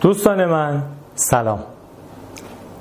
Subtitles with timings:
[0.00, 0.82] دوستان من
[1.14, 1.58] سلام.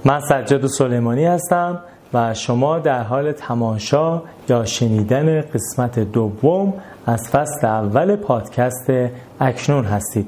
[0.06, 1.80] من سجاد سلیمانی هستم
[2.14, 6.74] و شما در حال تماشا یا شنیدن قسمت دوم
[7.06, 8.92] از فصل اول پادکست
[9.40, 10.28] اکنون هستید.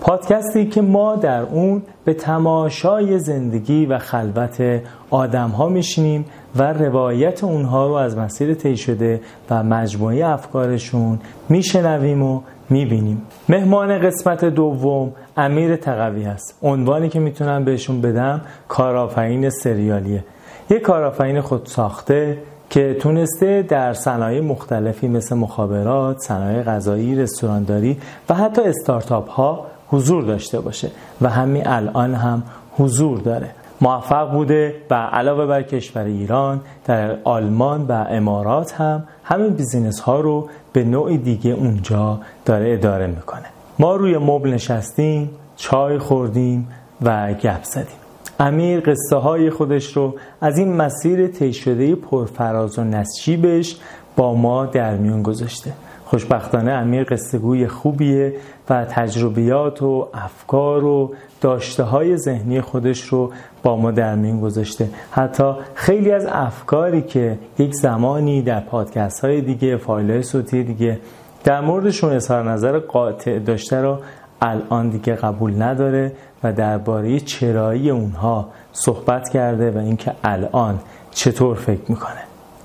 [0.00, 6.24] پادکستی که ما در اون به تماشای زندگی و خلوت آدم ها میشینیم
[6.56, 13.22] و روایت اونها رو از مسیر طی شده و مجموعه افکارشون میشنویم و می‌بینیم.
[13.48, 16.58] مهمان قسمت دوم امیر تقوی هست.
[16.62, 20.24] عنوانی که می‌تونم بهشون بدم کارآفرین سریالیه.
[20.70, 22.38] یک کارآفرین خود ساخته
[22.70, 27.98] که تونسته در صنایع مختلفی مثل مخابرات، صنایع غذایی، رستورانداری
[28.28, 30.90] و حتی استارتاپ ها حضور داشته باشه.
[31.20, 32.42] و همین الان هم
[32.78, 33.50] حضور داره.
[33.80, 40.20] موفق بوده و علاوه بر کشور ایران در آلمان و امارات هم همین بیزینس ها
[40.20, 43.44] رو به نوع دیگه اونجا داره اداره می‌کنه.
[43.78, 46.68] ما روی مبل نشستیم چای خوردیم
[47.02, 47.96] و گپ زدیم.
[48.40, 53.76] امیر قصه های خودش رو از این مسیر طی شده پرفراز و نشیبش
[54.16, 55.72] با ما در میون گذاشته.
[56.04, 58.34] خوشبختانه امیر قصه گوی خوبیه
[58.70, 63.32] و تجربیات و افکار و داشته های ذهنی خودش رو
[63.66, 64.90] با ما در میون گذاشته.
[65.10, 70.98] حتی خیلی از افکاری که یک زمانی در پادکست های دیگه فایل های صوتی دیگه
[71.44, 73.98] در موردشون اظهار نظر قاطع داشته رو
[74.42, 76.12] الان دیگه قبول نداره
[76.44, 80.78] و درباره چرایی اونها صحبت کرده و اینکه الان
[81.10, 82.22] چطور فکر می‌کنه.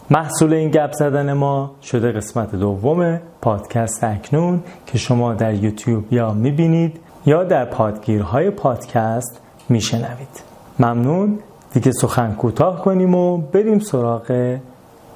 [0.10, 6.34] محصول این گپ زدن ما شده قسمت دوم پادکست اکنون که شما در یوتیوب یا
[6.34, 10.51] می‌بینید یا در پادگیرهای پادکست میشنوید.
[10.82, 11.40] ممنون.
[11.74, 14.58] دیگه سخن کوتاه کنیم و بریم سراغ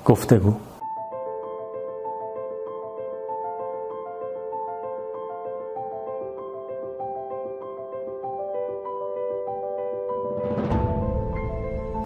[0.06, 0.54] گفتگو.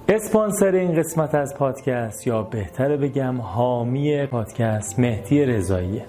[0.10, 6.06] اسپانسر این قسمت از پادکست یا بهتره بگم حامی پادکست مهدی رضاییه.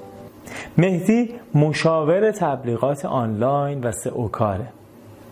[0.79, 4.67] مهدی مشاور تبلیغات آنلاین و سئو کاره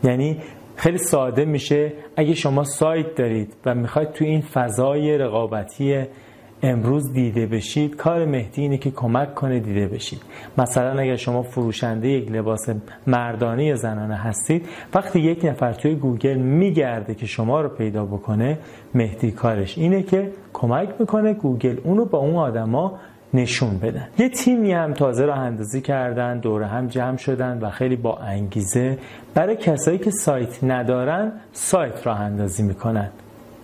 [0.04, 0.36] یعنی
[0.78, 1.92] خیلی ساده میشه.
[2.16, 6.04] اگه شما سایت دارید و می‌خواید تو این فضای رقابتی
[6.62, 10.20] امروز دیده بشید کار مهدی اینه که کمک کنه دیده بشید.
[10.58, 12.68] مثلا اگر شما فروشنده یک لباس
[13.06, 18.58] مردانه یا زنانه هستید وقتی یک نفر توی گوگل میگرده که شما رو پیدا بکنه
[18.94, 22.98] مهدی کارش اینه که کمک می‌کنه گوگل اونو با اون آدما
[23.34, 24.08] نشون بدن.
[24.18, 28.98] یه تیمی هم تازه راه اندازی کردن دور هم جمع شدن و خیلی با انگیزه
[29.34, 33.08] برای کسایی که سایت ندارن سایت راه اندازی می‌کنن.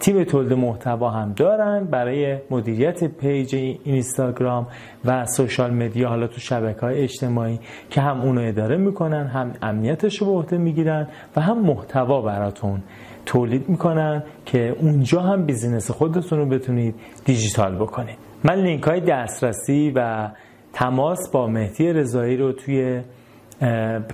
[0.00, 4.66] تیم تولید محتوا هم دارن برای مدیریت page اینستاگرام
[5.04, 7.60] و social media حالا تو شبکه های اجتماعی
[7.90, 12.82] که هم اونو اداره می‌کنن هم امنیتش رو به عهده می‌گیرن و هم محتوا براتون
[13.26, 16.94] تولید می‌کنن که اونجا هم business خودتون رو بتونید
[17.24, 18.23] دیجیتال بکنید.
[18.44, 20.28] من لینک های دسترسی و
[20.72, 23.00] تماس با مهدی رضایی رو توی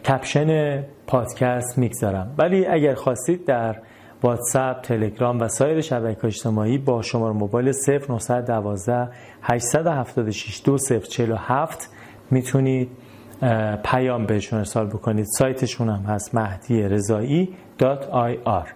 [0.04, 2.34] caption پادکست می‌گذارم.
[2.38, 3.76] ولی اگر خواستید در
[4.22, 7.72] واتساپ، تلگرام و سایر شبکه اجتماعی با شماره موبایل
[8.08, 9.08] 0912
[9.42, 11.91] 876 2047
[12.30, 12.91] می‌تونید
[13.84, 15.26] پیام بهشون ارسال بکنید.
[15.38, 17.48] سایتشون هم هست مهدی رضایی
[17.78, 18.66] .ir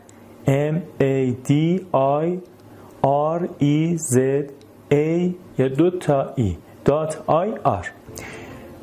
[0.46, 2.38] m a d i
[3.36, 4.14] r e z
[4.90, 6.56] a یا دو تا ای
[7.26, 7.86] آی آر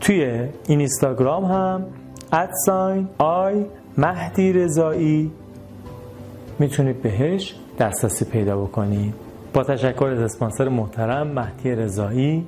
[0.02, 1.86] توی اینستاگرام هم
[2.34, 3.66] ادساین آی
[3.98, 5.32] مهدی رضایی
[6.60, 9.14] می‌تونید بهش دسترسی پیدا بکنید.
[9.54, 12.46] با تشکر از اسپانسر محترم مهدی رضایی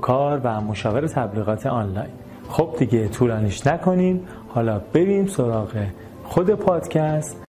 [0.00, 2.10] کار و مشاور تبلیغات آنلاین.
[2.48, 4.26] خب دیگه طولانیش نکنیم.
[4.48, 5.86] حالا بریم سراغ
[6.24, 7.49] خود پادکست.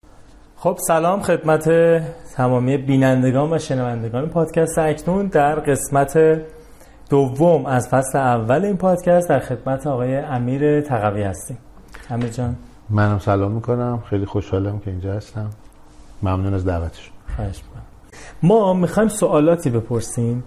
[0.62, 1.68] خب سلام خدمت
[2.36, 6.40] تمامی بینندگان و شنوندگان پادکست اکنون در قسمت
[7.10, 11.58] دوم از فصل اول این پادکست در خدمت آقای امیر تقوی هستیم.
[12.10, 12.56] امیر جان.
[12.90, 14.02] منم سلام می‌کنم.
[14.10, 15.50] خیلی خوشحالم که اینجا هستم.
[16.22, 17.60] ممنون از دعوتشون خواهش
[18.42, 20.44] ما می‌خوایم سوالاتی بپرسیم.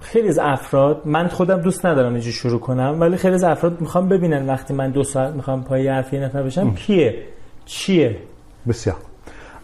[0.00, 4.08] خیلی از افراد من خودم دوست ندارم اینجا شروع کنم ولی خیلی از افراد می‌خوام
[4.08, 7.22] ببینن وقتی من دو ساعت می‌خوام پای حرفی نفر بشم کیه.
[7.64, 8.16] چیه؟
[8.68, 8.96] بسیار.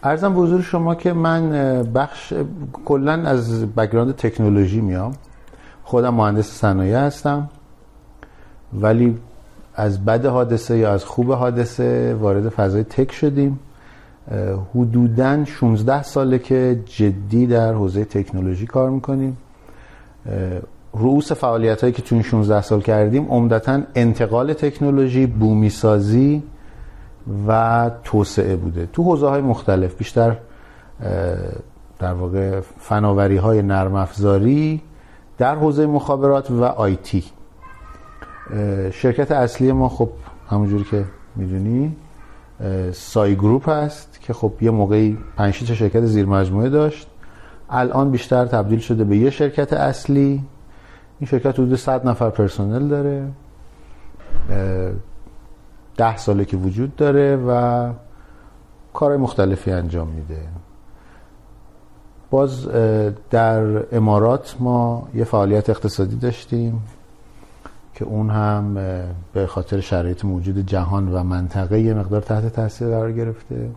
[0.03, 1.51] عرضم به حضور شما که من
[1.95, 2.33] بخش
[2.85, 5.11] کلا از background تکنولوژی میام.
[5.83, 7.49] خودم مهندس صنایع هستم.
[8.73, 9.17] ولی
[9.75, 13.59] از بد حادثه یا از خوب حادثه وارد فضای tech شدیم.
[14.75, 19.37] حدودا 16 ساله که جدی در حوزه تکنولوژی کار می‌کنیم.
[20.93, 26.43] رؤوس فعالیت هایی که تو این 16 سال کردیم عمدتا انتقال تکنولوژی بومی سازی
[27.47, 28.89] و توسعه بوده.
[28.93, 30.37] تو حوزه های مختلف بیشتر
[31.99, 34.81] در واقع فناوری های نرم افزاری
[35.37, 37.23] در حوزه مخابرات و آیتی
[38.91, 40.09] شرکت اصلی ما خب
[40.49, 41.05] همونجوری که
[41.35, 41.95] می‌دونی
[42.91, 47.07] سای گروپ هست که خب یه موقعی 5 تا شرکت زیر مجموعه داشت.
[47.69, 50.43] الان بیشتر تبدیل شده به یه شرکت اصلی.
[51.19, 53.27] این شرکت حدود 100 نفر پرسنل داره.
[55.99, 57.91] ده ساله که وجود داره و
[58.93, 60.41] کارهای مختلفی انجام میده.
[62.29, 62.67] باز
[63.29, 66.81] در امارات ما یه فعالیت اقتصادی داشتیم
[67.93, 68.73] که اون هم
[69.33, 73.69] به خاطر شرایط موجود جهان و منطقه یه مقدار تحت تاثیر قرار گرفته.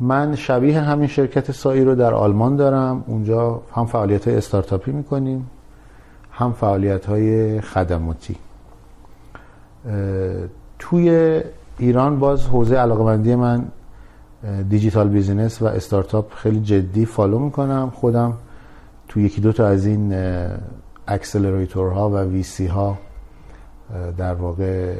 [0.00, 3.04] من شبیه همین شرکت سایی رو در آلمان دارم.
[3.06, 5.50] اونجا هم فعالیت های استارتاپی می‌کنیم
[6.32, 8.36] هم فعالیت های خدماتی
[10.78, 11.40] توی
[11.78, 13.64] ایران باز حوزه علاقمندی من
[14.68, 17.92] digital business و استارتاپ خیلی جدی follow می‌کنم.
[17.94, 18.32] خودم
[19.08, 20.14] تو یکی دو تا از این
[21.08, 22.98] accelerator ها و VC ها
[24.18, 24.94] در واقع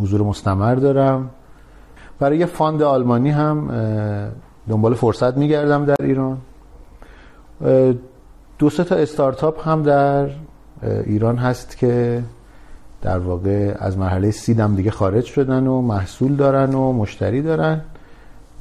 [0.00, 1.30] حضور مستمر دارم.
[2.18, 3.70] برای یه fund آلمانی هم
[4.68, 6.38] دنبال فرصت میگردم در ایران.
[8.58, 10.28] دو سه تا استارتاپ هم در
[10.82, 12.22] ایران هست که
[13.02, 17.80] در واقع از مرحله سیدم دیگه خارج شدن و محصول دارن و مشتری دارن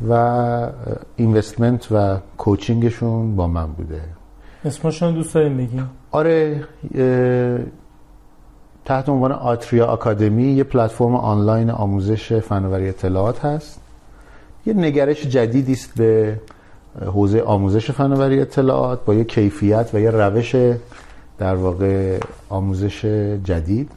[0.10, 0.70] و
[1.16, 4.02] اینوستمنت و کوچینگشون با من بوده.
[4.66, 6.64] اسمشون دوست داریم بگیم آره
[8.86, 13.80] تحت عنوان آتریا آکادمی یه پلتفرم آنلاین آموزش فناوری اطلاعات هست.
[14.66, 16.40] یه نگرش جدیدی است به
[17.06, 20.56] حوزه آموزش فناوری اطلاعات با یه کیفیت و یه روش
[21.38, 22.20] در واقع
[22.50, 23.06] آموزش
[23.44, 23.92] جدید.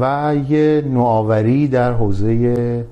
[0.00, 2.84] و یه نوآوری در حوزه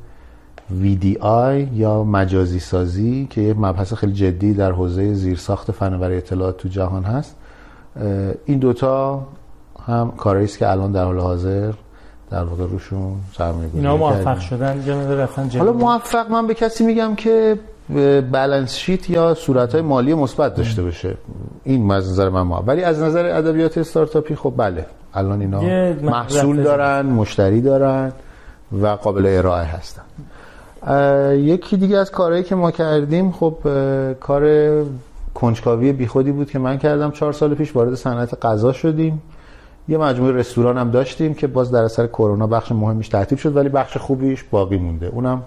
[0.83, 6.69] VDI یا مجازی سازی که یه مبحث خیلی جدی در حوزه زیرساخت فناوری اطلاعات تو
[6.69, 7.37] جهان هست.
[8.45, 9.27] این دوتا
[9.87, 11.73] هم کاری است که الان در حال حاضر
[12.31, 16.85] در واقع روشون سرمایه گذاری اینا موفق شدن جمعه رفتن حالا موفق من به کسی
[16.85, 17.59] میگم که
[18.33, 21.15] بالانس شیت یا صورت های مالی مثبت داشته باشه.
[21.65, 22.65] این از نظر من ما.
[22.67, 24.87] ولی از نظر ادبیات استارتاپی خب بله.
[25.15, 25.61] الان اینا
[26.03, 28.13] محصول دارن مشتری دارن
[28.83, 30.03] و قابل ارائه هستن.
[31.37, 33.57] یکی دیگه از کارهایی که ما کردیم خب
[34.21, 34.71] کار
[35.35, 37.11] کنجکاوی بیخودی بود که من کردم.
[37.11, 39.23] چهار سال پیش وارد صنعت غذا شدیم.
[39.89, 43.69] یه مجموعه رستوران هم داشتیم که باز در اثر کرونا بخش مهمیش تعطیل شد ولی
[43.69, 45.07] بخش خوبیش باقی مونده.
[45.07, 45.43] اونم؟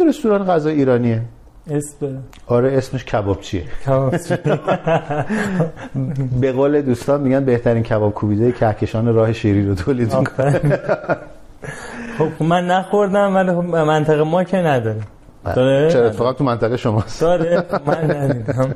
[0.00, 1.22] یه رستوران غذا ایرانیه.
[1.70, 4.34] اسم؟ آره اسمش کبابچیه کبابچی
[6.40, 10.60] به قول دوستان میگن بهترین کباب کوبیده کهکشان راه شیری رو تولید می‌کنه.
[12.18, 15.00] خب من نخوردم ولی خب منطقه ما که نداره.
[15.44, 17.20] داره؟ چرا؟ اتفاقا تو منطقه شماست.
[17.20, 18.74] داره؟ من ندیدم.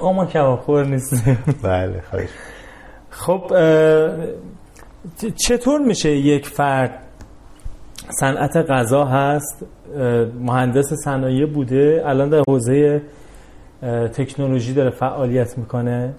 [0.00, 1.38] اما کباب خور نیستیم.
[1.62, 2.28] بله خواهش.
[3.10, 3.52] خب
[5.36, 6.90] چطور میشه یک فرد
[8.20, 9.66] صنعت غذا هست
[10.40, 13.02] مهندس صنایع بوده الان در حوزه
[14.12, 16.14] تکنولوژی داره فعالیت می‌کنه.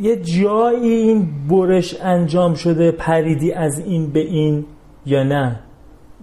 [0.00, 4.64] یه جایی این برش انجام شده پریدی از این به این
[5.06, 5.60] یا نه؟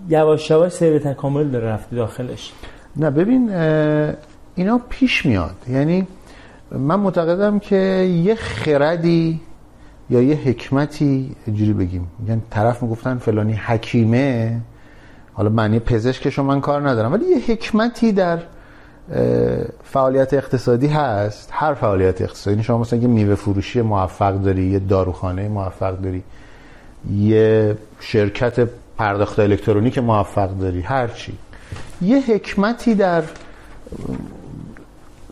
[0.09, 2.51] یواش یواش سیر تکامل داره رفتی داخلش.
[2.95, 3.53] نه ببین
[4.55, 5.55] اینا پیش میاد.
[5.69, 6.07] یعنی
[6.71, 7.75] من معتقدم که
[8.25, 9.41] یه خردی
[10.09, 12.07] یا یه حکمتی جوری بگیم.
[12.27, 14.59] یعنی طرف می‌گفتن فلانی حکیمه.
[15.33, 18.39] حالا معنی پزشکش من کار ندارم ولی یه حکمتی در
[19.83, 21.49] فعالیت اقتصادی هست.
[21.51, 22.63] هر فعالیت اقتصادی.
[22.63, 26.23] شما مثلا یه میوه فروشی موفق داری یه داروخانه موفق داری
[27.15, 31.33] یه شرکت پرداخت الکترونیک موفق داری هر چی.
[32.01, 33.23] یه حکمتی در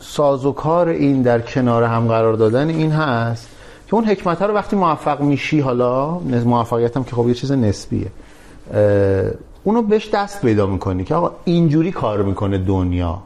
[0.01, 3.47] سازوکار این در کنار هم قرار دادن این هست.
[3.91, 8.07] که اون حکمت رو وقتی موفق میشی حالا موفقیت هم که خب یه چیز نسبیه.
[9.63, 13.19] اونو بهش دست پیدا می‌کنی که آقا اینجوری کار می‌کنه دنیا.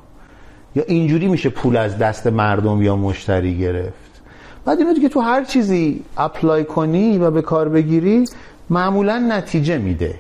[0.76, 4.22] یا اینجوری میشه پول از دست مردم یا مشتری گرفت.
[4.66, 8.26] بعد اینو دیگه تو هر چیزی اپلای کنی و به کار بگیری
[8.70, 10.16] معمولا نتیجه میده.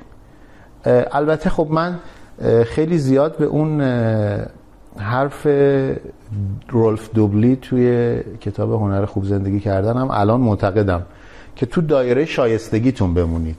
[1.11, 1.99] البته خب من
[2.65, 3.81] خیلی زیاد به اون
[4.99, 5.47] حرف
[6.69, 11.01] رولف دوبلی توی کتاب هنر خوب زندگی کردنم الان معتقدم
[11.55, 13.57] که تو دایره شایستگیتون بمونید.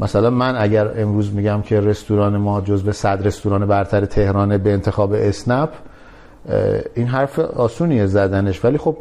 [0.00, 5.12] مثلا من اگر امروز میگم که رستوران ما جزو صد رستوران برتر تهرانه به انتخاب
[5.12, 5.68] اسنپ
[6.94, 8.64] این حرف آسونیه زدنش.
[8.64, 8.96] ولی خب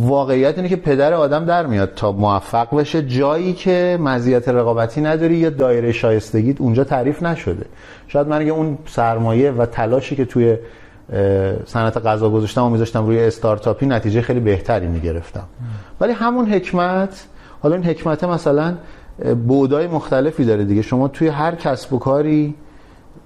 [0.00, 5.34] واقعیت اینه که پدر آدم در میاد تا موفق بشه جایی که مزیت رقابتی نداری
[5.34, 7.66] یا دایره شایستگیت اونجا تعریف نشده.
[8.08, 10.56] شاید من اگه اون سرمایه و تلاشی که توی
[11.66, 15.44] صنعت غذا گذاشتم و میذاشتم روی استارتاپی نتیجه خیلی بهتری می‌گرفتم.
[16.00, 17.26] ولی همون حکمت
[17.60, 18.74] حالا این حکمت مثلا
[19.46, 20.82] بودای مختلفی داره دیگه.
[20.82, 22.54] شما توی هر کسب و کاری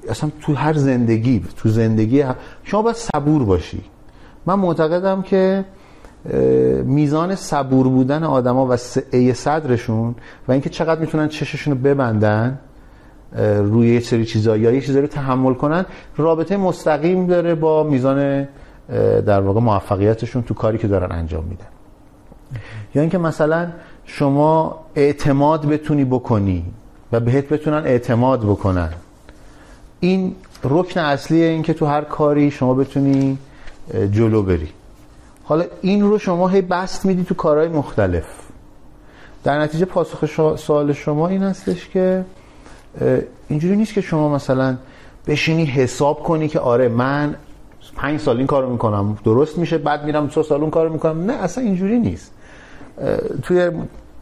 [0.09, 2.25] اصلا توی هر زندگی تو زندگی
[2.63, 3.83] شما باید صبور باشی.
[4.47, 5.65] من معتقدم که
[6.85, 10.15] میزان صبور بودن آدما و سعه صدرشون
[10.49, 12.59] و اینکه چقدر می‌تونن چششون رو ببندن
[13.43, 18.49] روی یه سری چیزا یا یه چیزایی رو تحمل کنن رابطه مستقیم داره با میزان
[19.27, 21.67] در واقع موفقیتشون تو کاری که دارن انجام میدن.
[22.95, 23.69] یا اینکه مثلا
[24.05, 26.65] شما اعتماد بتونی بکنی
[27.13, 28.93] و بهت بتونن اعتماد بکنن.
[30.01, 33.39] این رکن اصلیه این که تو هر کاری شما بتونی
[34.13, 34.69] جلو بری.
[35.45, 38.25] حالا این رو شما هی بست میدی تو کارهای مختلف.
[39.45, 40.27] در نتیجه پاسخ
[40.57, 42.25] سوال شما این هستش که
[43.49, 44.77] اینجوری نیست که شما مثلا
[45.27, 47.35] بشینی حساب کنی که آره من
[47.97, 51.25] پنج سال این کارو می‌کنم درست میشه بعد میرم سه سال اون کارو می‌کنم.
[51.25, 52.33] نه اصلا اینجوری نیست.
[53.43, 53.71] توی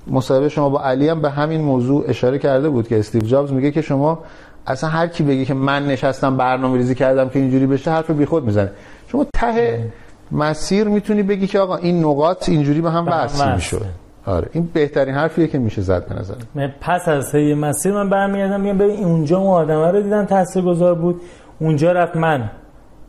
[0.07, 3.71] مصاحبه شما با علی هم به همین موضوع اشاره کرده بود که استیو جابز میگه
[3.71, 4.19] که شما
[4.67, 8.45] اصلا هر کی بگه که من نشستم برنامه ریزی کردم که اینجوری بشه حرف بیخود
[8.45, 8.71] می‌زنه.
[9.09, 9.93] شما ته
[10.33, 13.55] مسیر می‌تونی بگی که آقا این نقاط اینجوری به هم وصل.
[13.55, 13.87] می‌شد.
[14.27, 16.35] آره این بهترین حرفیه که میشه زد به نظر
[16.81, 21.21] پس از هی مسیر من برمیگردم میگم ببین اونجا اون آدمه رو دیدم تاثیرگذار بود.
[21.61, 22.51] اونجا رفت من.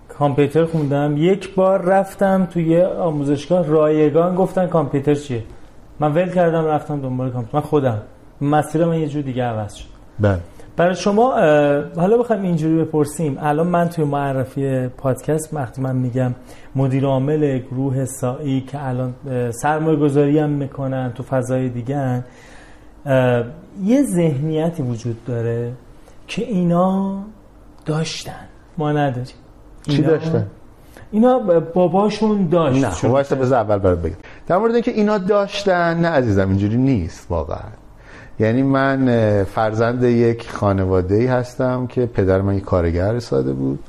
[0.09, 1.17] کامپیوتر خوندم.
[1.17, 5.43] یک بار رفتم توی آموزشگاه رایگان گفتن کامپیوتر چیه.
[5.99, 7.57] من ول کردم رفتم دنبال کامپیوتر.
[7.57, 8.01] من خودم.
[8.41, 9.85] مسیر من یه جور دیگه عوض شد.
[10.19, 10.39] بله.
[10.77, 11.31] برای شما
[11.95, 13.37] حالا بخوایم اینجوری بپرسیم.
[13.41, 16.33] الان من توی معرفی پادکست وقتی من میگم
[16.75, 19.13] مدیر عامل گروه سایی که الان
[19.51, 22.23] سرمایه گذاری هم می‌کنن تو فضای دیگه
[23.83, 25.71] یه ذهنیتی وجود داره
[26.27, 27.19] که اینا
[27.85, 28.45] داشتن.
[28.77, 29.35] ما نداریم.
[29.89, 30.47] چی داشتن؟
[31.11, 31.39] اینا
[31.73, 32.85] باباشون داشت.
[32.85, 34.15] نه خب واسه بذار اول برات بگم.
[34.47, 37.69] در مورد اینکه اینا داشتن نه عزیزم اینجوری نیست واقعا.
[38.39, 43.79] یعنی من فرزند یک خانواده ای هستم که پدر من کارگر ساده بود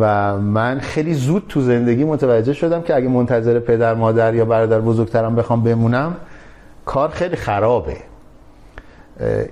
[0.00, 4.80] و من خیلی زود تو زندگی متوجه شدم که اگه منتظر پدر مادر یا برادر
[4.80, 6.16] بزرگترم بخوام بمونم
[6.84, 7.96] کار خیلی خرابه.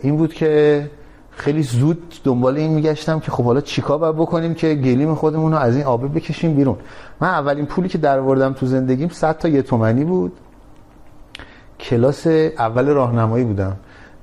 [0.01, 0.91] این بود که
[1.31, 5.59] خیلی زود دنبال این میگشتم که خب حالا چیکار باید بکنیم که گلیم خودمون رو
[5.59, 6.77] از این آبه بکشیم بیرون.
[7.21, 10.33] من اولین پولی که در تو زندگیم 100 تا یه تومنی بود.
[11.81, 13.77] کلاس اول راهنمایی بودم.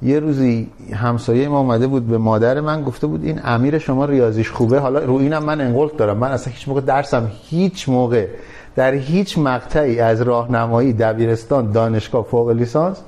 [0.04, 4.52] یه روزی همسایه ما اومده بود به مادر من گفته بود این امیر شما ریاضیش
[4.52, 6.18] خوبه حالا رو اینم من انقلت دارم.
[6.18, 8.28] من اصلا هیچ موقع درسم هیچ موقع
[8.76, 13.02] در هیچ مقطعی از راهنمایی دبیرستان دانشگاه فوق لیسانس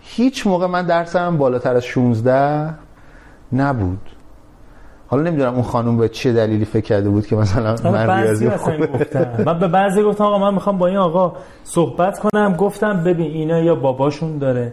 [0.00, 2.74] هیچ موقع من درسم بالاتر از 16
[3.52, 3.98] نبود.
[5.08, 8.88] حالا نمی‌دونم اون خانم به چه دلیلی فکر کرده بود که مثلا من ریاضی خوبه.
[9.46, 11.32] من به بعضی گفتم آقا من می‌خوام با این آقا
[11.64, 14.72] صحبت کنم گفتم ببین اینا یا باباشون داره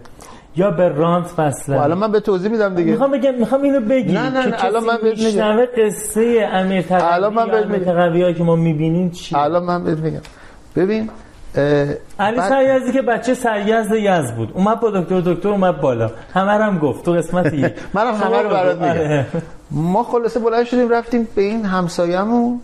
[0.57, 2.91] یا به رانت فصله الان من به توضیح میدم دیگه.
[2.91, 5.65] می‌خوام بگم می‌خوام اینو بگی نه نه, نه الان من بهت میگم.
[5.77, 8.33] قصه امیر تقوی الان من بهت میگم.
[8.33, 10.21] که ما می‌بینیم چی الان من بهت میگم.
[10.75, 11.09] ببین
[12.19, 14.51] علی سریزی که بچه سریز یز بود.
[14.53, 16.11] اومد با دکتر دکتر اومد بالا.
[16.33, 17.05] همه هم گفت.
[17.05, 17.73] تو قسمت یک.
[17.93, 18.89] منم همه رو برات میگم.
[18.89, 19.25] آره.
[19.71, 22.61] ما خلاصه بلند شدیم رفتیم به این همسایه‌مون.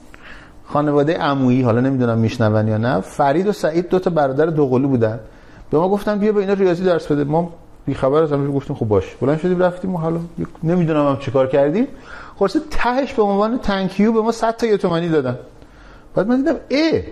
[0.65, 5.19] خانواده عمویی حالا نمی‌دونم میشنون یا نه فرید و سعید دو تا برادر دوقلو بودن.
[5.71, 7.23] به ما گفتن بیا به اینا ریاضی درس بده.
[7.23, 7.49] ما
[7.85, 9.15] بی خبر از همه گفتیم خب باش.
[9.21, 10.19] بلند شدیم رفتیم و حالا
[10.63, 11.87] نمی‌دونم هم چیکار کردیم.
[12.35, 15.37] خلاصه تهش به عنوان تانکیو به ما 100 تا یه تومانی دادن.
[16.15, 17.03] بعد من دیدم ای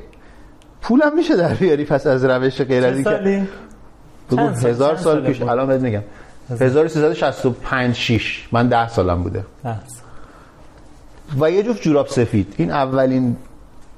[0.81, 3.47] پولم میشه در بیاری پس از روش غیر از اینکه
[4.31, 5.41] بگو هزار سال پیش.
[5.41, 6.01] الان بهت میگم.
[6.59, 9.45] 1365 6 من 10 سالم بوده.
[11.39, 12.53] و یه جفت جوراب سفید.
[12.57, 13.35] این اولین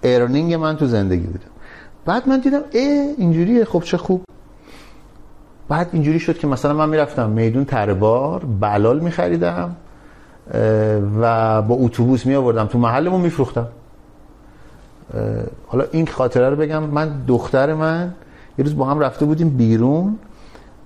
[0.03, 1.45] ارنینگ من تو زندگی بوده.
[2.05, 2.79] بعد من دیدم ای
[3.17, 3.65] اینجوریه.
[3.65, 4.23] خب چه خوب.
[5.69, 9.75] بعد اینجوری شد که مثلا من می‌رفتم میدون تربار بلال میخریدم
[11.21, 13.67] و با اتوبوس می آوردم تو محلمون میفروختم.
[15.67, 16.83] حالا این خاطره رو بگم.
[16.83, 18.13] من دختر من
[18.57, 20.19] یه روز با هم رفته بودیم بیرون.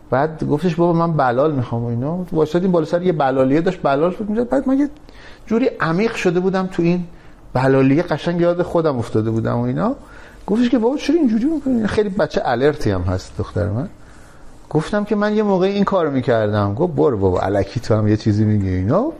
[0.09, 2.25] بعد گفتش بابا من بلال می‌خوام و اینا.
[2.31, 4.89] واسطیم بالا سر یه بلالیه داشت بلال بود می‌زد بعد من یه
[5.45, 7.03] جوری عمیق شده بودم تو این
[7.53, 8.03] بلالیه.
[8.03, 9.95] قشنگ یاد خودم افتاده بودم و اینا.
[10.47, 13.89] گفتش که بابا چرا اینجوری می‌کنی؟ خیلی بچه الرتی هم هست دختر من.
[14.69, 16.73] گفتم که من یه موقع این کارو می‌کردم.
[16.73, 18.69] گفت برو بابا الکی تو هم یه چیزی میگی.
[18.69, 19.11] اینا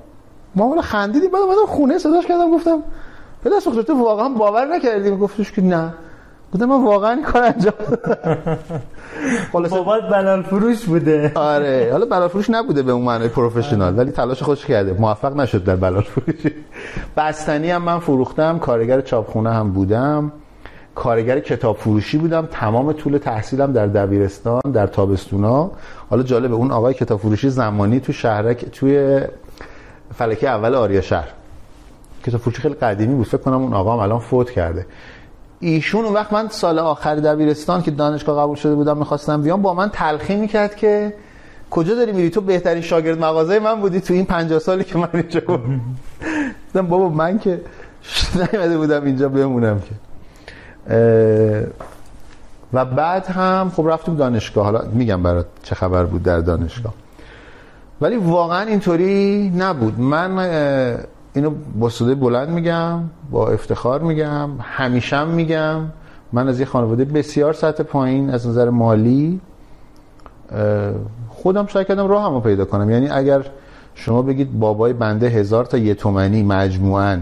[0.55, 1.31] ما حالا خندیدیم.
[1.31, 2.83] بعد اومدم خونه صداش کردم گفتم
[3.43, 5.93] پدر تو واقعا باور نکردیم گفتش که نه.
[6.51, 7.73] بوده من واقعا این کار انجام
[9.69, 11.31] بابات بلال فروش بوده.
[11.35, 11.89] آره.
[11.91, 14.93] حالا بلال فروش نبوده به اون معنی پروفشنال ولی تلاش خودش کرده.
[14.93, 16.51] موفق نشد در بلال فروشی
[17.17, 18.59] بستنی هم من فروختم.
[18.59, 20.31] کارگر چاپخونه هم بودم.
[20.97, 22.47] کارگر کتاب فروشی بودم.
[22.51, 25.71] تمام طول تحصیلم در دبیرستان در تابستونا.
[26.09, 29.21] حالا جالبه اون آقای کتاب فروشی زمانی تو شهرک توی
[30.13, 31.27] فلکه اول آریا شهر.
[32.25, 33.27] کتاب فروشی خیلی قدیمی بود.
[33.27, 34.85] فکر کنم اون آقا هم الان فوت کرده.
[35.59, 39.73] ایشون اون وقت من سال آخر دبیرستان که دانشگاه قبول شده بودم می‌خواستم بیام با
[39.73, 41.13] من تلخی می‌کرد که
[41.69, 45.09] کجا داری میری؟ تو بهترین شاگرد مغازه من بودی تو این 50 سالی که من
[45.13, 47.61] اینجا بودم بابا من که
[48.53, 50.06] نیومده بودم اینجا بمونم که.
[52.73, 54.65] و بعد هم خب رفتم دانشگاه.
[54.65, 56.93] حالا میگم برات چه خبر بود در دانشگاه.
[58.01, 59.99] ولی واقعا اینطوری نبود.
[59.99, 60.39] من
[61.33, 62.99] اینو با صدای بلند میگم
[63.31, 65.81] با افتخار میگم همیشه میگم.
[66.33, 69.41] من از یه خانواده بسیار سطح پایین از نظر مالی
[71.29, 72.89] خودم سعی کردم راه رو پیدا کنم.
[72.89, 73.45] یعنی اگر
[73.95, 77.19] شما بگید بابای بنده هزار تا یه تومنی مجموعا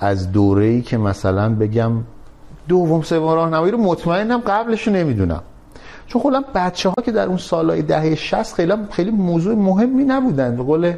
[0.00, 1.92] از دوره ای که مثلا بگم
[2.68, 5.42] دوم سوم راهنمایی رو مطمئنم قبلش رو نمی‌دونم.
[6.06, 10.56] چون خودم بچه ها که در اون سالهای دهه 60 خیلی خیلی موضوع مهمی نبودن.
[10.56, 10.92] به قول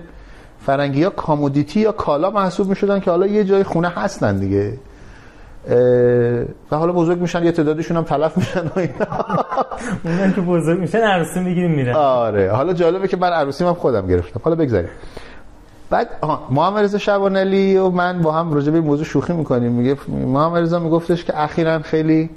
[0.61, 4.73] فرنگی ها کامودیتی یا کالا محسوب می شدن که حالا یه جای خونه هستن دیگه.
[6.71, 10.31] و حالا بزرگ میشن یه تعدادشون هم تلف میشن و اینا.
[10.35, 11.95] که بزرگ میشن عروسی می‌گیریم میرن.
[11.95, 12.51] آره.
[12.51, 14.41] حالا جالبه که من عروسی هم خودم گرفتم.
[14.45, 14.91] حالا بگذاریم.
[15.91, 16.09] بعد
[16.51, 19.73] محمد رضا شبانلی و من با هم راجع به موضوع شوخی می‌کنیم.
[19.73, 22.31] میگه محمد رضا میگفتش که اخیرا خیلی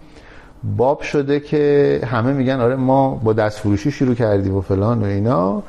[0.78, 5.06] باب شده که همه میگن آره ما با دست فروشی شروع کردیم و فلان و
[5.06, 5.64] اینا.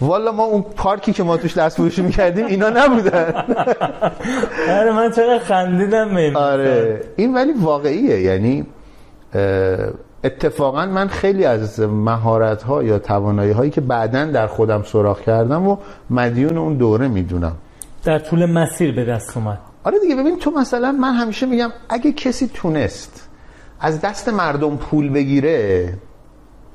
[0.00, 3.32] والا ما اون پارکی که ما توش دست فروشی می‌کردیم اینا نبودن.
[4.78, 7.00] آره من چقدر خندیدم آره.
[7.16, 8.20] این ولی واقعیه.
[8.20, 8.66] یعنی
[10.24, 15.68] اتفاقا من خیلی از مهارت ها یا توانایی هایی که بعدا در خودم سراغ کردم
[15.68, 15.76] و
[16.10, 17.56] مدیون اون دوره می‌دونم.
[18.04, 19.58] در طول مسیر به دست اومد.
[19.84, 23.28] آره دیگه ببین تو مثلا من همیشه میگم اگه کسی تونست
[23.80, 25.92] از دست مردم پول بگیره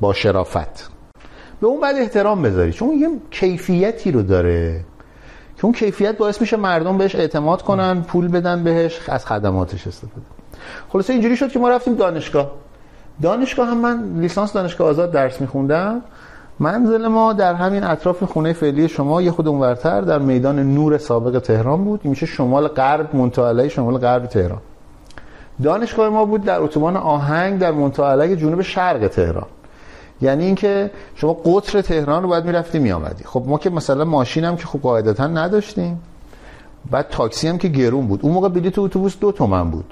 [0.01, 0.89] با شرافت
[1.61, 2.73] به اون بعد احترام بذاری.
[2.73, 4.85] چون یه کیفیتی رو داره
[5.57, 10.25] که اون کیفیت باعث میشه مردم بهش اعتماد کنن پول بدن بهش از خدماتش استفاده
[10.89, 12.51] خلاصه اینجوری شد که ما رفتیم دانشگاه.
[13.21, 16.01] دانشگاه هم من لیسانس دانشگاه آزاد درس میخوندم.
[16.59, 21.39] منزل ما در همین اطراف خونه فعلی شما یه خود اونورتر در میدان نور سابق
[21.39, 22.05] تهران بود.
[22.05, 24.61] میشه شمال غرب منطقه شمال غرب تهران.
[25.63, 29.47] دانشگاه ما بود در اتوبان آهنگ در منطقه جنوب شرق تهران.
[30.21, 33.23] یعنی اینکه شما قطر تهران رو باید می‌رفتی میآمدی.
[33.23, 35.99] خب ما که مثلا ماشین هم که خب قاعدتا نداشتیم.
[36.91, 38.19] بعد تاکسی هم که گرون بود.
[38.23, 39.85] اون موقع بلیت اتوبوس دو تومن بود.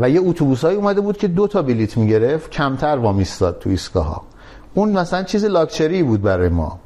[0.00, 4.06] و یه اتوبوس های اومده بود که دو تا بلیت می‌گرفت کمتر وامیستاد تو ایستگاه
[4.06, 4.22] ها
[4.74, 6.78] اون مثلا چیز لاکچری بود برای ما.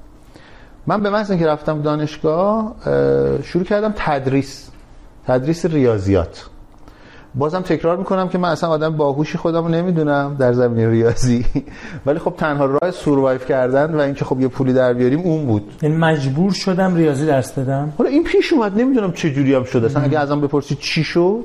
[0.86, 2.74] من به محض که رفتم دانشگاه
[3.42, 4.68] شروع کردم تدریس
[5.26, 6.46] تدریس ریاضیات.
[7.34, 11.46] بازم تکرار می‌کنم که من اصلا آدم باهوشی خودم رو نمی‌دونم در زمین ریاضی.
[12.06, 15.72] ولی خب تنها راه سوروایو کردن و اینکه خب یه پولی در بیاریم اون بود.
[15.82, 19.86] یعنی مجبور شدم ریاضی درس بدم؟ حالا این پیش اومد نمی‌دونم چه جوری هم شده
[19.86, 21.44] اصلا اگه ازم بپرسی چی شد؟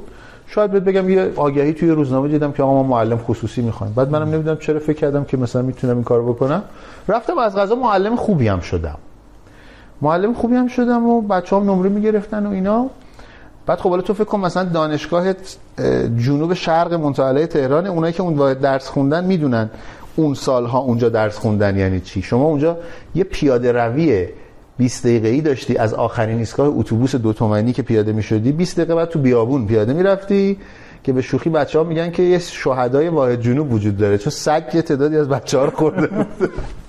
[0.55, 3.93] شاید بهت بگم یه آگهی توی روزنامه دیدم که آقا ما معلم خصوصی می‌خوایم.
[3.93, 6.63] بعد منم نمی‌دونم چرا فکر کردم که مثلا می‌تونم این کارو بکنم.
[7.07, 8.97] رفتم از غذا معلم خوبی هم شدم.
[10.01, 12.85] معلم خوبی هم شدم و بچه‌ها نمره می‌گرفتن و اینا.
[13.65, 15.33] بعد خب تو فکر کن مثلا دانشگاه
[16.17, 19.69] جنوب شرق منطقه تهران اونایی که اون درس خوندن می‌دونن
[20.15, 22.21] اون سالها اونجا درس خوندن یعنی چی.
[22.21, 22.77] شما اونجا
[23.15, 24.27] یه پیاده روی
[24.77, 28.95] 20 دقیقه ای داشتی از آخرین ایستگاه اتوبوس دو تومنی که پیاده می‌شدی 20 دقیقه
[28.95, 30.57] بعد تو بیابون پیاده می‌رفتی
[31.03, 34.17] که به شوخی بچه ها میگن که یه شهدای واحد جنوب وجود داره.
[34.17, 36.25] چون سگ یه تعدادی از بچه ها رو خورده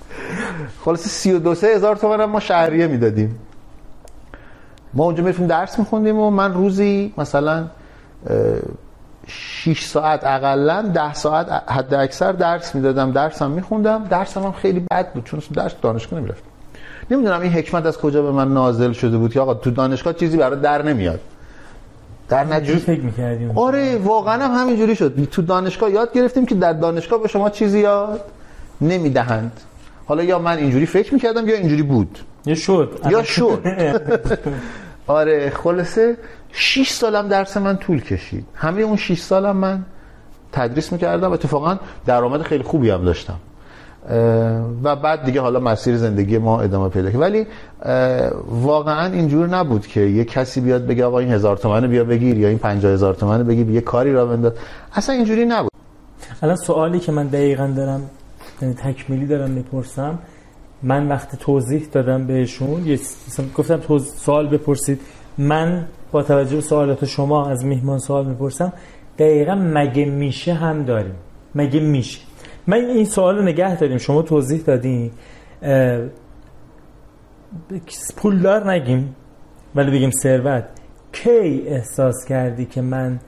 [0.85, 3.39] خلاص 32 هزار تومن ما شهریه می‌دادیم.
[4.93, 7.67] ما اونجا می‌رفتیم درس میخوندیم و من روزی مثلا
[9.27, 14.03] 6 ساعت اقلا 10 ساعت حد اکثر درس می‌دادم درسم میخوندم.
[14.03, 16.54] درسم هم خیلی بد بود چون درس دانشگاه نمی‌رفتم.
[17.11, 20.37] نمی‌دونم این حکمت از کجا به من نازل شده بود که آقا تو دانشگاه چیزی
[20.37, 21.19] برای در نمیاد.
[22.29, 25.27] در نتیجه فکر می‌کردیم آره واقعا هم همینجوری شد.
[25.31, 28.21] تو دانشگاه یاد گرفتیم که در دانشگاه به شما چیزی یاد
[28.81, 29.59] نمی‌دهند.
[30.05, 32.19] حالا یا من اینجوری فکر می‌کردم یا اینجوری بود.
[32.45, 32.99] یا شد.
[33.09, 33.61] یا شد.
[35.07, 36.17] آره خلاصه
[36.51, 38.45] 6 سالم درس من طول کشید.
[38.55, 39.85] همه اون 6 سالم من
[40.51, 41.31] تدریس می‌کردم.
[41.31, 43.39] اتفاقا درآمد خیلی خوبی هم داشتم.
[44.83, 47.47] و بعد دیگه حالا مسیر زندگی ما ادامه پیدا کرد ولی
[48.49, 52.47] واقعا اینجور نبود که یه کسی بیاد بگه آقا این هزار تومن بیا بگیر یا
[52.47, 54.53] این پنجاه هزار تومن بگیر یه کاری را بنداز.
[54.93, 55.71] اصلا اینجوری نبود.
[56.41, 58.01] الان سوالی که من دقیقا دارم
[58.61, 60.19] یعنی تکمیلی دارم می‌پرسم
[60.83, 62.99] من وقتی توضیح دادم بهشون یه
[63.57, 65.01] گفتم سوال بپرسید.
[65.37, 68.73] من با توجه به سوالات شما از میهمان سوال می‌پرسم
[69.19, 71.15] دقیقا مگه میشه هم داریم؟
[71.55, 72.19] مگه میشه؟
[72.67, 73.97] من این سوال نگه داریم.
[73.97, 75.11] شما توضیح دادین.
[78.15, 79.15] پولدار نگیم
[79.75, 80.63] ولی بگیم ثروت.
[81.11, 83.19] کی احساس کردی که من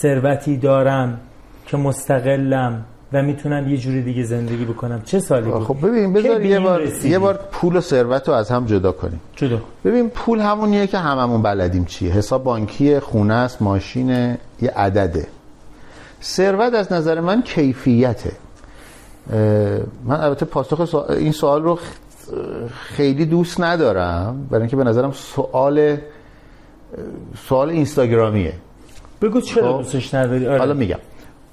[0.00, 1.20] ثروتی دارم
[1.66, 6.42] که مستقلم و می‌تونم یه جوری دیگه زندگی بکنم؟ چه سالی بود؟ خب ببین بذار
[6.42, 9.20] یه بار یه بار پول و ثروت رو از هم جدا کنیم.
[9.36, 9.60] جدا.
[9.84, 12.12] ببین پول همونیه که هممون بلدیم چیه.
[12.12, 14.10] حساب بانکی خونه است ماشین
[14.62, 15.26] یه عدده.
[16.24, 18.32] ثروت از نظر من کیفیته.
[20.04, 21.78] من البته پاسخ این سوال رو
[22.72, 25.96] خیلی دوست ندارم برای اینکه به نظرم سوال
[27.48, 28.52] سوال اینستاگرامیه.
[29.22, 30.58] بگو چرا خب؟ دوستش نداری؟ آره.
[30.58, 30.98] حالا میگم.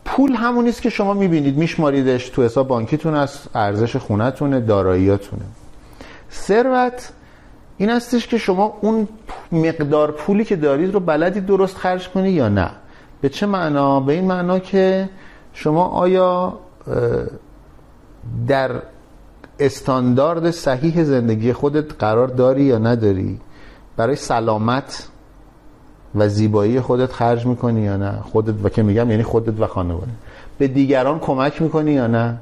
[0.05, 5.43] پول همون نیست که شما می‌بینید میشماریدش تو حساب بانکیتون از ارزش خونتونه داراییاتونه.
[6.31, 7.09] ثروت
[7.77, 9.07] این هستش که شما اون
[9.51, 12.69] مقدار پولی که دارید رو بلدید درست خرج کنی یا نه.
[13.21, 15.09] به چه معنا؟ به این معنا که
[15.53, 16.57] شما آیا
[18.47, 18.71] در
[19.59, 23.39] استاندارد صحیح زندگی خودت قرار داری یا نداری؟
[23.97, 25.07] برای سلامت
[26.15, 30.11] و زیبایی خودت خرج می‌کنی یا نه؟ خودت و که میگم یعنی خودت و خانواده.
[30.57, 32.37] به دیگران کمک می‌کنی یا نه؟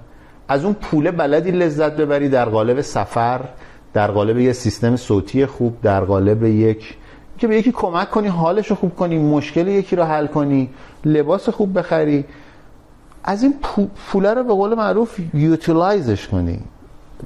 [0.48, 3.42] از اون پول بلدی لذت ببری در قالب سفر
[3.94, 6.98] در قالب یه سیستم صوتی خوب در قالب یک
[7.40, 10.70] که به یکی کمک کنی حالش رو خوب کنی مشکل یکی رو حل کنی
[11.06, 12.26] لباس خوب بخری.
[13.24, 13.54] از این
[14.12, 16.60] پوله رو به قول معروف یوتیلایزش کنی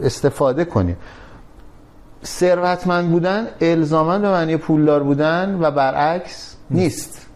[0.04, 0.96] استفاده کنی.
[2.26, 7.28] ثروتمند بودن الزاما به معنی پولدار بودن و برعکس نیست.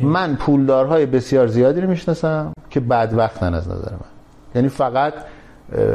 [0.00, 4.10] من پولدارهای بسیار زیادی رو می‌شناسم که بدبختن از نظر من.
[4.54, 5.14] یعنی فقط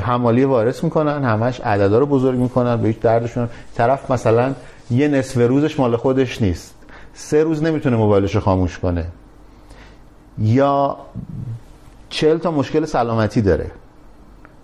[0.02, 4.54] حمالی وارث می‌کنن همش عددا رو بزرگ می‌کنن به هیچ دردشون طرف مثلا
[4.92, 6.76] یه نصف روزش مال خودش نیست.
[7.14, 9.06] سه روز نمی‌تونه موبایلش رو خاموش کنه.
[10.38, 10.98] یا
[12.10, 13.72] چهل تا مشکل سلامتی داره.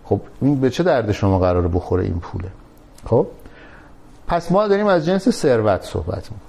[0.04, 2.48] خب این به چه درد شما قراره بخوره این پوله؟
[3.06, 3.28] خب
[4.28, 6.42] پس ما داریم از جنس ثروت صحبت می‌کنیم.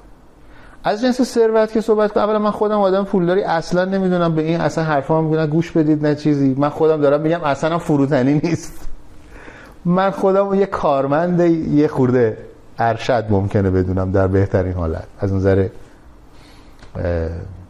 [0.84, 4.60] از جنس ثروت که صحبت کنم اولا من خودم آدم پولداری اصلا نمی‌دونم به این
[4.60, 6.54] اصلا حرفا میگن گوش بدید نه چیزی.
[6.58, 8.88] من خودم دارم میگم اصلا فروتنی نیست.
[9.84, 12.38] من خودم یه کارمند یه خورده
[12.78, 15.68] ارشد ممکنه بدونم در بهترین حالت از نظر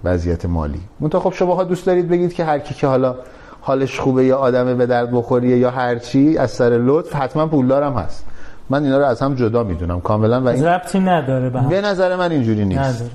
[0.04, 0.80] وضعیت مالی.
[1.00, 3.14] منتها خب شما ها دوست دارید بگید که هر کی که حالا
[3.60, 7.94] حالش خوبه یا آدمه به درد بخوریه یا هر چی از سر لطف حتما پولدارم
[7.94, 8.24] هست.
[8.70, 12.16] من اینا رو از هم جدا می‌دونم کاملا و این ربطی نداره به, به نظر
[12.16, 12.80] من اینجوری نیست.
[12.80, 13.10] نداره.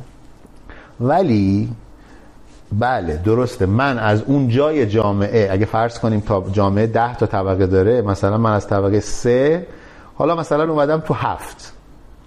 [1.01, 1.69] ولی
[2.79, 3.65] بله درسته.
[3.65, 8.37] من از اون جای جامعه اگه فرض کنیم تا جامعه ده تا طبقه داره مثلا
[8.37, 9.67] من از طبقه سه
[10.15, 11.73] حالا مثلا اومدم تو هفت.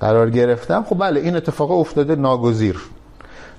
[0.05, 0.85] قرار گرفتم.
[0.88, 2.77] خب بله این اتفاق افتاده ناگزیر.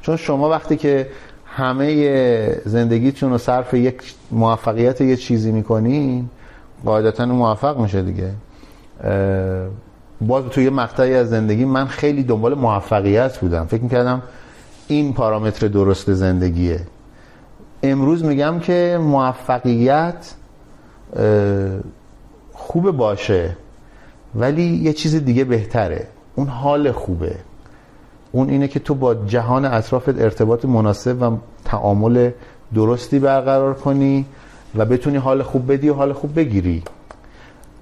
[0.01, 1.07] چون شما وقتی که
[1.45, 6.29] همه زندگیتون رو صرف یک موفقیت یه چیزی می‌کنین
[6.85, 8.31] قاعدتا موفق میشه دیگه.
[10.21, 13.65] باز توی مقطعی از زندگی من خیلی دنبال موفقیت بودم.
[13.65, 14.21] فکر می‌کردم
[14.87, 16.79] این پارامتر درست زندگیه.
[17.83, 20.33] امروز میگم که موفقیت
[22.53, 23.57] خوب باشه.
[24.35, 26.07] ولی یه چیز دیگه بهتره.
[26.35, 27.35] اون حال خوبه.
[28.31, 32.31] اون اینه که تو با جهان اطرافت ارتباط مناسب و تعامل
[32.75, 34.25] درستی برقرار کنی
[34.75, 36.83] و بتونی حال خوب بدی و حال خوب بگیری.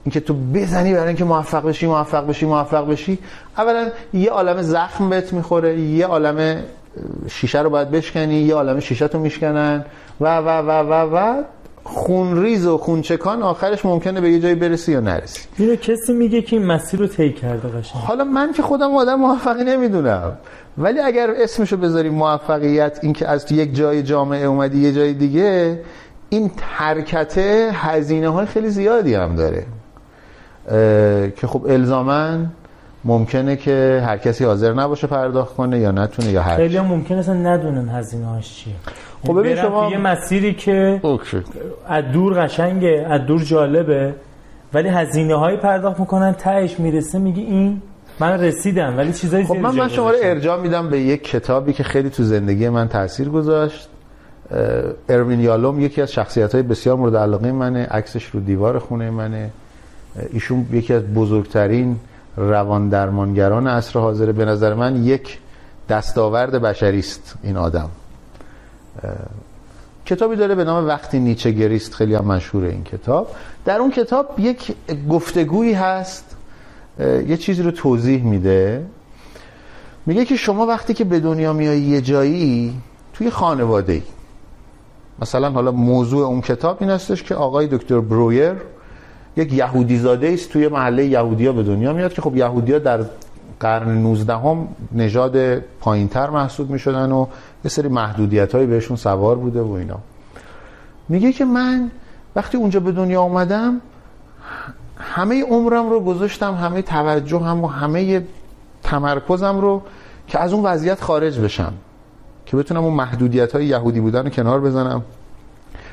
[0.04, 3.20] اینکه تو بزنی برای اینکه موفق بشی موفق بشی موفق بشی
[3.58, 6.64] اولا یه عالم زخم بهت می‌خوره یه عالم
[7.30, 9.86] شیشه رو باید بشکنی یه عالم شیشه تو میشکنن
[10.22, 11.44] و و و و و
[11.84, 15.42] خونریز و خونچکان آخرش ممکنه به یه جایی برسی یا نرسی.
[15.58, 18.02] اینو کسی میگه که این مسیر رو طی کرده قشنگ.
[18.02, 20.32] حالا من که خودم آدم موفقی نمی‌دونم.
[20.78, 25.80] ولی اگر اسمشو بذاری موفقیت اینکه از تو یک جای جامعه اومدی یه جای دیگه
[26.30, 27.38] این حرکت
[27.74, 29.66] هزینه های خیلی زیادی هم داره.
[31.36, 32.52] که خب الزامن
[33.06, 37.18] ممکنه که هر کسی حاضر نباشه پرداخت کنه یا نتونه یا هر خیلی هم ممکنه
[37.18, 38.74] اصلا ندونن هزینه هاش چیه.
[39.28, 41.02] خب ببین شما یه مسیری که
[41.88, 44.14] از دور قشنگه از دور جالبه
[44.74, 47.82] ولی هزینه هایی پرداخت می‌کنن تهش می‌رسه میگی این؟
[48.20, 51.84] من رسیدم ولی چیزایی خب من من شما رو ارجاع میدم به یک کتابی که
[51.84, 53.90] خیلی تو زندگی من تاثیر گذاشت.
[55.10, 59.50] اروین یالوم یکی از شخصیت های بسیار مورد علاقه منه عکسش رو دیوار خونه منه.
[60.34, 62.00] ایشون یکی از بزرگترین
[62.38, 65.40] روان درمانگران عصر حاضره به نظر من یک
[65.90, 67.90] دستاورد بشری است این آدم.
[70.06, 73.28] کتابی داره به نام وقتی نیچه گریست خیلی هم مشهور این کتاب.
[73.66, 74.76] در اون کتاب یک
[75.10, 76.36] گفتگویی هست
[77.00, 78.86] یه چیزی رو توضیح میده.
[80.06, 82.74] میگه که شما وقتی که به دنیا میایی یه جایی
[83.14, 84.02] توی خانواده ای
[85.20, 88.54] مثلا حالا موضوع اون کتاب این هستش که آقای دکتر برویر
[89.38, 93.06] یک یهودی زاده است توی محله یهودیا به دنیا میاد که خب یهودیا در
[93.60, 97.26] قرن 19 هم نژاد پایینتر محسوب می‌شدن و
[97.64, 100.00] یه سری محدودیت هایی بهشون سوار بوده و اینا.
[101.10, 101.92] میگه که من
[102.36, 103.82] وقتی اونجا به دنیا آمدم
[104.98, 108.24] همه عمرم رو گذاشتم همه توجه هم و همه
[108.84, 109.82] تمرکزم رو
[110.28, 111.74] که از اون وضعیت خارج بشم.
[112.46, 115.02] که بتونم اون محدودیت های یهودی بودن رو کنار بزنم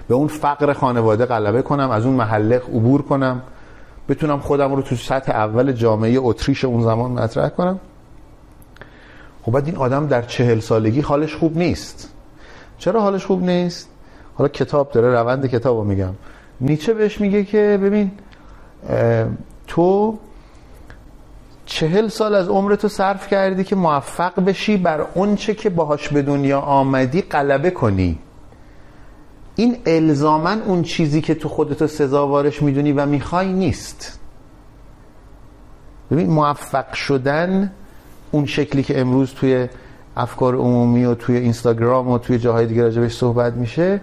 [0.09, 3.43] به اون فقر خانواده غلبه کنم از اون محله عبور کنم
[4.09, 7.81] بتونم خودم رو تو سطح اول جامعه اتریش اون زمان مطرح کنم.
[9.43, 12.09] خب بعد این آدم در چهل سالگی حالش خوب نیست.
[12.79, 13.89] چرا حالش خوب نیست؟
[14.35, 16.15] حالا کتاب داره روند کتاب رو میگم.
[16.61, 18.11] نیچه بهش میگه که ببین
[19.67, 20.19] تو
[21.67, 26.61] چهل سال از عمرتو صرف کردی که موفق بشی بر اونچه که باهاش به دنیا
[26.61, 28.19] آمدی غلبه کنی.
[29.57, 34.21] این الزامن اون چیزی که تو خودتو سزاوارش می‌دونی و می‌خوای نیست.
[36.11, 37.73] ببین موفق شدن
[38.31, 39.69] اون شکلی که امروز توی
[40.17, 44.01] افکار عمومی و توی اینستاگرام و توی جاهای دیگه راجبش صحبت میشه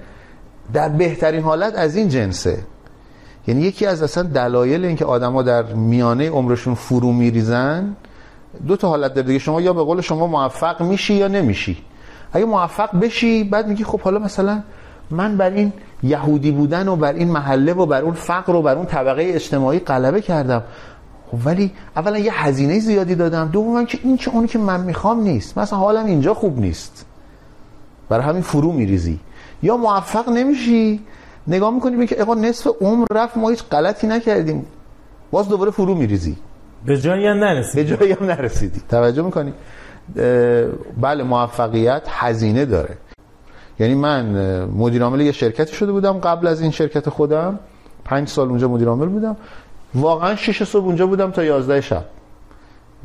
[0.73, 2.57] در بهترین حالت از این جنسه.
[3.47, 7.95] یعنی یکی از اصلا دلایل اینکه آدما در میانه عمرشون فرو میریزن
[8.67, 9.39] دو تا حالت داره دیگه.
[9.39, 11.77] شما یا به قول شما موفق میشی یا نمیشی.
[12.33, 14.63] اگه موفق بشی بعد میگی خب حالا مثلا
[15.11, 18.75] من بر این یهودی بودن و بر این محله و بر اون فقر و بر
[18.75, 20.63] اون طبقه اجتماعی غلبه کردم.
[21.31, 25.21] خب ولی اولا یه هزینه زیادی دادم دوم که این که اونی که من می‌خوام
[25.21, 25.57] نیست.
[25.57, 27.05] مثلا حالم اینجا خوب نیست.
[28.09, 29.19] برای همین فرو میریزی.
[29.63, 31.01] یا موفق نمیشی.
[31.47, 34.65] نگاه می‌کنی که اقا نصف عمر رفت ما هیچ غلطی نکردیم.
[35.31, 36.37] باز دوباره فرو میریزی.
[36.85, 37.83] به جایی هم نرسیدی.
[37.83, 38.81] به جایی هم نرسیدی.
[38.89, 39.53] توجه می‌کنی؟
[41.01, 42.97] بله موفقیت هزینه داره.
[43.79, 44.25] یعنی من
[44.65, 46.19] مدیر عامل یه شرکتی شده بودم.
[46.19, 47.59] قبل از این شرکت خودم
[48.05, 49.37] پنج سال اونجا مدیر عامل بودم.
[49.95, 52.03] واقعا شش صبح اونجا بودم تا یازده شب.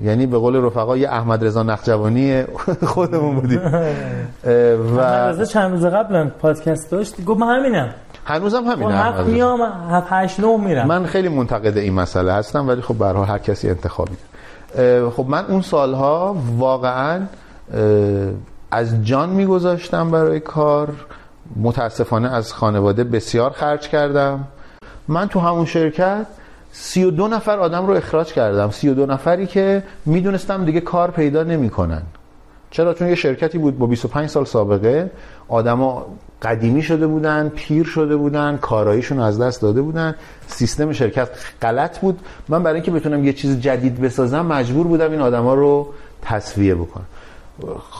[0.00, 2.42] یعنی به قول رفقا یه احمد رضا نقجوانی
[2.86, 3.60] خودمون بودیم.
[4.96, 7.94] و احمد چند روز قبل پادکست داشت؟ گفت من همینم.
[8.24, 10.86] هنوزم همینه خب، هفت میام هفت هشت نه میرم.
[10.86, 14.16] من خیلی منتقد این مسئله هستم ولی خب برها هر کسی انتخابی
[15.16, 17.20] خب من اون سالها واقعا
[18.70, 20.88] از جان میگذاشتم برای کار.
[21.56, 24.44] متاسفانه از خانواده بسیار خرج کردم.
[25.08, 26.26] من تو همون شرکت
[26.72, 28.70] سی و دو نفر آدم رو اخراج کردم.
[28.70, 32.02] سی و دو نفری که می‌دونستم دیگه کار پیدا نمی‌کنن.
[32.70, 35.10] چرا؟ چون یه شرکتی بود با 25 سال سابقه.
[35.48, 36.06] آدما
[36.42, 40.14] قدیمی شده بودن پیر شده بودن کاراییشون از دست داده بودن.
[40.46, 41.28] سیستم شرکت
[41.62, 42.20] غلط بود.
[42.48, 45.88] من برای اینکه بتونم یه چیز جدید بسازم مجبور بودم این آدما رو
[46.22, 47.06] تصفیه بکنم.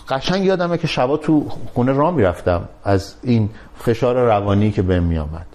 [0.09, 5.47] قشنگ یادمه که شبا تو خونه راه می‌رفتم از این فشار روانی که بهم میامد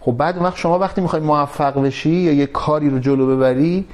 [0.00, 3.84] خب بعد وقت شما وقتی می‌خوای موفق بشی یا یه کاری رو جلو ببری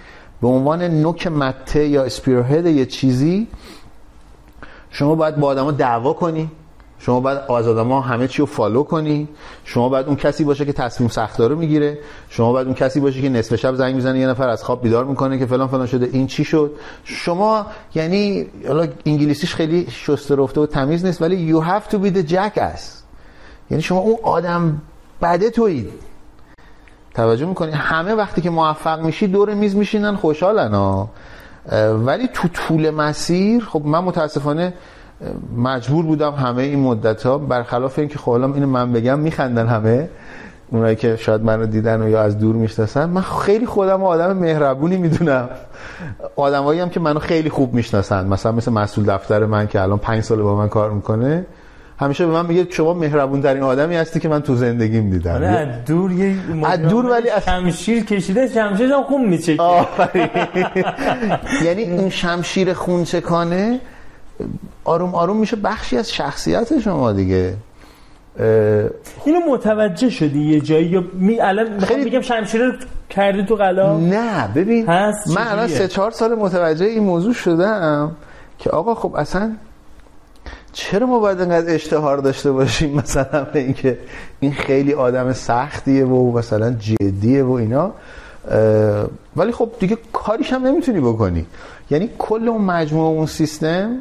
[0.43, 3.47] به عنوان نوک مته یا اسپیرهد یه چیزی
[4.91, 6.51] شما باید با آدما دعوا کنی.
[6.99, 9.29] شما باید از آدما همه چی رو فالو کنی.
[9.65, 11.99] شما باید اون کسی باشه که تصمیم سختار رو می‌گیره.
[12.29, 15.05] شما باید اون کسی باشه که نصف شب زنگ می‌زنه یه نفر از خواب بیدار
[15.05, 16.09] می‌کنه که فلان فلان شده.
[16.13, 16.71] این چی شد؟
[17.05, 22.17] شما یعنی حالا انگلیسیش خیلی شسته رفته و تمیز نیست ولی you have to be
[22.17, 22.81] the jackass.
[23.71, 24.81] یعنی شما اون آدم
[25.23, 25.91] بده تویید
[27.15, 31.09] توجه می‌کنی؟ همه وقتی که موفق میشی دور میز میشینن خوشحالن ها.
[32.07, 34.75] ولی تو طول مسیر خب من متاسفانه
[35.57, 40.09] مجبور بودم همه این مدت ها برخلاف اینکه خب اینو من بگم میخندن همه.
[40.71, 43.09] اونایی که شاید منو دیدن و یا از دور می‌شناسن.
[43.09, 45.49] من خیلی خودم آدم مهربونی می‌دونم.
[46.37, 48.27] آدمایی هم که منو خیلی خوب می‌شناسن.
[48.27, 51.47] مثلا مثل مسئول دفتر من که الان پنج سال با من کار می‌کنه.
[51.99, 55.35] همیشه به من میگه شما مهربون ترین آدمی هستی که من تو زندگیم دیدم.
[55.35, 59.63] آره دور یه از دور ولی از شمشیر کشیده شمشیر هم خون میچکه.
[61.65, 63.81] یعنی این شمشیر خونچکانه
[64.85, 67.55] آروم آروم میشه بخشی از شخصیت شما دیگه.
[69.25, 72.73] اینو متوجه شدی یه جایی یا می الان خیلی میگم شمشیر رو
[73.11, 78.17] کردی تو قلا نه ببین هست من الان سه چهار سال متوجه این موضوع شدم
[78.59, 79.53] که آقا خب اصلا
[80.77, 83.99] چرا ما باید انقدر اشتهار داشته باشیم مثلا به اینکه
[84.41, 87.93] این خیلی آدم سختیه و مثلا جدیه و اینا؟
[89.37, 91.47] ولی خب دیگه کاریش هم نمی‌تونی بکنی.
[91.91, 93.99] یعنی کل اون مجموعه اون سیستم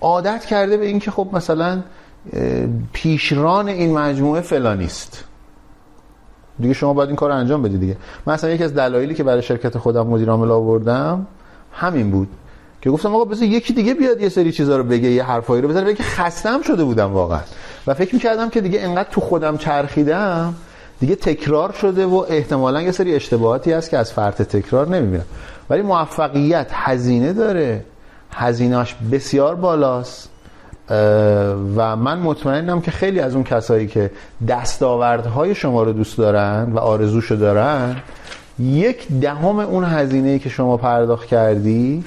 [0.00, 1.82] عادت کرده به اینکه خب مثلا
[2.92, 5.24] پیشران این مجموعه فلانیست
[6.60, 7.96] دیگه شما باید این کار رو انجام بدید دیگه.
[8.26, 11.26] مثلا یکی از دلایلی که برای شرکت خودم مدیر عامل آوردم
[11.72, 12.28] همین بود.
[12.86, 15.68] که گفتم آقا بذار یکی دیگه بیاد یه سری چیزا رو بگه یه حرفایی رو
[15.68, 17.40] بزنه که خستم شده بودم واقعا.
[17.86, 20.54] و فکر می‌کردم که دیگه انقدر تو خودم چرخیدم
[21.00, 25.24] دیگه تکرار شده و احتمالا یه سری اشتباهاتی هست که از فرط تکرار نمی‌بینم.
[25.70, 27.84] ولی موفقیت هزینه داره.
[28.30, 30.28] هزینهش بسیار بالاست.
[31.76, 34.10] و من مطمئنم که خیلی از اون کسایی که
[34.48, 37.96] دستاوردهای شما رو دوست دارن و آرزوشو دارن
[38.58, 42.04] یک دهم اون هزینه که شما پرداخت کردی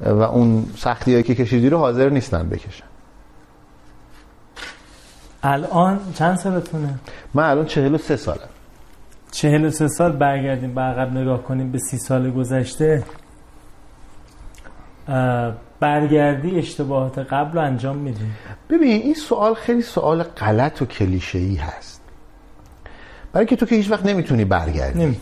[0.00, 2.84] و اون سختی هایی که کشیدی رو حاضر نیستن بکشن.
[5.42, 6.94] الان چند سالتونه؟
[7.34, 8.48] من الان چهل و سه سالم.
[9.30, 13.04] چهل و سه سال برگردیم به عقب نگاه کنیم به سی سال گذشته.
[15.80, 18.26] برگردی اشتباهات قبل رو انجام میدی؟
[18.70, 22.02] ببین این سوال خیلی سوال غلط و کلیشه ای هست.
[23.32, 25.04] برای که تو که هیچ وقت نمی‌تونی برگردی.
[25.04, 25.20] نمی.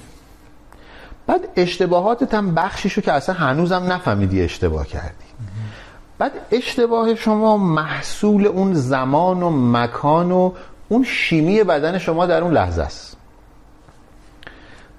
[1.26, 5.24] بعد اشتباهاتت هم بخشیشو که اصلا هنوزم نفهمیدی اشتباه کردی.
[6.18, 10.52] بعد اشتباه شما محصول اون زمان و مکان و
[10.88, 13.16] اون شیمی بدن شما در اون لحظه است.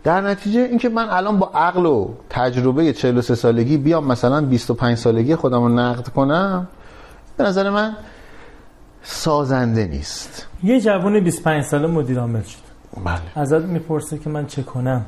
[0.03, 5.35] در نتیجه اینکه من الان با عقل و تجربه 43 سالگی بیام مثلا 25 سالگی
[5.35, 6.67] خودم رو نقد کنم
[7.37, 7.95] به نظر من
[9.03, 10.47] سازنده نیست.
[10.63, 12.57] یه جوان 25 ساله مدیر عامل شد.
[13.05, 13.21] بله.
[13.35, 15.05] ازت می‌پرسه که من چه کنم؟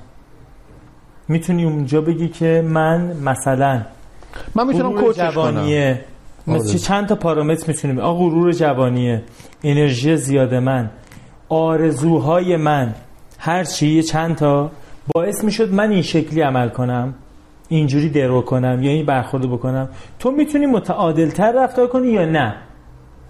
[1.27, 3.81] می‌تونی اونجا بگی که من مثلا
[4.55, 6.01] من می‌تونم کوچش جوانیه.
[6.47, 6.79] مثل آره.
[6.79, 9.23] چند تا پارامتر می‌تونیم؟ آقا غرور جوانیه.
[9.63, 10.89] انرژی زیاد من.
[11.49, 12.95] آرزوهای من.
[13.39, 14.71] هر چی یه چند تا.
[15.15, 17.13] باعث می‌شد من این شکلی عمل کنم.
[17.69, 19.89] اینجوری درو کنم یا این برخورد بکنم.
[20.19, 22.55] تو می‌تونی متعادلتر رفتار کنی یا نه؟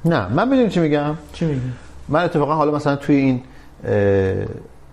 [0.06, 0.34] نه.
[0.34, 1.62] من می‌دونی چی میگم؟ چی میگی؟
[2.10, 3.42] من اتفاقا حالا مثلا توی این
[3.86, 4.46] اه،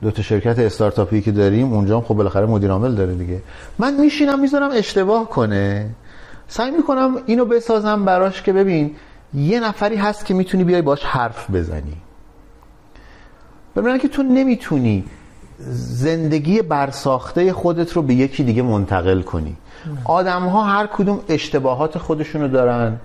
[0.04, 3.42] دو تا شرکت استارتاپی که داریم اونجا هم خب بالاخره مدیر عامل داره دیگه.
[3.78, 5.90] من میشینم می‌ذارم اشتباه کنه.
[6.48, 8.96] سعی می‌کنم اینو بسازم براش که ببین
[9.34, 11.96] یه نفری هست که می‌تونی بیای باش حرف بزنی.
[13.76, 15.04] ببینن که تو نمی‌تونی
[16.04, 19.56] زندگی برساخته خودت رو به یکی دیگه منتقل کنی.
[20.04, 22.96] آدم ها هر کدوم اشتباهات خودشونو دارن.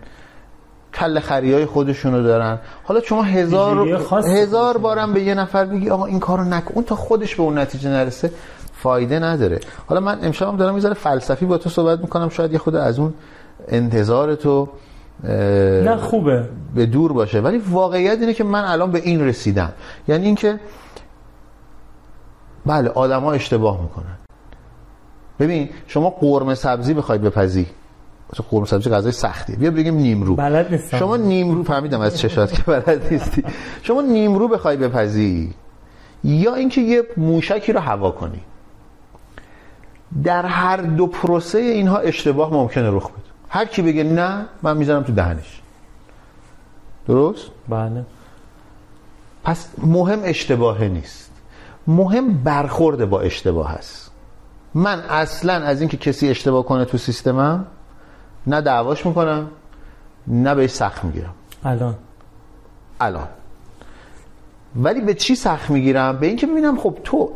[0.94, 2.60] کل خریای خودشونو دارن.
[2.84, 4.78] حالا شما هزار هزار.
[4.78, 7.90] بارم به یه نفر بگی آقا این کارو نکن اون تا خودش به اون نتیجه
[7.90, 8.32] نرسه
[8.74, 9.60] فایده نداره.
[9.88, 13.14] حالا من امشبم دارم می‌ذاره فلسفی با تو صحبت می‌کنم شاید یه خود از اون
[13.68, 14.70] انتظار تو
[15.24, 16.50] نه خوبه.
[16.76, 17.40] به دور باشه.
[17.40, 19.74] ولی واقعیت اینه که من الان به این رسیدم.
[20.08, 20.60] یعنی اینکه
[22.66, 24.18] بله آدما اشتباه می‌کنن.
[25.40, 27.68] ببین شما قرمه سبزی بخوای بپزی.
[28.50, 30.36] قرمه سبزی غذای سختیه بیا بگیم نیمرو.
[30.36, 30.98] بلد نیستم.
[30.98, 33.44] شما نیمرو فهمیدم از چشات که بلد نیستی.
[33.84, 35.54] شما نیمرو بخوای بپزی
[36.24, 38.42] یا اینکه یه موشکی رو هوا کنی.
[40.24, 43.22] در هر دو پروسه اینها اشتباه ممکنه رخ بده.
[43.50, 45.62] هر کی بگه نه من می‌ذارم تو دهنش.
[47.08, 48.06] درست؟ بله.
[49.44, 51.32] پس مهم اشتباه نیست.
[51.88, 54.12] مهم برخورد با اشتباه هست.
[54.74, 57.66] من اصلا از اینکه کسی اشتباه کنه تو سیستمم
[58.48, 59.48] نه دعواش می‌کنم
[60.28, 61.34] نه بهش سخت می‌گیرم.
[61.64, 61.96] الان.
[63.02, 63.28] الان.
[64.76, 67.32] ولی به چی سخت می‌گیرم؟ به اینکه ببینم خب تو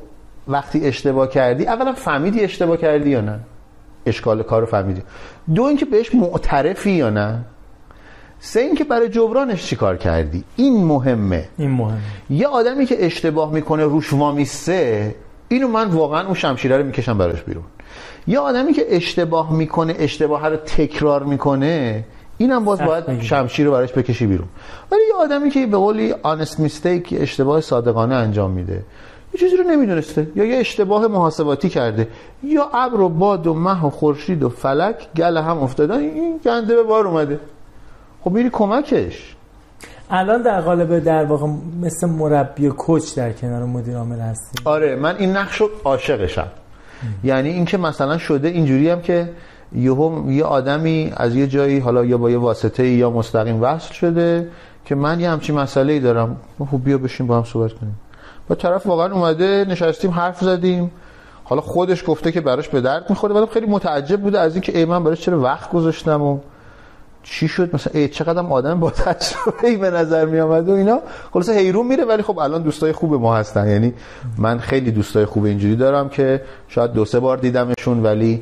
[0.47, 3.39] وقتی اشتباه کردی اولا فهمیدی اشتباه کردی یا نه؟
[4.05, 5.01] اشکال کار رو فهمیدی.
[5.55, 7.45] دو اینکه بهش معترفی یا نه؟
[8.39, 11.49] سه اینکه برای جبرانش چی کار کردی؟ این مهمه.
[11.57, 11.99] این مهمه.
[12.29, 15.15] یه آدمی که اشتباه می‌کنه روش وامیسته
[15.47, 17.63] اینو من واقعا اون شمشیره رو می‌کشم براش بیرون.
[18.27, 22.03] یه آدمی که اشتباه می‌کنه اشتباه رو تکرار می‌کنه
[22.37, 23.21] اینم باز باید.
[23.21, 24.47] شمشیر رو براش بکشی بیرون.
[24.91, 28.83] ولی یه آدمی که به قولی آنست میستیک اشتباه صادقانه انجام میده
[29.33, 30.27] یه چیزی رو نمی‌دونسته.
[30.35, 32.07] یا یه اشتباه محاسباتی کرده.
[32.43, 36.75] یا ابر و باد و مه و خورشید و فلک گل هم افتادن این گنده
[36.75, 37.39] به بار اومده.
[38.23, 39.35] خب میری کمکش.
[40.09, 41.47] الان در قالب در واقع
[41.81, 46.47] مثل مربی و کوچ در کنار مدیر عامل هستی آره من این نقش رو عاشقشم.
[47.23, 49.29] یعنی اینکه مثلا شده اینجوری هم که
[49.75, 54.47] یهو یه آدمی از یه جایی حالا یا با یه واسطه یا مستقیم وصل شده
[54.85, 56.37] که من یه همچین مسئله ای دارم.
[56.71, 57.99] خب بیا بشین با هم صحبت کنیم.
[58.47, 60.91] با طرف واقعا اومده نشستیم حرف زدیم.
[61.43, 64.85] حالا خودش گفته که براش به درد می‌خوره ولی خیلی متعجب بوده از اینکه ای
[64.85, 66.39] من براش چرا وقت گذاشتم و
[67.23, 70.99] چی شد؟ مثلا ای چقدر آدم با تجربه ای به نظر می آمد و اینا.
[71.33, 73.69] خلاص حیرون میره ولی خب الان دوستای خوب ما هستن.
[73.69, 73.93] یعنی
[74.37, 78.41] من خیلی دوستای خوب اینجوری دارم که شاید دو سه بار دیدمشون ولی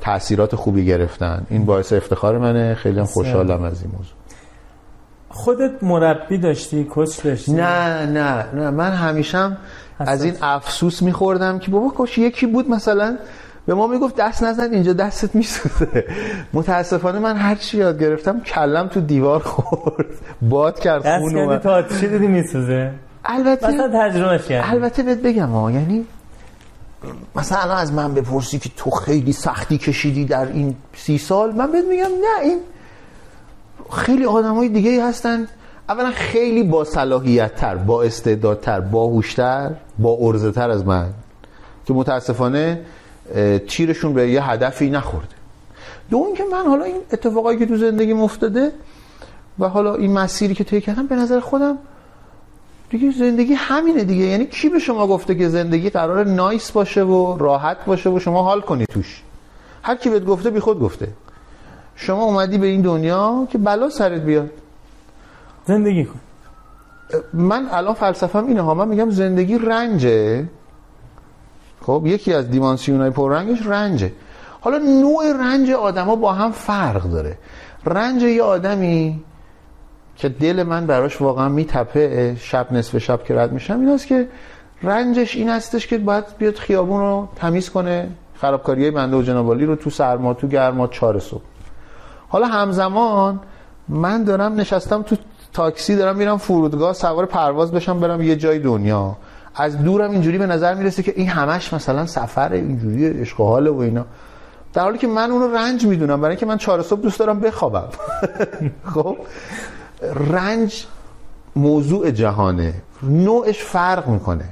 [0.00, 1.46] تاثیرات خوبی گرفتن.
[1.50, 2.74] این باعث افتخار منه.
[2.74, 4.14] خیلی هم خوشحالم از این موضوع.
[5.28, 8.70] خودت مربی داشتی؟ کوچ داشتی؟ نه نه نه.
[8.70, 9.56] من همیشم
[9.98, 13.16] از این افسوس میخوردم که بابا کاش یکی بود مثلا
[13.66, 16.04] به ما می‌گفت دست نزن اینجا دستت میسوزه.
[16.52, 20.06] متاسفانه من هر چی یاد گرفتم کلم تو دیوار خورد.
[20.42, 21.60] باد کرد خون اومد.
[21.60, 22.90] تا چی دیدی میسوزه؟
[23.24, 24.70] البته مثلا تجربه کردی.
[24.70, 26.06] البته بهت بگم ها یعنی
[27.36, 31.72] مثلا الان از من بپرسی که تو خیلی سختی کشیدی در این سی سال من
[31.72, 32.58] بهت میگم نه این
[33.92, 35.46] خیلی آدمای دیگه هستن.
[35.88, 41.10] اولا خیلی با صلاحیت تر با استعدادتر با هوشتر با ارزه تر از من.
[41.86, 42.80] که متاسفانه
[43.68, 45.34] تیرشون به یه هدفی نخورده.
[46.10, 48.72] دو که من حالا این اتفاقایی که تو زندگی افتاده
[49.58, 51.78] و حالا این مسیری که طی کردم به نظر خودم
[52.90, 54.24] دیگه زندگی همینه دیگه.
[54.24, 58.42] یعنی کی به شما گفته که زندگی قرار نایس باشه و راحت باشه و شما
[58.42, 59.22] حال کنی توش؟
[59.82, 61.08] هر کی بهت گفته بی خود گفته.
[61.96, 64.50] شما اومدی به این دنیا که بلا سرت بیاد.
[65.66, 66.20] زندگی کن.
[67.32, 68.74] من الان فلسفم اینه ها.
[68.74, 70.44] من میگم زندگی رنجه.
[71.82, 74.12] خب یکی از دیمانسیون های رنگش رنجه.
[74.60, 77.38] حالا نوع رنج آدما با هم فرق داره.
[77.86, 79.24] رنج یه آدمی
[80.16, 84.28] که دل من براش واقعا میتپه شب نصف شب که رد میشم این است که
[84.82, 89.76] رنجش این هستش که باید بیاد خیابون رو تمیز کنه خرابکاری بنده و جنابالی رو
[89.76, 91.42] تو سرما تو گرما چهار صبح.
[92.28, 93.40] حالا همزمان
[93.88, 95.16] من دارم نشستم تو
[95.52, 99.16] تاکسی دارم میرم فرودگاه سوار پرواز بشم برم یه جای دنیا.
[99.54, 103.70] از دورم اینجوری به نظر می‌رسه که این همش مثلا سفر اینجوری عشق و حاله
[103.70, 104.04] و اینا.
[104.74, 107.88] در حالی که من اونو رنج می‌دونم برای اینکه من چهار صبح دوست دارم بخوابم.
[108.94, 109.16] خب؟
[110.30, 110.86] رنج
[111.56, 112.74] موضوع جهانه.
[113.02, 114.44] نوعش فرق می‌کنه.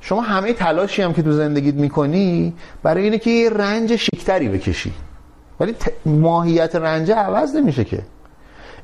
[0.00, 4.92] شما همه تلاشی هم که تو زندگیت می‌کنی برای اینه که یه رنج شیکتری بکشی.
[5.60, 5.74] ولی
[6.06, 8.02] ماهیت رنج عوض نمیشه که.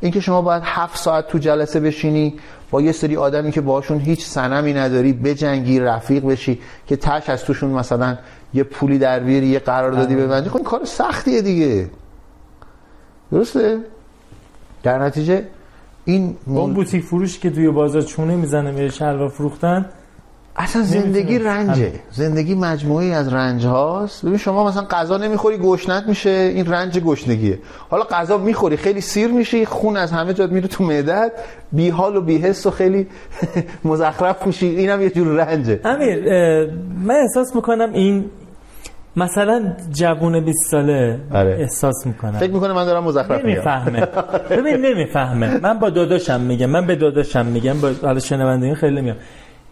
[0.01, 2.35] اینکه شما باید هفت ساعت تو جلسه بشینی
[2.71, 7.45] با یه سری آدمی که باشون هیچ سنمی نداری بجنگی رفیق بشی که تش از
[7.45, 8.19] توشون مثلا
[8.55, 10.49] یه پولی در بیاری یه قراردادی ببندی.
[10.49, 11.91] خب این کار سختیه دیگه.
[13.33, 13.79] درسته؟
[14.83, 15.47] در نتیجه
[16.05, 19.87] این اون بوتیک فروش که توی بازار چونه می‌زنه میره شلوار فروختن
[20.57, 21.93] اصلا زندگی رنجه.
[22.11, 24.27] زندگی مجموعی از رنج هاست.
[24.27, 26.31] ببین شما مثلا غذا نمی‌خوری گشنت میشه.
[26.31, 27.59] این رنج گشنگیه.
[27.89, 31.33] حالا غذا می‌خوری خیلی سیر میشی خون از همه جات میره تو معدت.
[31.73, 33.07] بی حال و بی حس و خیلی
[33.85, 34.67] مزخرف میشی.
[34.67, 35.81] اینم یه جور رنجه.
[35.85, 36.21] امیر
[37.05, 38.25] من احساس می‌کنم این
[39.17, 41.57] مثلا جوون 20 ساله آره.
[41.61, 42.39] احساس می‌کنم.
[42.39, 43.49] فکر می‌کنه من دارم مزخرف میگم.
[43.49, 44.01] نمی‌فهمه.
[44.57, 45.61] ببین نمی‌فهمه.
[45.63, 46.71] من با داداشم میگم.
[46.71, 47.81] من به داداشم میگم.
[47.81, 49.17] با حالا شنونده خیلی میگم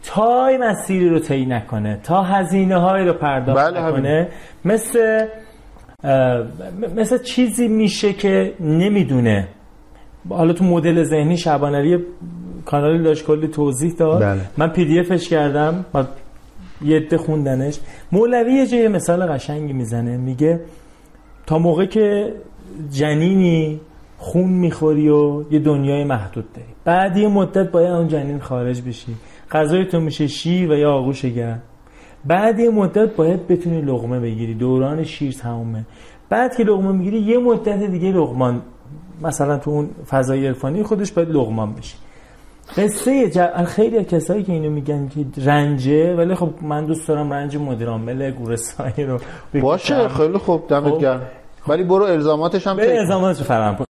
[0.08, 4.28] تا مسیری رو طی نکنه تا هزینه های رو پرداخت بله نکنه.
[4.64, 5.26] مثل
[6.96, 9.48] مثل چیزی میشه که نمی‌دونه.
[10.28, 11.98] حالا تو مدل ذهنی شبانری
[12.64, 14.22] کانال داشت کلی توضیح داد.
[14.22, 14.40] بله.
[14.56, 15.84] من پی دی افش کردم
[16.82, 17.78] یه عده خوندنش.
[18.12, 20.60] مولوی یه جای مثال قشنگی می‌زنه میگه
[21.46, 22.32] تا موقع که
[22.90, 23.80] جنینی
[24.18, 29.14] خون می‌خوری و یه دنیای محدود داری بعد یه مدت باید اون جنین خارج بشی.
[29.52, 31.62] غذای تو میشه شیر و یا آغوش گرم
[32.24, 34.54] بعد یه مدت باید بتونی لغمه بگیری.
[34.54, 35.84] دوران شیر تمومه.
[36.28, 38.62] بعد که لغمه می‌گیری یه مدت دیگه لغمان
[39.22, 41.96] مثلا تو اون فضای عرفانی خودش باید لغمان بشی
[42.76, 43.64] قصه ج...
[43.64, 48.30] خیلی کسایی که اینو میگن که رنجه ولی خب من دوست دارم رنج مدیر عامل
[48.30, 49.18] گورستانی رو
[49.62, 50.98] باشه خیلی خوب دمت خب.
[50.98, 51.22] گرم.
[51.68, 52.98] ولی برو الزاماتش هم به.
[52.98, 53.87] الزاماتش رو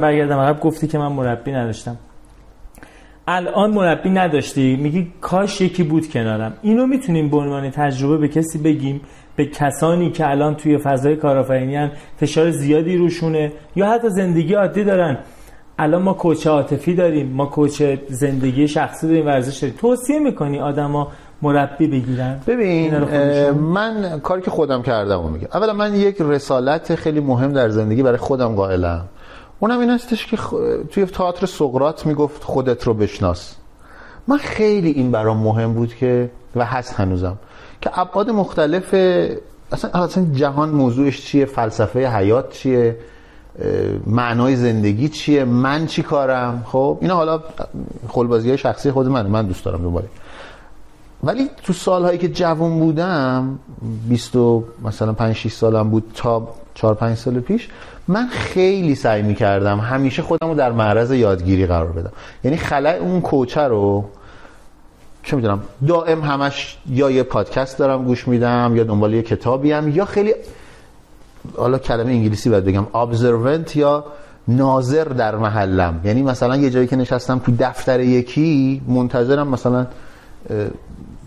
[0.00, 0.38] برگردم.
[0.38, 1.96] عقب گفتی که من مربی نداشتم.
[3.28, 6.52] الان مربی نداشتی؟ میگی کاش یکی بود کنارم.
[6.62, 9.00] اینو می‌تونیم به عنوان تجربه به کسی بگیم
[9.36, 15.18] به کسانی که الان توی فضای کارآفرینی فشار زیادی روشونه یا حتی زندگی عادی دارن.
[15.78, 19.76] الان ما کوچ عاطفی داریم ما کوچ زندگی شخصی داریم ورزش داریم.
[19.80, 21.08] توصیه می‌کنی آدما
[21.42, 22.98] مربی بگیرن؟ ببین.
[23.52, 25.48] من کاری که خودم کردم رو میگم.
[25.54, 29.04] اولا من یک رسالت خیلی مهم در زندگی برای خودم قائلم.
[29.60, 30.54] اونم این هستش که خ...
[30.90, 33.54] توی تئاتر سقراط می‌گفت خودت رو بشناس.
[34.28, 37.36] من خیلی این برام مهم بود که و هست هنوزم
[37.80, 38.94] که ابعاد مختلف
[39.72, 42.96] اصلا اصلا جهان موضوعش چیه؟ فلسفه حیات چیه؟
[44.06, 47.40] معنای زندگی چیه؟ من چی کارم؟ خب اینا حالا
[48.08, 50.06] خلبازی شخصی خود من من دوست دارم دوباره
[51.24, 53.58] ولی تو سالهایی که جوان بودم
[54.08, 54.36] 20
[54.84, 57.68] مثلا 5 6 سالم بود تا 4 5 سال پیش
[58.08, 62.12] من خیلی سعی می‌کردم همیشه خودم رو در معرض یادگیری قرار بدم.
[62.44, 64.04] یعنی خلای اون کوچه رو
[65.22, 69.88] چه می‌دونم دائم همش یا یه پادکست دارم گوش میدم یا دنبال یه کتابی هم
[69.88, 70.34] یا خیلی
[71.56, 74.04] حالا کلمه انگلیسی باید بگم observant یا
[74.48, 76.00] ناظر در محلم.
[76.04, 79.86] یعنی مثلا یه جایی که نشستم تو دفتر یکی منتظرم مثلا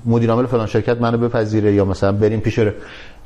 [0.05, 2.59] مدیر عامل فلان شرکت منو بپذیره یا مثلا بریم پیش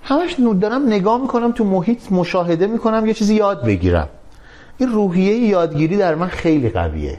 [0.04, 4.10] همش دارم نگاه می‌کنم تو محیط مشاهده می‌کنم یه چیزی یاد بگیرم.
[4.78, 7.18] این روحیه یادگیری در من خیلی قویه.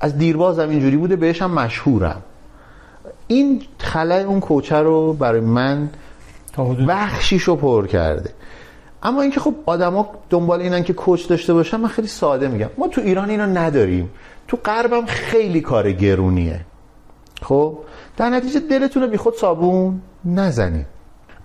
[0.00, 2.22] از دیربازم اینجوری بوده بهش هم مشهورم.
[3.26, 5.88] این خلای اون کوچه رو برای من
[6.88, 8.30] بخشیشو پر کرده.
[9.02, 12.70] اما اینکه خب آدما دنبال اینن که کوچ داشته باشن من خیلی ساده میگم.
[12.78, 14.10] ما تو ایران اینو نداریم.
[14.48, 16.60] تو غربم خیلی کار گرونیه.
[17.42, 17.78] خب
[18.16, 20.86] در نتیجه دلتون رو بی خود صابون نزنید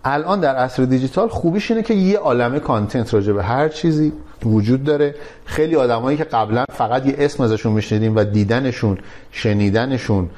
[0.05, 4.13] الان در عصر دیجیتال خوبیش اینه که یه عالمه content راجع به هر چیزی
[4.45, 5.15] وجود داره.
[5.45, 8.97] خیلی آدمایی که قبلا فقط یه اسم ازشون میشنیدیم و دیدنشون
[9.31, 10.29] شنیدنشون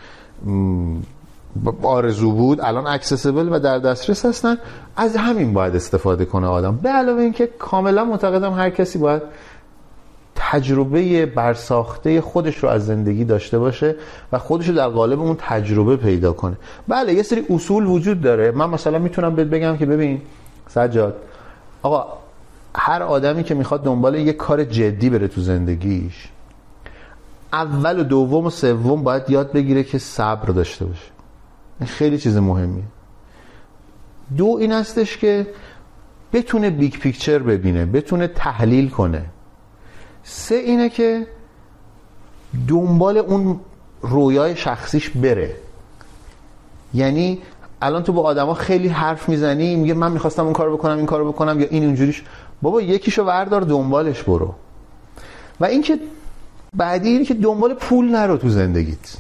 [1.84, 4.58] آرزو بود الان accessible و در دسترس هستن.
[4.96, 6.76] از همین باید استفاده کنه آدم.
[6.78, 9.22] به علاوه اینکه کاملا معتقدم هر کسی باید
[10.52, 13.96] تجربه برساخته خودش رو از زندگی داشته باشه
[14.32, 16.56] و خودش رو در قالب اون تجربه پیدا کنه.
[16.88, 18.52] بله یه سری اصول وجود داره.
[18.52, 20.22] من مثلا می‌تونم بهت بگم که ببین
[20.68, 21.16] سجاد
[21.82, 22.18] آقا
[22.76, 26.28] هر آدمی که می‌خواد دنبال یه کار جدی بره تو زندگیش
[27.54, 31.12] اول و دوم و سوم باید یاد بگیره که صبر داشته باشه.
[31.86, 32.84] خیلی چیز مهمیه.
[34.38, 35.48] دو این هستش که
[36.34, 39.26] بتونه big picture ببینه بتونه تحلیل کنه.
[40.24, 41.28] سه اینه که
[42.68, 43.60] دنبال اون
[44.02, 45.56] رویای شخصیش بره.
[46.94, 47.40] یعنی
[47.82, 51.32] الان تو با آدما خیلی حرف می‌زنی میگه من می‌خواستم اون کارو بکنم این کارو
[51.32, 52.24] بکنم یا این اونجوریش.
[52.62, 54.56] بابا یکیشو وردار دنبالش برو.
[55.60, 56.00] و اینکه
[56.76, 59.18] بعدی اینه که دنبال پول نرو تو زندگیت.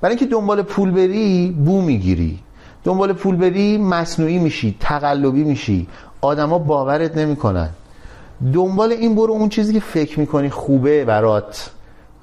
[0.00, 2.38] برای اینکه دنبال پول بری بو می‌گیری.
[2.84, 5.88] دنبال پول بری مصنوعی میشی تقلبی میشی.
[6.20, 7.68] آدما باورت نمی‌کنن.
[8.54, 11.70] دنبال این برو اون چیزی که فکر می‌کنی خوبه برات.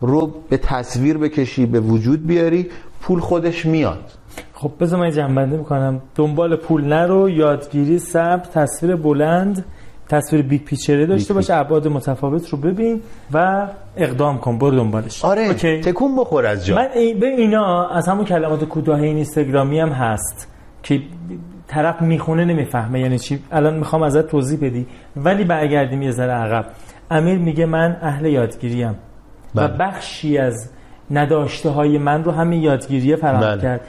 [0.02, 2.70] رو به تصویر بکشی به وجود بیاری
[3.02, 4.12] پول خودش میاد.
[4.54, 9.66] خب بذار من جمع‌بندی می‌کنم دنبال پول نرو یادگیری صبر تصویر بلند
[10.10, 13.02] تصویر big picture داشته باشه ابعاد متفاوت رو ببین
[13.34, 13.68] و
[13.98, 14.58] اقدام کن.
[14.58, 15.26] برو دنبالش.
[15.26, 15.82] آره okay.
[15.82, 16.76] تکون بخور از جا.
[16.76, 16.88] من
[17.20, 20.48] به اینا از همون کلمات کوتاه این اینستاگرامی هم هست
[20.84, 21.02] که
[21.70, 23.00] طرف می‌خونه نمی‌فهمه.
[23.00, 24.86] یعنی چی؟ الان می‌خوام ازت توضیح بدی.
[25.16, 26.66] ولی برگردیم یه ذره عقب.
[27.12, 28.96] امیر میگه من اهل یادگیریم.
[29.56, 29.66] بله.
[29.66, 30.70] و بخشی از
[31.12, 33.62] نداشته های من رو همین یادگیری فراهم بله.
[33.62, 33.82] کرد.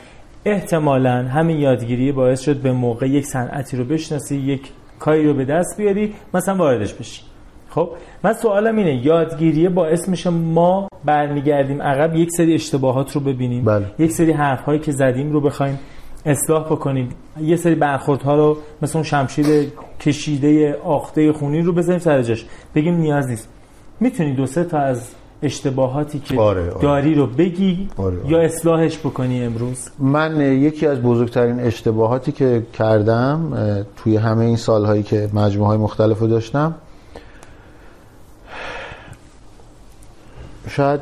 [0.45, 4.63] احتمالا همین یادگیری باعث شد به موقع یک صنعتی رو بشناسی یک
[4.99, 7.23] کاری رو به دست بیاری مثلا واردش بشی.
[7.71, 7.91] خب؟
[8.25, 13.65] من سوالم اینه یادگیری باعث میشه ما برمیگردیم عقب یک سری اشتباهات رو ببینیم.
[13.65, 13.87] بله.
[13.99, 15.79] یک سری حرف هایی که زدیم رو بخوایم
[16.25, 17.09] اصلاح بکنیم
[17.41, 22.95] یه سری برخوردها رو مثل اون شمشیر کشیده آخته خونی رو بزنیم سر جاش بگیم
[22.95, 23.49] نیاز نیست
[24.01, 25.11] می‌تونی دو سه تا از
[25.43, 26.83] اشتباهاتی که آره، آره.
[26.83, 28.31] داری رو بگی آره، آره.
[28.31, 33.53] یا اصلاحش بکنی امروز من یکی از بزرگترین اشتباهاتی که کردم
[33.97, 36.75] توی همه این سالهایی که مجموعه های مختلف رو داشتم
[40.69, 41.01] شاید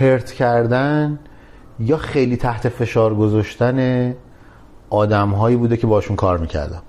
[0.00, 1.18] هرت کردن
[1.78, 4.14] یا خیلی تحت فشار گذاشتن
[4.90, 6.82] آدم هایی بوده که باشون کار می‌کردم.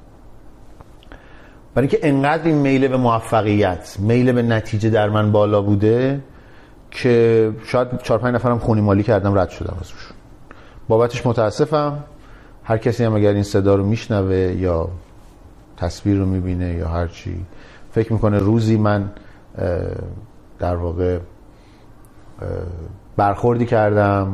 [1.76, 6.22] برای اینکه انقدر این میل به موفقیت میل به نتیجه در من بالا بوده
[6.92, 10.18] که شاید چهار پنج نفرم خونی مالی کردم رد شدم ازشون.
[10.88, 12.04] بابتش متاسفم.
[12.64, 14.90] هر کسی هم اگر این صدا رو میشنوه یا
[15.78, 17.46] تصویر رو می‌بینه یا هر چی
[17.92, 19.12] فکر می‌کنه روزی من
[20.60, 21.20] در واقع
[23.18, 24.28] برخوردی کردم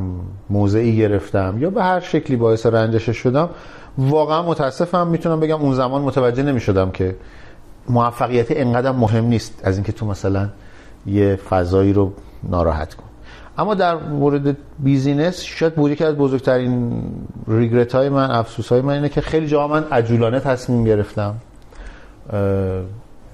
[0.50, 3.50] موضعی گرفتم یا به هر شکلی باعث رنجش شدم
[3.98, 7.16] واقعا متاسفم می‌تونم بگم اون زمان متوجه نمی‌شدم که
[7.88, 10.48] موفقیت انقدر مهم نیست از اینکه تو مثلا
[11.06, 12.12] یه فضایی رو
[12.42, 13.04] ناراحت کن.
[13.58, 17.02] اما در مورد بیزینس شاید بود که از بزرگترین
[17.48, 21.34] ریگرت های من افسوس های من اینه که خیلی جا من عجولانه تصمیم گرفتم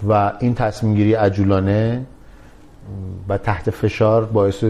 [0.09, 2.07] و این تصمیم گیری عجولانه
[3.29, 4.65] و تحت فشار باعث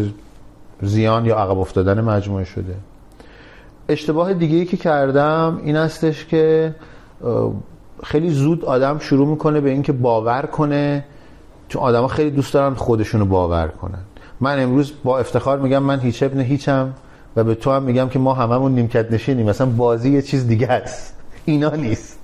[0.83, 2.75] زیان یا عقب افتادن مجموعه شده.
[3.89, 6.75] اشتباه دیگه که کردم این استش که
[8.05, 11.05] خیلی زود آدم شروع می‌کنه به اینکه باور کنه.
[11.69, 13.99] چون آدما خیلی دوست دارن خودشونو باور کنن.
[14.41, 16.93] من امروز با افتخار میگم من هیچ ابن هیچم
[17.37, 19.49] و به تو هم میگم که ما هممون نیمکت نشینیم.
[19.49, 21.15] مثلا بازی یه چیز دیگه است.
[21.45, 22.19] اینا نیست.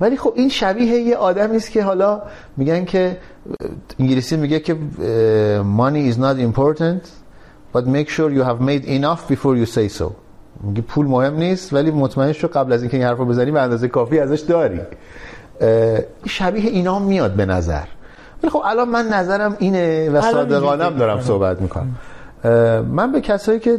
[0.00, 2.22] ولی خب این شبیه یه آدمی است که حالا
[2.56, 3.16] میگن که
[3.98, 4.76] انگلیسی میگه که
[5.78, 7.23] money is not important.
[7.74, 10.12] But make sure you have made enough before you say so.
[10.62, 13.88] میگه پول مهم نیست ولی مطمئن شو قبل از اینکه این حرفو بزنی به اندازه
[13.88, 14.80] کافی ازش داری.
[16.26, 17.84] شبیه اینا میاد به نظر.
[18.42, 21.96] ولی خب الان من نظرم اینه و صادقانم دارم صحبت می‌کنم.
[22.90, 23.78] من به کسایی که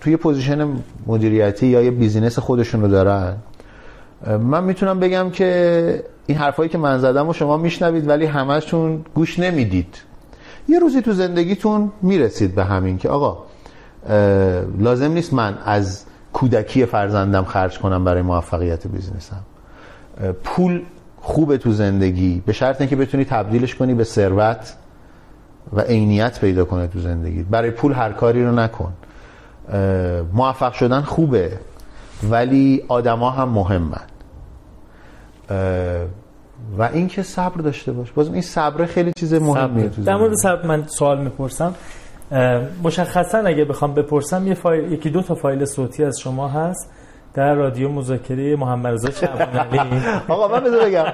[0.00, 0.68] توی position
[1.06, 3.36] مدیریتی یا یه business خودشون رو دارن
[4.40, 9.38] من می‌تونم بگم که این حرفایی که من زدم و شما میشنوید ولی همهشون گوش
[9.38, 10.07] نمی‌دید.
[10.68, 13.38] یه روزی تو زندگیتون می‌رسید به همین که آقا
[14.78, 19.40] لازم نیست من از کودکی فرزندم خرج کنم برای موفقیت business م
[20.44, 20.82] پول
[21.16, 24.76] خوبه تو زندگی به شرط اینکه بتونی تبدیلش کنی به ثروت
[25.72, 28.92] و عینیت پیدا کنه تو زندگی برای پول هر کاری رو نکن.
[30.32, 31.58] موفق شدن خوبه
[32.30, 34.00] ولی آدما هم مهمن.
[36.78, 38.12] و اینکه صبر داشته باش.
[38.12, 41.74] باز این صبر خیلی چیز مهمیه در مورد صبر من سوال می‌پرسم.
[42.82, 46.90] مشخصا اگه بخوام بپرسم یه فایل یکی دو تا فایل صوتی از شما هست
[47.34, 49.48] در رادیو مذاکره محمد رضا شعبان
[50.28, 51.04] آقا من بذار بگم.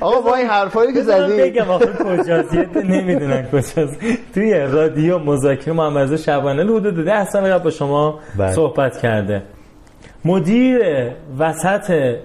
[0.00, 3.98] آقا با این حرفایی که زدی بگم آخه کجاست؟ نمی‌دونن کجاست.
[4.34, 8.52] توی رادیو مذاکره محمد رضا شعبان حدود 10 سال قبل با شما بله.
[8.52, 9.42] صحبت کرده.
[10.24, 10.80] مدیر
[11.38, 12.16] وسط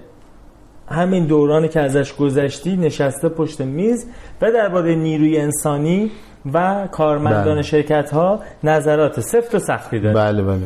[0.88, 4.06] همین دورانی که ازش گذشتی نشسته پشت میز
[4.42, 6.10] و درباره نیروی انسانی
[6.52, 7.62] و کارمندان بله.
[7.62, 10.14] شرکت ها نظرات سفت و سختی داره.
[10.14, 10.60] بله بله.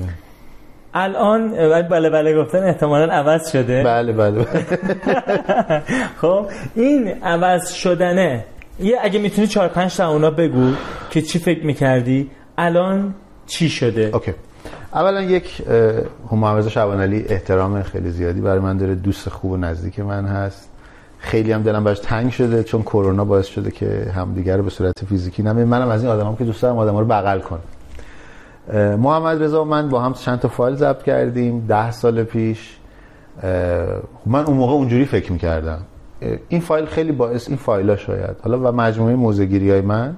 [0.95, 1.51] الان
[1.89, 3.83] بله بله گفتن احتمالا عوض شده.
[3.85, 4.47] بله بله.
[6.21, 8.45] خب این عوض شدنه.
[8.81, 10.73] یه اگه می‌تونی چهار پنج تا اونا بگو
[11.11, 13.15] که چی فکر می‌کردی الان
[13.47, 14.33] چی شده؟ اوکی.
[14.95, 15.63] اولا یک
[16.33, 20.69] محمد علی احترام خیلی زیادی برای من داره دوست خوب و نزدیک من هست.
[21.19, 25.05] خیلی هم دلم براش تنگ شده چون کرونا باعث شده که همدیگه رو به صورت
[25.09, 25.69] فیزیکی نمیم.
[25.69, 27.61] منم از این آدمام که دوست دارم آدما رو بغل کنم.
[28.97, 32.77] محمد رضا من با هم چند تا فایل ضبط کردیم ده سال پیش.
[34.27, 35.79] من اون موقع اونجوری فکر می‌کردم.
[36.49, 38.37] این فایل خیلی باعث این فایل ها شاید.
[38.43, 40.17] حالا و مجموعه موزگیری های من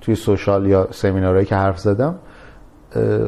[0.00, 2.14] توی سوشال یا سمینارهایی که حرف زدم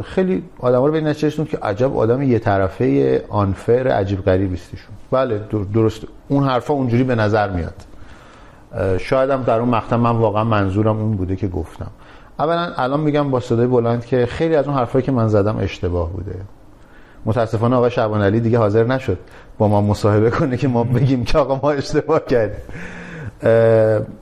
[0.05, 5.41] خیلی آدم رو به نتیجه که عجب آدم یه طرفه آنفر عجیب غریب استیشون بله
[5.75, 6.03] درست.
[6.29, 7.75] اون حرفا اونجوری به نظر میاد.
[8.99, 11.91] شاید هم در اون مقطع من واقعا منظورم اون بوده که گفتم.
[12.39, 16.11] اولا الان میگم با صدای بلند که خیلی از اون حرفایی که من زدم اشتباه
[16.13, 16.35] بوده.
[17.25, 19.19] متاسفانه آقای شعبان علی دیگه حاضر نشد
[19.59, 22.61] با ما مصاحبه کنه که ما بگیم که آقا ما اشتباه کردیم.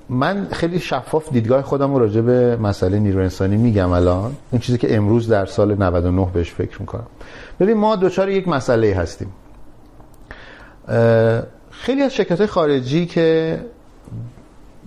[0.09, 4.33] من خیلی شفاف دیدگاه خودم رو راجع به مسئله نیرو انسانی میگم الان.
[4.51, 7.07] اون چیزی که امروز در سال 99 بهش فکر می‌کنم.
[7.61, 9.33] ببین ما دوچار یک مسئله هستیم.
[11.71, 13.61] خیلی از شرکت خارجی که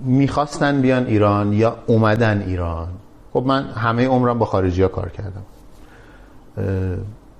[0.05, 2.87] می‌خواستن بیان ایران یا اومدن ایران
[3.33, 5.43] خب من همه عمرم با خارجی ها کار کردم.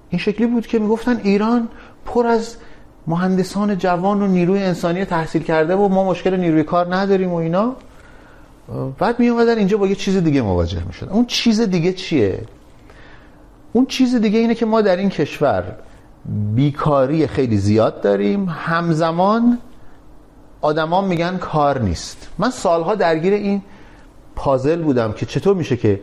[0.09, 1.67] این شکلی بود که می‌گفتن ایران
[2.05, 2.55] پر از
[3.07, 7.75] مهندسان جوان و نیروی انسانی تحصیل کرده و ما مشکل نیروی کار نداریم و اینا.
[8.99, 11.11] بعد می اومدن اینجا با یه چیز دیگه مواجه می شدن.
[11.11, 12.41] اون چیز دیگه چیه؟
[13.73, 15.63] اون چیز دیگه اینه که ما در این کشور
[16.55, 18.49] بیکاری خیلی زیاد داریم.
[18.49, 19.57] همزمان
[20.61, 22.27] آدما میگن کار نیست.
[22.37, 23.61] من سالها درگیر این
[24.35, 26.01] پازل بودم که چطور میشه که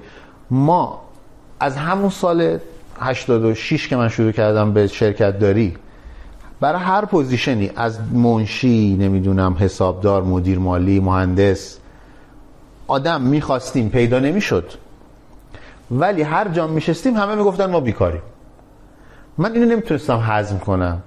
[0.51, 1.03] ما
[1.61, 2.59] از همون سال
[3.01, 5.77] 86 که من شروع کردم به شرکت داری
[6.65, 11.79] برای هر پوزیشنی از منشی نمی‌دونم حسابدار مدیر مالی مهندس
[12.87, 14.71] آدم می‌خواستیم پیدا نمی‌شد.
[15.91, 18.23] ولی هر جا میشستیم همه می‌گفتن ما بیکاریم.
[19.39, 21.03] من اینو نمی‌تونستم هضم کنم.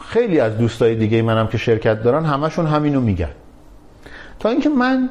[0.00, 3.34] خیلی از دوستای دیگه منم که شرکت دارن همشون همینو میگن.
[4.40, 5.08] تا اینکه من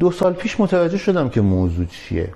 [0.00, 2.28] دو سال پیش متوجه شدم که موضوع چیه.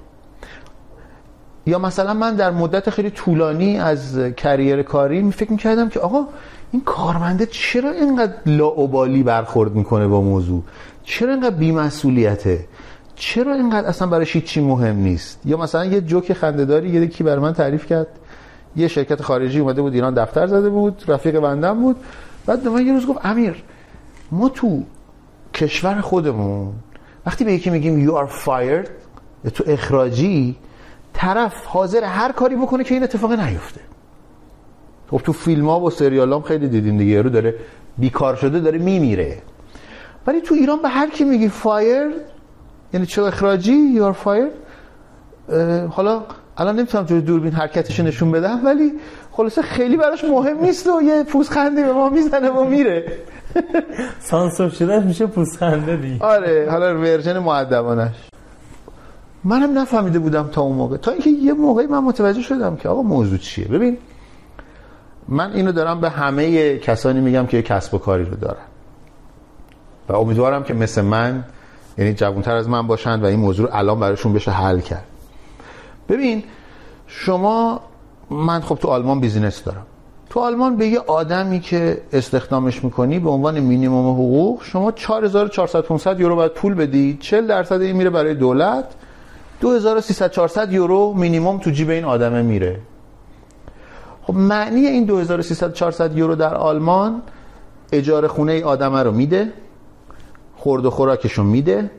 [1.66, 6.24] یا مثلا من در مدت خیلی طولانی از کریر کاری فکر می‌کردم که آقا
[6.72, 10.62] این کارمنده چرا اینقدر لاعبالی برخورد می‌کنه با موضوع؟
[11.04, 12.64] چرا اینقدر بیمسئولیته؟
[13.16, 16.30] چرا اینقدر اصلا برای چی مهم نیست؟ یا مثلا یه جوک
[16.84, 18.06] یه کی بر من تعریف کرد.
[18.76, 21.96] یه شرکت خارجی اومده بود ایران دفتر زده بود رفیق بندم بود.
[22.46, 23.64] بعد یه روز گفت امیر
[24.32, 24.82] ما تو
[25.54, 26.72] کشور خودمون
[27.26, 28.88] وقتی به یکی میگیم you are fired
[29.50, 30.56] تو اخراجی
[31.16, 33.80] طرف حاضر هر کاری بکنه که این اتفاق نیفته.
[35.10, 37.54] خب تو فیلم ها و سریال هم خیلی دیدیم دیگه رو داره
[37.98, 39.38] بیکار شده داره میمیره.
[40.26, 42.06] ولی تو ایران به هر کی میگی fire
[42.92, 44.48] یعنی چه اخراجی؟ you're fired
[45.90, 46.22] حالا
[46.56, 48.92] الان نمی‌تونم جوری دوربین حرکتش نشون بدم ولی
[49.32, 53.12] خلاصه خیلی براش مهم نیست و یه پوزخندی به ما می‌زنه و میره.
[54.20, 58.14] سانسور شده میشه پوزخنده دی آره حالا ورژن معدبانش
[59.46, 60.96] منم نفهمیده بودم تا اون موقع.
[60.96, 63.68] تا اینکه یه موقعی من متوجه شدم که آقا موضوع چیه.
[63.68, 63.98] ببین
[65.28, 68.66] من اینو دارم به همه کسانی میگم که یه کسب و کاری رو دارن.
[70.08, 71.44] و امیدوارم که مثل من
[71.98, 75.04] یعنی جوانتر از من باشند و این موضوع رو الان براشون بشه حل کرد.
[76.08, 76.42] ببین
[77.06, 77.80] شما
[78.30, 79.86] من خب تو آلمان بیزینس دارم.
[80.30, 86.20] تو آلمان به یه آدمی که استخدامش می‌کنی به عنوان مینیمم حقوق شما 4400 500
[86.20, 88.84] یورو باید پول بدی 40 درصد این میره برای دولت
[89.60, 92.80] 2300 400 یورو مینیمم تو جیب این آدمه میره.
[94.22, 97.22] خب معنی این 2300 400 یورو در آلمان
[97.92, 99.52] اجاره خونه ای آدمه رو میده
[100.56, 101.90] خورد و خوراکشو میده.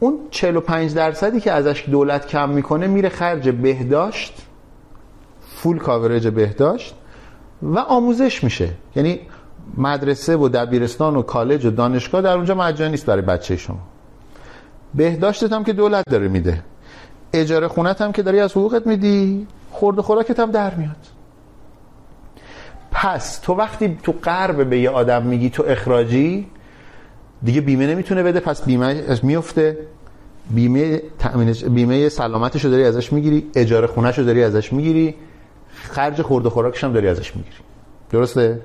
[0.00, 4.34] اون 45 درصدی که ازش دولت کم می‌کنه میره خرج بهداشت
[5.40, 6.94] فول کاورج بهداشت
[7.62, 8.68] و آموزش میشه.
[8.96, 9.20] یعنی
[9.76, 13.78] مدرسه و دبیرستان و کالج و دانشگاه در اونجا مجانی نیست برای بچه شما.
[14.94, 16.62] بهداشتت هم که دولت داره میده.
[17.32, 20.96] اجاره خونت هم که داری از حقوقت میدی خورد و خوراکت هم در میاد.
[22.90, 26.46] پس تو وقتی تو قرب به یه آدم میگی تو اخراجی
[27.42, 29.78] دیگه بیمه نمی‌تونه بده پس بیمه میفته.
[30.50, 31.02] بیمه
[31.70, 35.14] بیمه سلامتش رو داری ازش می‌گیری اجاره خونهش رو داری ازش می‌گیری
[35.74, 37.56] خرج خورد و خوراکش هم داری ازش می‌گیری.
[38.10, 38.60] درسته؟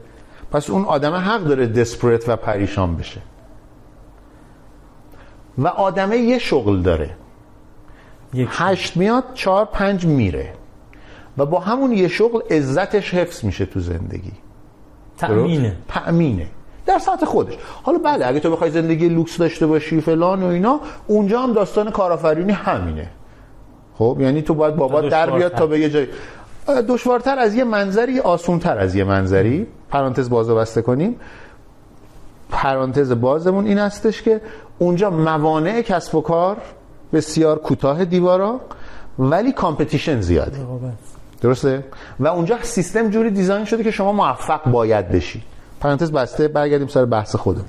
[0.52, 3.22] پس اون آدم حق داره دسپریت و پریشان بشه.
[5.58, 7.10] و آدمه یه شغل داره.
[8.34, 10.54] هشت میاد چهار پنج میره.
[11.38, 14.32] و با همون یه شغل عزتش حفظ میشه تو زندگی.
[15.18, 15.78] تأمینه.
[15.88, 16.48] تأمینه.
[16.86, 17.54] در سطح خودش.
[17.84, 21.92] حالا بله اگه تو بخوای زندگی لوکس داشته باشی فلان و اینا اونجا هم داستان
[21.92, 23.10] کارآفرینی همینه.
[23.98, 26.08] خب یعنی تو باید بابات در بیاد تا به یه جای
[26.88, 29.68] دشوارتر از یه منظری آسونتر از یه منظری.
[29.90, 31.20] پرانتز بازو بسته کنیم.
[32.50, 34.42] پرانتز بازمون این هستش که
[34.80, 36.58] اونجا موانع کسب و کار
[37.14, 38.62] بسیار کوتاه دیوارا
[39.20, 40.58] ولی competition زیاده.
[41.42, 41.84] درسته؟
[42.20, 45.44] و اونجا سیستم جوری دیزاین شده که شما موفق باید بشی.
[45.80, 47.66] پرانتز بسته برگردیم سر بحث خودم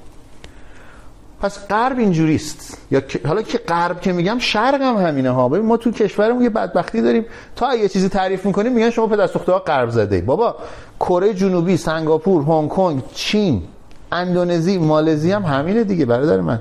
[1.41, 2.79] پس غرب اینجوریست.
[2.91, 5.49] یا حالا که غرب که میگم شرق هم همینه ها.
[5.49, 7.25] ببین ما تو کشورمون یه بدبختی داریم.
[7.57, 10.57] تا یه چیزی تعریف می‌کنیم میگن شما پدر ها غرب زده بابا
[11.01, 13.63] کره جنوبی سنگاپور هنگ کنگ چین
[14.13, 16.61] اندونزی مالزی هم همینه دیگه برادر من.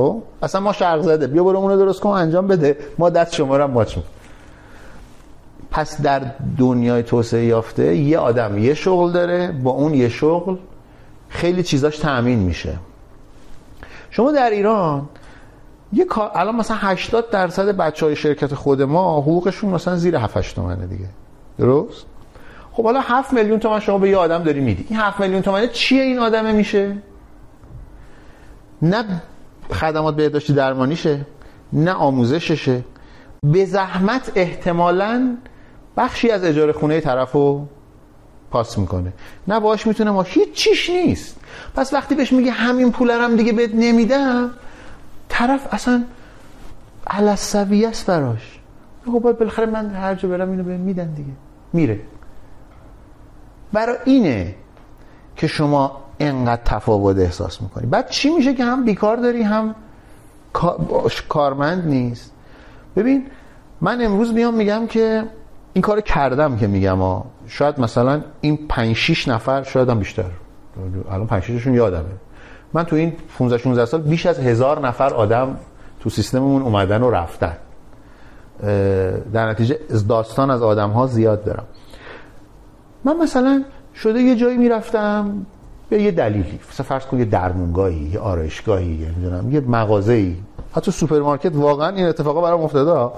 [0.00, 1.26] خب؟ اصلا ما شرق زده.
[1.26, 2.76] بیا برو اونو درست کن انجام بده.
[2.98, 3.96] ما دست شما رو ماچ
[5.70, 6.22] پس در
[6.58, 10.56] دنیای توسعه یافته یه آدم یه شغل داره با اون یه شغل
[11.28, 12.78] خیلی چیزاش تأمین میشه.
[14.10, 15.08] شما در ایران
[15.92, 20.36] یه کار الان مثلا 80 درصد بچه های شرکت خود ما حقوقشون مثلا زیر 7
[20.36, 21.08] 8 تومنه دیگه.
[21.58, 22.06] درست؟
[22.72, 24.86] خب حالا 7 میلیون تومن شما به یه آدم داری میدی.
[24.88, 26.96] این 7 میلیون تومنه چیه این آدمه میشه؟
[28.82, 29.04] نه
[29.72, 31.26] خدمات بهداشتی درمانیشه
[31.72, 32.84] نه آموزششه.
[33.42, 35.36] به زحمت احتمالاً
[35.96, 37.66] بخشی از اجاره خونه طرفو
[38.50, 39.12] پاس می‌کنه.
[39.48, 41.40] نه باش می‌تونه ما هیچ چیش نیست.
[41.74, 44.50] پس وقتی بهش میگه همین پولرم دیگه بهت نمیدم
[45.28, 46.04] طرف اصلا
[47.06, 48.58] علصویه است براش.
[49.06, 51.32] خب بالاخره من هر جا برم اینو بهم میدن دیگه.
[51.72, 52.00] میره.
[53.72, 54.54] برای اینه
[55.36, 57.86] که شما انقدر تفاوت احساس می‌کنی.
[57.86, 59.74] بعد چی میشه که هم بیکار داری هم
[61.28, 62.32] کارمند نیست؟
[62.96, 63.26] ببین
[63.80, 65.24] من امروز میام میگم که
[65.72, 67.24] این کار کردم که میگم ها.
[67.46, 70.24] شاید مثلا این 5 6 نفر شاید هم بیشتر.
[71.10, 72.04] الان 5 6شون یادمه.
[72.72, 75.56] من تو این 15 16 سال بیش از هزار نفر آدم
[76.00, 77.56] تو سیستممون اومدن و رفتن.
[79.32, 81.64] در نتیجه داستان از آدم ها زیاد دارم.
[83.04, 83.64] من مثلا
[83.94, 85.46] شده یه جایی می‌رفتم
[85.90, 86.60] به یه دلیلی.
[86.70, 90.36] مثلا فرض کن یه درمونگاهی یه آرایشگاهی نمی‌دونم یه مغازه‌ای.
[90.76, 93.14] حتی سوپرمارکت واقعا این اتفاقا برام افتاده.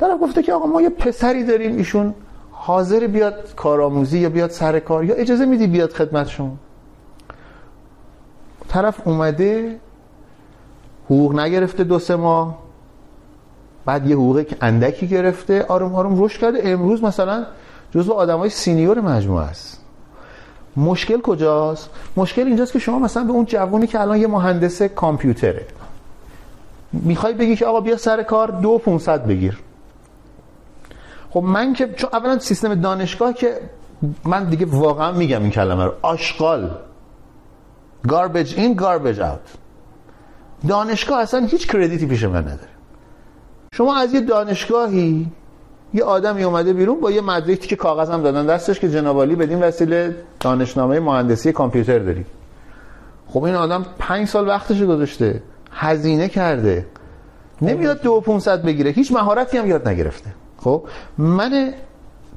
[0.00, 2.14] طرف گفته که آقا ما یه پسری داریم ایشون
[2.50, 6.56] حاضر بیاد کارآموزی یا بیاد سر کار یا اجازه میدی بیاد خدمت شما
[8.68, 9.80] طرف اومده
[11.04, 12.58] حقوق نگرفته دو سه ماه.
[13.84, 16.60] بعد یه حقوقی که اندکی گرفته آروم آروم رشد کرده.
[16.64, 17.46] امروز مثلا
[17.90, 19.81] جزو آدمای senior مجموعه است.
[20.76, 25.66] مشکل کجاست؟ مشکل اینجاست که شما مثلا به اون جوونی که الان یه مهندس کامپیوتره
[26.92, 29.58] می‌خوای بگی که آقا بیا سر کار دو 500 بگیر.
[31.30, 33.60] خب من که چون اولا سیستم دانشگاه که
[34.24, 36.70] من دیگه واقعا میگم این کلمه رو آشغال.
[38.08, 39.46] Garbage in garbage out.
[40.68, 42.72] دانشگاه اصلا هیچ کردیتی پیش من نداره.
[43.74, 45.26] شما از یه دانشگاهی
[45.94, 49.62] یه آدمی اومده بیرون با یه مدرکی که کاغذ هم دادن دستش که جنابالی بدین
[49.62, 52.24] وسیله دانشنامه مهندسی کامپیوتر داری
[53.28, 56.86] خب این آدم پنج سال وقتش گذاشته هزینه کرده.
[57.62, 58.20] نمیاد دو
[58.64, 60.30] بگیره هیچ مهارتی هم یاد نگرفته.
[60.58, 60.84] خب
[61.18, 61.74] من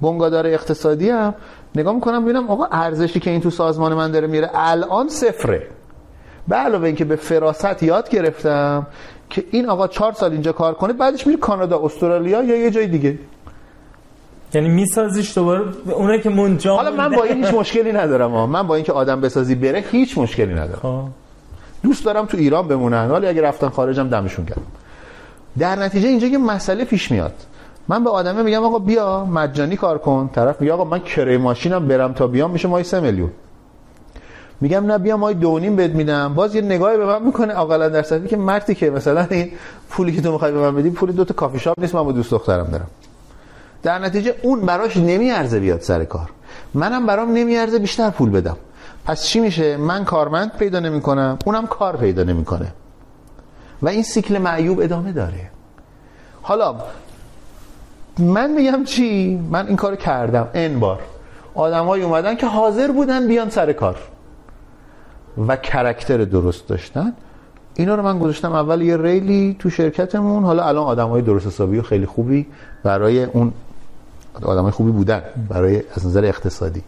[0.02, 1.34] بنگادار اقتصادی هم
[1.76, 5.68] نگاه می‌کنم ببینم آقا ارزشی که این تو سازمان من داره میره الان صفره.
[6.48, 8.88] به علاوه اینکه به فراست یاد گرفتم
[9.30, 12.88] که این آقا چهار سال اینجا کار کنه بعدش میره کانادا استرالیا یا یه جای
[12.88, 13.20] دیگه.
[14.56, 18.76] یعنی میسازیش دوباره اونایی که منجا حالا من با این هیچ مشکلی ندارم من با
[18.76, 20.80] اینکه آدم بسازی بره هیچ مشکلی ندارم.
[20.82, 21.04] خب.
[21.84, 24.62] دوست دارم تو ایران بمونن ولی اگه رفتن خارجم دمشون گرم.
[25.60, 27.34] در نتیجه اینجا یه مسئله پیش میاد.
[27.88, 30.30] من به آدمه میگم آقا بیا مجانی کار کن.
[30.36, 33.32] طرف میگه آقا من کرای ماشینم برم تا بیام میشه مای 3 میلیون.
[34.62, 36.34] میگم نه بیا مای دو نیم بد میدم.
[36.34, 39.52] باز یه نگاهی به من می‌کنه اقلا در صفی که مردی که مثلا این
[39.90, 42.12] پولی که تو می‌خوای به من بدی پول دو تا کافی شاپ نیست من با
[42.12, 42.88] دوست دخترم دارم.
[43.86, 46.30] در نتیجه اون براش نمیارزه بیاد سر کار.
[46.74, 48.58] منم برام نمیارزه بیشتر پول بدم.
[49.06, 52.74] پس چی میشه؟ من کارمند پیدا نمی‌کنم اونم کار پیدا نمی‌کنه.
[53.82, 55.50] و این سیکل معیوب ادامه داره.
[56.42, 56.76] حالا
[58.20, 60.48] من میگم چی؟ من این کارو کردم.
[60.54, 61.00] ان بار.
[61.56, 63.98] آدمایی اومدن که حاضر بودن بیان سر کار.
[65.48, 67.14] و کرکتر درست داشتن.
[67.74, 70.44] اینا رو من گذاشتم اول یه ریلی تو شرکتمون.
[70.44, 72.48] حالا الان آدمای درست حسابی و خیلی خوبی
[72.84, 73.54] برای اون
[74.44, 76.82] آدمای خوبی بودن برای از نظر اقتصادی.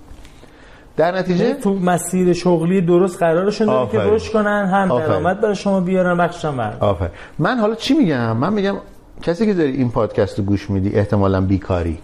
[0.98, 4.00] در نتیجه تو مسیر شغلی درست قرارشون داره که.
[4.00, 4.88] رشد کنن هم.
[4.88, 8.76] درآمد برای شما بیارن بخشم بر آفر من حالا چی میگم؟ من میگم
[9.22, 11.98] کسی که داری این پادکست رو گوش میدی احتمالا بیکاری.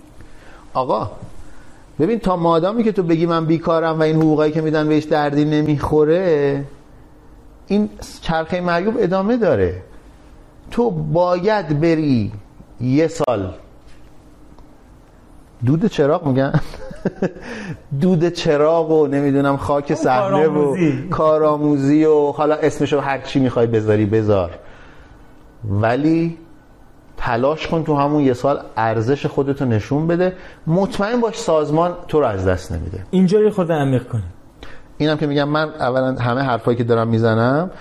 [0.73, 1.11] آقا
[1.99, 5.45] ببین تا مادامی که تو بگی من بیکارم و این حقوقایی که میدن بهش دردی
[5.45, 6.63] نمی‌خوره
[7.67, 7.89] این
[8.21, 9.81] چرخه معیوب ادامه داره.
[10.71, 12.31] تو باید بری
[12.81, 13.53] یه سال
[15.65, 16.53] دود چراغ میگن؟
[18.01, 20.75] دود چراغ و نمی‌دونم خاک صحنه و
[21.09, 22.05] کارآموزی.
[22.05, 24.49] و حالا اسمشو هر چی می‌خوای بذاری بذار.
[25.69, 26.37] ولی
[27.17, 30.33] تلاش کن تو همون یه سال ارزش خودتو نشون بده.
[30.67, 32.99] مطمئن باش سازمان تو رو از دست نمیده.
[33.11, 34.33] اینجا یه خورده عمیق کنیم
[34.97, 37.71] اینم که میگم من اولا همه حرفایی که دارم می‌زنم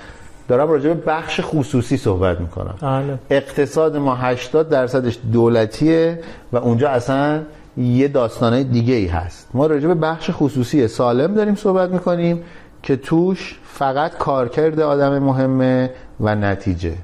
[0.48, 2.74] دارم راجع به بخش خصوصی صحبت می‌کنم.
[2.82, 3.18] بله.
[3.30, 6.20] اقتصاد ما 80 درصدش دولتیه
[6.52, 7.40] و اونجا اصلا
[7.76, 9.48] یه داستانه دیگه ای هست.
[9.54, 12.44] ما راجع به بخش خصوصی سالم داریم صحبت می‌کنیم
[12.82, 16.94] که توش فقط کارکرد آدم مهمه و نتیجه.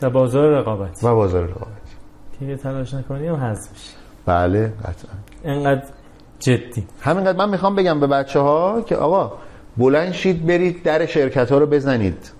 [0.00, 1.04] در بازار رقابت.
[1.04, 1.82] و بازار رقابت.
[2.40, 3.90] که یه تلاش نکنی هم حذف میشه
[4.26, 5.82] بله قطعا انقدر
[6.38, 6.86] جدی.
[7.00, 9.32] همینقدر من می‌خوام بگم به بچه ها که آقا
[9.76, 12.30] بلند شید برید در شرکت ها رو بزنید.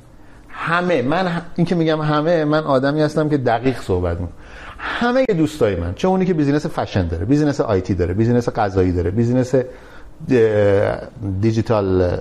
[0.48, 4.36] همه من این که میگم همه من آدمی هستم که دقیق صحبت می‌کنم.
[4.84, 9.10] همه دوستای من چه اونی که business fashion داره business IT داره business غذایی داره
[9.10, 9.54] business
[11.40, 12.18] دیجیتال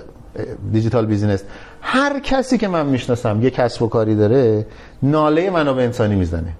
[0.72, 1.44] digital business.
[1.80, 4.66] هر کسی که من می‌شناسم یه کسب و کاری داره
[5.02, 6.52] ناله منابع انسانی می‌زنه.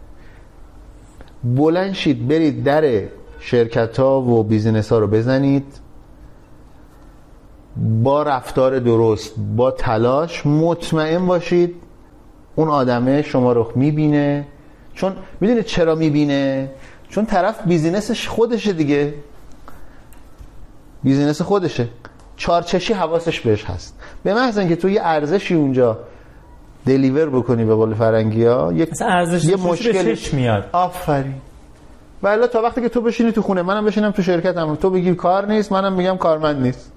[1.45, 1.95] بلند
[2.29, 3.03] برید در
[3.41, 5.67] شرکت ها و business ها رو بزنید.
[8.03, 11.75] با رفتار درست با تلاش مطمئن باشید
[12.55, 14.47] اون آدمه شما رو می‌بینه.
[14.95, 16.71] چون می‌دونید چرا می‌بینه؟
[17.09, 19.15] چون طرف business ش خودشه دیگه.
[21.03, 21.89] business خودشه.
[22.37, 23.99] چارچشمی حواسش بهش هست.
[24.23, 25.99] به محض اینکه تو یه ارزشی اونجا
[26.87, 31.35] deliver بکنی به قول فرنگی ها یک ارزش یه مشکل میاد؟ آفرین.
[32.23, 34.75] ولی تا وقتی که تو بشینی تو خونه منم بشینم تو شرکتم.
[34.75, 36.93] تو بگی کار نیست منم میگم کارمند نیست.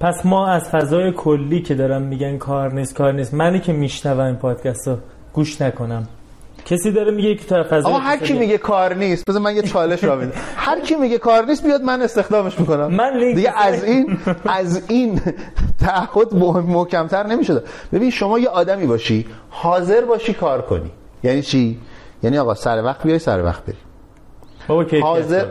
[0.00, 4.20] پس ما از فضای کلی که دارم میگن کار نیست کار نیست منی که میشنوم
[4.26, 4.96] این پادکست رو
[5.32, 6.06] گوش نکنم.
[6.70, 8.58] کسی داره میگه که تو فضای آقا هر کی میگه.
[8.58, 12.02] کار نیست بذار من یه چالش را میدم هر کی میگه کار نیست بیاد من
[12.02, 15.20] استخدامش می‌کنم من لینک دیگه از این از این
[15.80, 16.34] تعهد
[16.66, 17.62] محکمتر نمیشه
[17.92, 20.90] ببین شما یه آدمی باشی حاضر باشی کار کنی.
[21.22, 21.78] یعنی چی؟
[22.22, 23.76] یعنی آقا سر وقت بیای سر وقت بری.
[24.68, 25.46] بابا حاضر.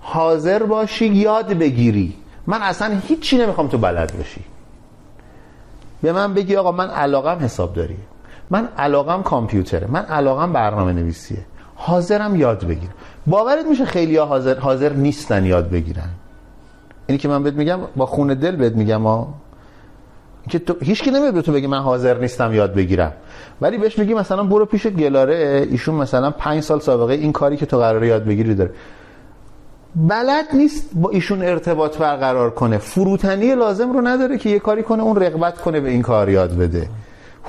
[0.00, 2.14] حاضر باشی یاد بگیری.
[2.46, 4.40] من اصلا هیچی نمی‌خوام تو بلد باشی.
[6.02, 8.09] به من بگی آقا من علاقم حسابداریه.
[8.50, 11.38] من علاقم کامپیوتره من علاقم برنامه نویسیه
[11.74, 12.92] حاضرم یاد بگیرم.
[13.26, 16.08] باورت میشه خیلی حاضر حاضر نیستن یاد بگیرن.
[17.06, 19.34] اینی که من بهت میگم با خون دل بهت میگم ها
[20.48, 23.12] که تو هیچ کی نمیاد به تو بگه من حاضر نیستم یاد بگیرم.
[23.60, 27.66] ولی بهش میگی مثلا برو پیش گلاره ایشون مثلا پنج سال سابقه این کاری که
[27.66, 28.70] تو قراره یاد بگیری داره.
[29.96, 32.78] بلد نیست با ایشون ارتباط برقرار کنه.
[32.78, 36.56] فروتنی لازم رو نداره که یه کاری کنه اون رغبت کنه به این کار یاد
[36.56, 36.88] بده.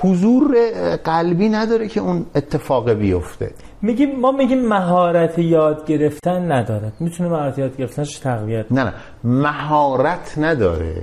[0.02, 0.56] حضور
[1.04, 3.50] قلبی نداره که اون اتفاق بیفته.
[3.82, 8.92] میگیم ما میگیم مهارت یاد گرفتن نداره می‌تونه مهارت یاد گرفتنش تقویت نه نه.
[9.24, 11.02] مهارت نداره.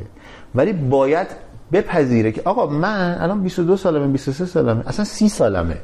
[0.56, 1.28] ولی باید
[1.72, 5.78] بپذیره که آقا من الان 22 سالمه 23 سالمه اصلا 30 سالمه.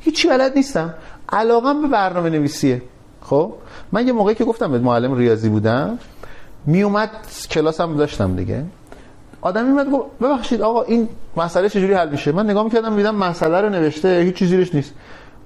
[0.00, 0.94] هیچی بلد نیستم.
[1.28, 2.82] علاقم به برنامه نویسیه
[3.20, 3.52] خب؟
[3.92, 5.98] من یه موقعی که گفتم به معلم ریاضی بودم
[6.66, 7.10] میومد
[7.50, 8.64] کلاسم داشتم دیگه.
[9.46, 13.60] آدم میومد گفت ببخشید آقا این مسئله چجوری حل میشه؟ من نگاه می‌کردم میدم مسئله
[13.60, 14.94] رو نوشته هیچ چیزی زیرش نیست.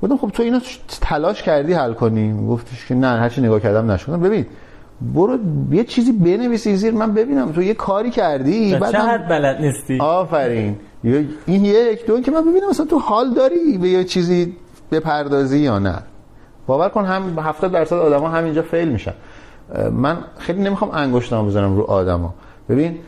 [0.02, 0.60] گفتم خب تو اینو
[1.00, 4.20] تلاش کردی حل کنی؟ گفتش که نه هرچی نگاه کردم نشدم.
[4.20, 4.46] ببین
[5.14, 5.38] برو
[5.70, 9.98] یه چیزی بنویسی زیر من ببینم تو یه کاری کردی بعد چه حد بلد نیستی؟
[10.00, 10.76] آفرین.
[11.46, 14.56] این یک دو که من ببینم مثلا تو حال داری به یه چیزی
[14.92, 15.98] بپردازی یا نه.
[16.66, 19.14] باور کن هم 70 درصد آدما همینجا فیل میشن.
[19.92, 22.34] من خیلی نمی‌خوام انگشتام بزنم رو آدما.
[22.68, 22.98] ببین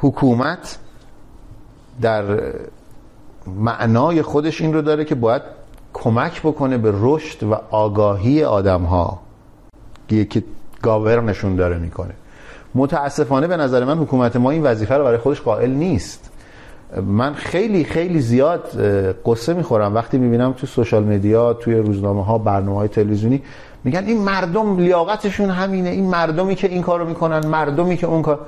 [0.00, 0.78] حکومت
[2.00, 2.24] در
[3.46, 5.42] معنای خودش این رو داره که باید
[5.92, 9.20] کمک بکنه به رشد و آگاهی آدم ها
[10.08, 10.42] که
[10.82, 12.14] گاورنشون داره می‌کنه.
[12.74, 16.30] متاسفانه به نظر من حکومت ما این وظیفه رو برای خودش قائل نیست.
[17.02, 18.68] من خیلی خیلی زیاد
[19.26, 19.94] قصه می‌خورم.
[19.94, 23.42] وقتی می‌بینم تو سوشال مدیا توی روزنامه ها برنامه های تلویزیونی
[23.84, 25.90] میگن این مردم لیاقتشون همینه.
[25.90, 28.38] این مردمی که این کارو می‌کنن مردمی که اون کار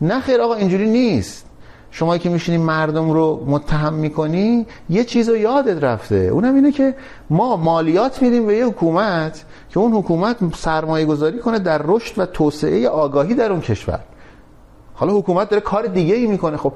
[0.00, 1.46] نه خیر آقا اینجوری نیست.
[1.90, 6.16] شما که میشینی مردم رو متهم می‌کنی یه چیز رو یادت رفته.
[6.16, 6.94] اونم اینه که
[7.30, 12.26] ما مالیات میدیم به یه حکومت که اون حکومت سرمایه گذاری کنه در رشد و
[12.26, 14.00] توسعه آگاهی در اون کشور.
[14.94, 16.56] حالا حکومت داره کار دیگه ای می‌کنه.
[16.56, 16.72] خب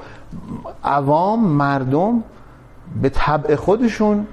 [0.85, 2.25] عوام مردم
[3.03, 4.27] به طبع خودشون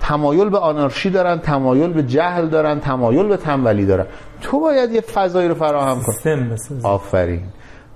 [0.00, 4.06] تمایل به آنارشی دارن تمایل به جهل دارن تمایل به تنبلی دارن.
[4.40, 6.50] تو باید یه فضایی رو فراهم کنی
[6.82, 7.42] آفرین.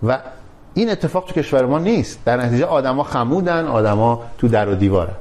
[0.02, 0.18] و
[0.74, 2.24] این اتفاق تو کشور ما نیست.
[2.24, 5.16] در نتیجه آدما خمودن آدما تو در و دیوارن.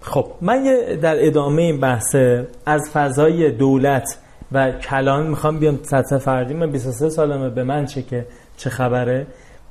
[0.00, 0.62] خب من
[1.02, 2.14] در ادامه این بحث
[2.66, 4.18] از فضای دولت
[4.52, 6.54] و کلان می‌خوام بیام سطح فردی.
[6.54, 7.50] من 23 سالمه.
[7.50, 8.26] به من چه که
[8.56, 9.26] چه خبره؟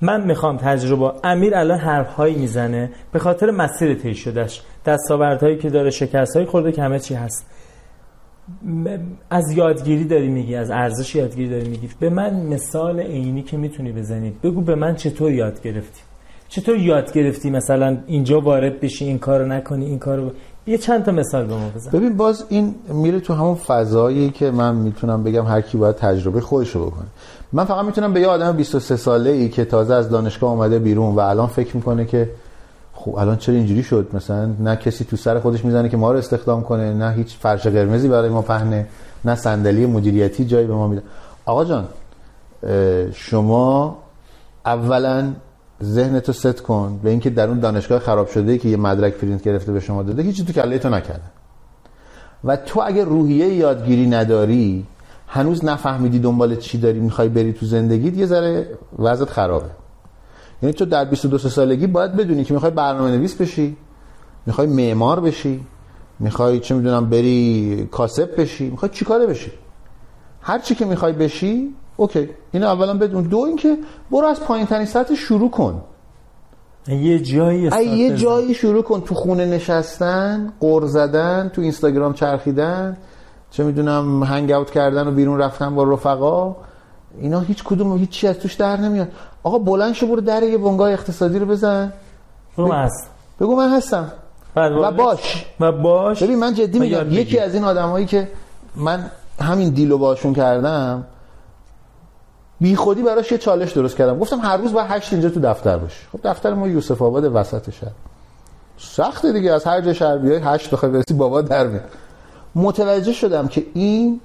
[0.05, 4.61] من می‌خوام تجربه امیر الان حرفهایی می‌زنه به خاطر مسیر طی شدهش.
[4.85, 7.45] دستاوردهایی که داره شکست خورده که همه چی هست.
[9.29, 11.89] از یادگیری داری میگی از ارزش یادگیری داری میگی.
[11.99, 14.41] به من مثال عینی که می‌تونی بزنید.
[14.41, 16.01] بگو به من چطور یاد گرفتی.
[16.49, 20.31] چطور یاد گرفتی مثلا اینجا وارد بشی این کارو نکنی این کارو؟
[20.67, 21.91] یه چند تا مثال به ما بزن.
[21.91, 26.41] ببین باز این میره تو همون فضایی که من می‌تونم بگم هر کی باید تجربه
[26.41, 27.07] خودشو بکنه.
[27.53, 31.15] من فقط می‌تونم به یه آدم 23 ساله ای که تازه از دانشگاه اومده بیرون
[31.15, 32.29] و الان فکر می‌کنه که
[32.93, 36.17] خب الان چرا اینجوری شد؟ مثلا نه کسی تو سر خودش می‌زنه که ما رو
[36.17, 38.87] استخدام کنه نه هیچ فرش قرمزی برای ما پهنه
[39.25, 41.03] نه صندلی مدیریتی جایی به ما میده.
[41.45, 41.85] آقا جان
[43.13, 43.97] شما
[44.65, 45.33] اولا
[45.83, 49.71] ذهنتو ست کن به اینکه در اون دانشگاه خراب شده که یه مدرک پرینت گرفته
[49.71, 51.21] به شما داده هیچی تو کله تو نکرده.
[52.43, 54.85] و تو اگه روحیه یادگیری نداری
[55.27, 58.67] هنوز نفهمیدی دنبال چی داری می‌خوای بری تو زندگیت یه ذره
[58.99, 59.69] وضعت خرابه.
[60.61, 63.77] یعنی تو در 22 سالگی باید بدونی که می‌خوای برنامه نویس بشی
[64.45, 65.65] می‌خوای معمار بشی
[66.19, 69.51] می‌خوای چه می‌دونم بری کاسب بشی می‌خوای چیکاره بشی؟
[70.41, 73.23] هر چی که می‌خوای بشی اوکی این اولا بدون.
[73.23, 73.77] دو اینکه
[74.11, 75.81] برو از پایین ترین سطح شروع کن.
[76.87, 79.01] یه جایی یه جایی شروع کن.
[79.01, 82.97] تو خونه نشستن قر زدن تو اینستاگرام چرخیدن
[83.55, 86.55] چه می‌دونم هنگ اوت کردن و بیرون رفتن با رفقا
[87.19, 89.07] اینا هیچ کدوم هیچ چی از توش در نمیاد.
[89.43, 91.93] آقا بلند شو برو در یه بنگاه اقتصادی رو بزن.
[92.57, 93.07] بگو من هست.
[93.39, 94.11] بگو من هستم.
[94.55, 95.45] و باش.
[95.59, 96.23] و باش.
[96.23, 98.27] ببین من جدی میگم یکی از این آدمایی که
[98.75, 101.05] من همین دیلو باشون کردم
[102.61, 104.19] بی خودی براش یه چالش درست کردم.
[104.19, 107.69] گفتم هر روز باید هشت اینجا تو دفتر باشه خب دفتر ما یوسف آباد وسط
[107.69, 107.91] شهر.
[108.77, 111.83] سخته دیگه از هر جا شهر بیای هشت بخوای برسی بابا در میاد.
[112.55, 114.21] متوجه شدم که این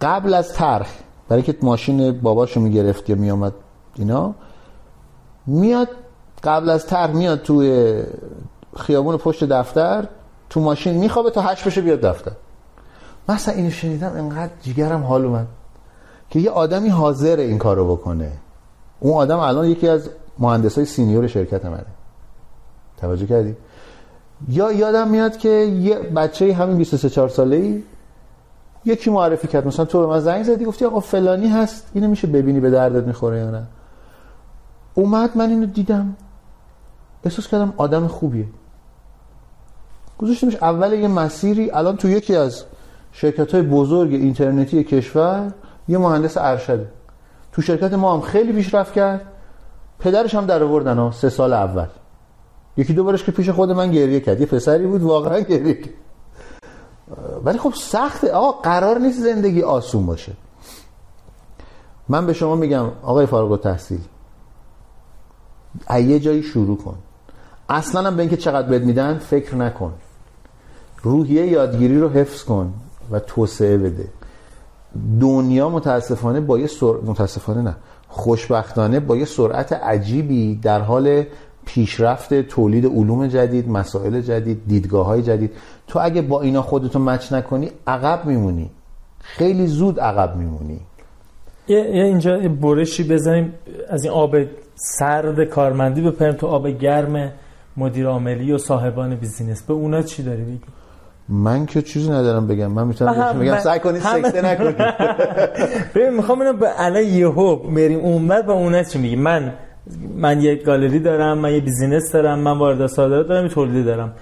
[0.00, 0.88] قبل از ترخ
[1.28, 3.52] برای که ماشین باباشو می‌گرفت یا میامد
[3.94, 4.34] اینا
[5.46, 5.88] میاد
[6.44, 8.02] قبل از ترخ میاد توی
[8.76, 10.08] خیابون پشت دفتر
[10.50, 12.32] تو ماشین میخوابه تا هشت بشه بیاد دفتر.
[13.28, 15.46] مثلا اینو شنیدم انقدر جیگرم حال اومد
[16.30, 18.32] که یه آدمی حاضر این کارو بکنه.
[19.00, 21.86] اون آدم الان یکی از مهندسای سینیور شرکت منه.
[22.96, 23.56] توجه کردی؟
[24.48, 27.82] یا یادم میاد که یه بچه همین 23 4 ساله ای
[28.84, 29.66] یکی معرفی کرد.
[29.66, 33.06] مثلا تو به من زنگ زدی گفتی آقا فلانی هست اینو میشه ببینی به دردت
[33.06, 33.66] می‌خوره یا نه.
[34.94, 36.16] اومد من اینو دیدم.
[37.24, 38.46] احساس کردم آدم خوبیه.
[40.18, 42.64] گذاشتمش اول یه مسیری الان تو یکی از
[43.12, 45.52] شرکت های بزرگ اینترنتی کشور
[45.88, 46.88] یه مهندس ارشده
[47.52, 49.20] تو شرکت ما هم خیلی پیشرفت کرد.
[49.98, 51.86] پدرش هم در آوردن سه سال اول.
[52.78, 54.40] یکی دو بارش که پیش خود من گریه کرد.
[54.40, 55.94] یه پسری بود واقعا گریه کرد.
[57.44, 60.32] ولی خب سخته آقا قرار نیست زندگی آسون باشه.
[62.08, 64.00] من به شما میگم آقای فارغ التحصیل
[65.90, 66.94] یه جایی شروع کن.
[67.68, 69.92] اصلا هم به اینکه چقدر بد میدن فکر نکن.
[71.02, 72.74] روحیه یادگیری رو حفظ کن
[73.10, 74.08] و توسعه بده.
[75.20, 76.94] دنیا متاسفانه با یه سر...
[77.06, 77.76] متاسفانه نه.
[78.08, 81.24] خوشبختانه با یه سرعت عجیبی در حال
[81.68, 85.50] پیشرفت تولید علوم جدید مسائل جدید دیدگاه های جدید.
[85.86, 88.70] تو اگه با اینا خودتو مچ نکنی عقب میمونی.
[89.20, 90.80] خیلی زود عقب میمونی.
[91.68, 93.54] یه اینجا برشی بزنیم.
[93.88, 94.36] از این آب
[94.74, 97.32] سرد کارمندی بپریم تو آب گرم
[97.76, 99.62] مدیر عاملی و صاحبان business.
[99.62, 100.60] به اونا چی داری بگی؟
[101.28, 102.66] من که چیزی ندارم بگم.
[102.66, 104.76] من می‌تونم بگم سعی کنید سکته نکنید.
[105.94, 109.52] ببین می‌خوام اینو به الان یهو بریم اونور به اونا چی میگی؟ من
[110.16, 114.12] من یه گالری دارم من یه business دارم من واردات صادرات دارم یه تولید دارم.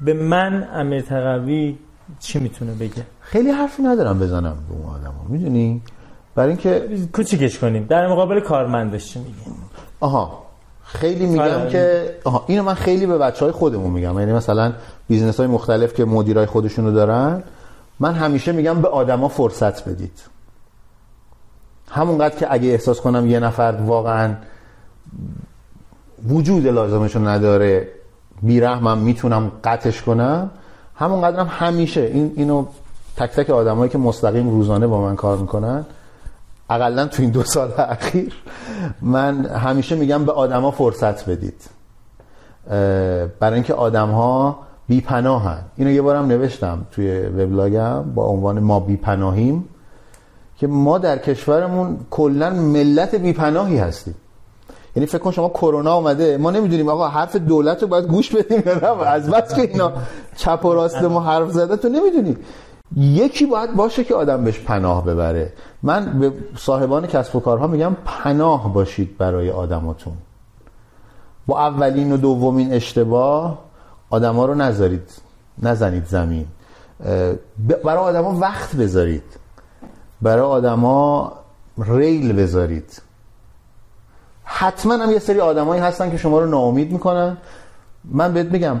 [0.00, 1.78] به من امیر تقوی
[2.20, 5.82] چی می‌تونه بگه؟ خیلی حرفی ندارم بزنم به اون آدم می‌دونی؟
[6.34, 7.86] برای اینکه کوچیکش کنیم.
[7.88, 9.40] در مقابل کارمندش چی میگی
[10.00, 10.46] آها
[10.84, 11.70] خیلی میگم آره.
[11.70, 14.18] که آها اینو من خیلی به بچه های خودمون میگم.
[14.18, 14.72] یعنی مثلا
[15.08, 17.42] business های مختلف که مدیرای خودشونو دارن
[18.00, 20.22] من همیشه میگم به آدما فرصت بدید.
[21.90, 24.34] همونقدر که اگه احساس کنم یه نفر واقعا
[26.28, 27.88] وجود لازمشو نداره.
[28.42, 30.50] بیرحمم می‌تونم قطعش کنم.
[30.94, 32.00] همونقدرم هم همیشه.
[32.00, 32.66] این اینو
[33.16, 35.84] تک تک آدمایی که مستقیم روزانه با من کار می‌کنن
[36.70, 38.32] اقلا تو این دو سال اخیر
[39.02, 41.62] من همیشه میگم به آدما فرصت بدید.
[43.40, 44.56] برای اینکه آدم
[44.88, 49.64] بی پناهن اینو یه بارم نوشتم توی وبلاگم با عنوان ما بی پناهیم
[50.56, 54.14] که ما در کشورمون کلا ملت بی پناهی هستیم.
[54.96, 58.62] یعنی فکر کن شما کرونا اومده ما نمی‌دونیم آقا حرف دولت رو باید گوش بدیم
[58.66, 59.92] یا نه؟ از بس که اینا
[60.36, 62.36] چپ و راست ما حرف زده تو نمی‌دونی.
[62.96, 65.52] یکی باید باشه که آدم بهش پناه ببره.
[65.82, 70.12] من به صاحبان کسب و کارها میگم پناه باشید برای آدماتون.
[71.46, 73.58] با اولین و دومین اشتباه
[74.10, 75.10] آدما رو نذارید
[75.62, 76.46] نزنید زمین.
[77.84, 79.22] برای آدما وقت بذارید.
[80.22, 81.32] برای آدما
[81.78, 83.02] ریل بذارید.
[84.48, 87.36] حتما هم یه سری آدمایی هستن که شما رو ناامید می‌کنن.
[88.04, 88.80] من بهت میگم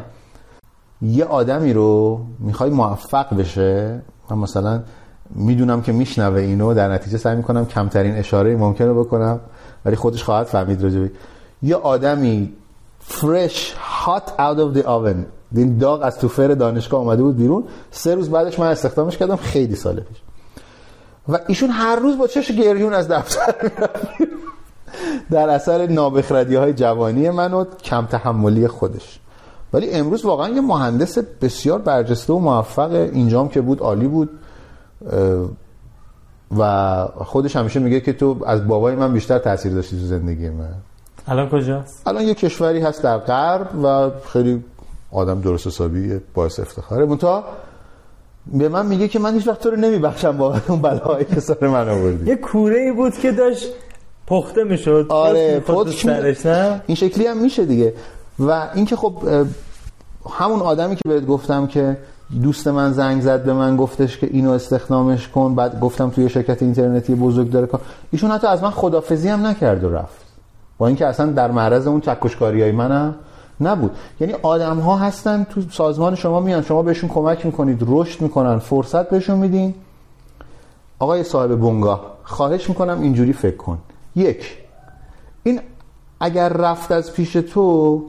[1.02, 4.00] یه آدمی رو می‌خوای موفق بشه
[4.30, 4.82] من مثلا
[5.30, 9.40] می‌دونم که میشنوه اینو در نتیجه سعی می‌کنم کمترین اشاره ممکنه بکنم
[9.84, 11.10] ولی خودش خواهد فهمید راجبی
[11.62, 12.52] یه آدمی
[13.00, 15.16] فرش hot out of the oven
[15.56, 19.36] این داغ از تو فر دانشگاه اومده بود بیرون سه روز بعدش من استخدامش کردم
[19.36, 20.16] خیلی سال پیش.
[21.28, 23.54] و ایشون هر روز با چش گریون از دفتر
[25.30, 29.20] در اثر نابخردی های جوانی من و کم تحملی خودش.
[29.72, 34.30] ولی امروز واقعا یه مهندس بسیار برجسته و موفق اینجام که بود عالی بود
[36.58, 40.74] و خودش همیشه میگه که تو از بابای من بیشتر تاثیر داشتی تو زندگی من.
[41.28, 44.64] الان کجاست؟ الان یه کشوری هست در غرب و خیلی
[45.12, 47.04] آدم درست حسابی باعث افتخاره.
[47.04, 47.44] منتها
[48.46, 51.66] به من میگه که من هیچ وقت تو رو نمیبخشم با اون بلایی که سر
[51.66, 52.30] من آوردی.
[52.30, 53.68] یه کوره ای بود که داشت
[54.26, 55.06] پخته می‌شد.
[55.08, 55.62] آره
[56.86, 57.94] این شکلی هم میشه دیگه.
[58.38, 59.12] و اینکه خب
[60.30, 61.96] همون آدمی که بهت گفتم که
[62.42, 66.62] دوست من زنگ زد به من گفتش که اینو استخدامش کن بعد گفتم توی شرکت
[66.62, 67.80] اینترنتی بزرگ داره کار.
[68.10, 70.26] ایشون حتی از من خدافزی هم نکرد و رفت.
[70.78, 73.14] با اینکه اصلا در معرض اون چکشکاری های منم
[73.60, 73.90] نبود.
[74.20, 79.10] یعنی آدم ها هستن تو سازمان شما میان شما بهشون کمک می‌کنید رشد می‌کنن فرصت
[79.10, 79.74] بهشون میدین.
[80.98, 83.78] آقای صاحب بونگاه خواهش می‌کنم اینجوری فکر کن.
[84.16, 84.56] یک.
[85.42, 85.60] این
[86.20, 88.04] اگر رفت از پیش تو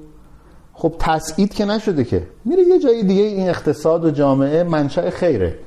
[0.74, 2.28] خب تسعید که نشده که.
[2.46, 5.60] میره یه جای دیگه این اقتصاد و جامعه منشأ خیره.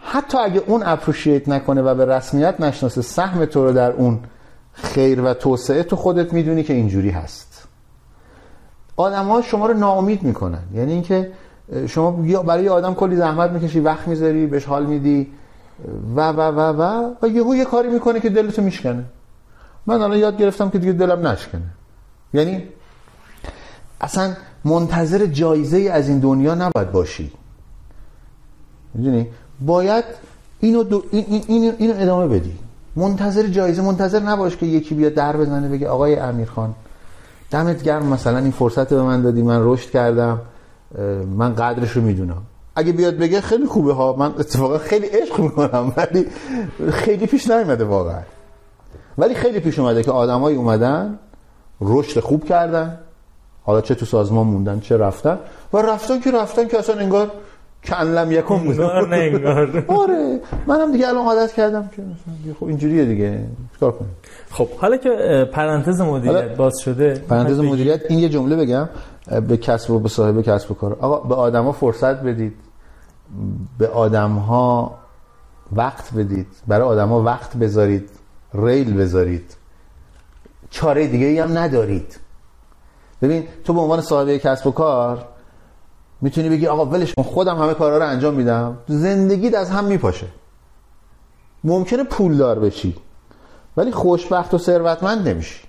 [0.00, 4.20] حتی اگه اون اپروشیت نکنه و به رسمیت نشناسه سهم تو رو در اون
[4.72, 7.68] خیر و توسعه تو خودت می‌دونی که اینجوری هست.
[8.96, 10.62] آدم ها شما رو ناامید می‌کنن.
[10.74, 11.32] یعنی اینکه
[11.86, 12.10] شما
[12.42, 15.32] برای آدم کلی زحمت می‌کشی وقت می‌ذاری بهش حال میدی
[16.16, 19.04] و و و و و یهو یه کاری می‌کنه که دلتو میشکنه.
[19.86, 21.62] من الان یاد گرفتم که دیگه دلم نشکنه.
[22.34, 22.62] یعنی
[24.00, 24.32] اصلا
[24.64, 27.32] منتظر جایزه از این دنیا نباید باشی.
[28.94, 29.26] می‌دونی؟
[29.60, 30.04] باید
[30.60, 32.58] اینو, دو این اینو, اینو ادامه بدی.
[32.96, 36.74] منتظر جایزه منتظر نباش که یکی بیاد در بزنه بگه آقای امیرخان
[37.50, 40.40] دمت گرم مثلا این فرصت به من دادی من رشد کردم
[41.36, 42.42] من قدرش رو می‌دونم.
[42.76, 46.26] اگه بیاد بگه خیلی خوبه ها من اتفاقا خیلی عشق می‌کنم ولی
[46.92, 48.20] خیلی پیش نیومده واقعا.
[49.18, 51.18] ولی خیلی پیش اومده که آدمایی اومدن
[51.80, 52.98] رشد خوب کردن.
[53.62, 55.38] حالا چه تو سازمان موندن چه رفتن.
[55.72, 57.30] و رفتن که رفتن که اصلا انگار
[57.84, 62.02] کنلم یکم انگار آره منم دیگه الان عادت کردم که
[62.60, 63.44] خب اینجوریه دیگه.
[63.72, 64.10] چیکار کنیم؟
[64.50, 67.60] خب حالا که پرانتز مدیریت باز شده پرانتز.
[67.60, 68.88] مدیریت این یه جمله بگم
[69.48, 70.96] به کسب و به صاحب کسب و کار.
[71.00, 72.54] آقا به آدما فرصت بدید.
[73.78, 74.94] به آدمها
[75.72, 76.46] وقت بدید.
[76.68, 78.10] برای آدما وقت بذارید.
[78.54, 79.56] ریل بذارید.
[80.70, 82.18] چاره دیگه ای هم ندارید.
[83.22, 85.28] ببین تو به عنوان صاحب کسب و کار
[86.20, 88.78] می‌تونی بگی آقا ولش کن خودم همه کارا رو انجام میدم.
[88.86, 90.26] زندگیت از هم میپاشه.
[91.64, 92.96] ممکنه پولدار بشی
[93.76, 95.60] ولی خوشبخت و ثروتمند نمیشی.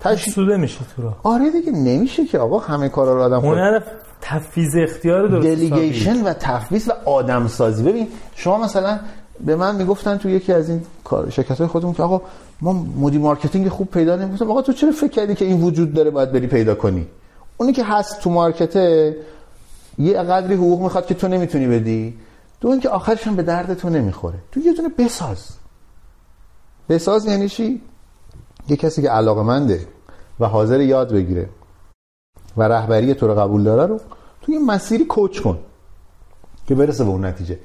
[0.00, 0.30] تش...
[0.30, 3.80] سوده میشه تو را آره دیگه نمیشه که آقا همه کارا رو آدم هنر
[4.20, 5.46] تفویض اختیار درست.
[5.46, 9.00] دلیگیشن و تفویض و آدم سازی ببین شما مثلا
[9.40, 12.22] به من می‌گفتن تو یکی از این کار شرکت های خودمون که آقا
[12.60, 16.10] ما مدیر marketing خوب پیدا نمی‌کنیم آقا تو چرا فکر کردی که این وجود داره
[16.10, 17.06] باید بری پیدا کنی؟
[17.56, 19.16] اونی که هست تو market ه
[19.98, 22.18] یه قدری حقوق می‌خواد که تو نمی‌تونی بدی.
[22.60, 24.38] دو اینکه آخرش هم به درد تو نمی‌خوره.
[24.52, 25.48] تو یه دونه بساز.
[26.88, 27.80] بساز یعنی چی؟
[28.68, 29.86] یه کسی که علاقمنده
[30.40, 31.48] و حاضر یاد بگیره
[32.56, 34.00] و رهبری تو رو قبول داره رو
[34.42, 35.58] تو یه مسیری coach کن
[36.66, 37.58] که برسه به اون نتیجه.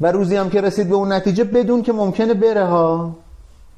[0.00, 3.16] و روزی هم که رسید به اون نتیجه بدون که ممکنه بره ها.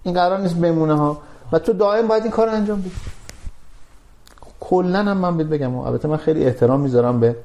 [0.02, 1.18] این قرار نیست بمونه ها.
[1.52, 2.90] و تو دائم باید این کار انجام بدی.
[4.60, 7.36] کلا هم من بهت بگم البته من خیلی احترام می‌ذارم به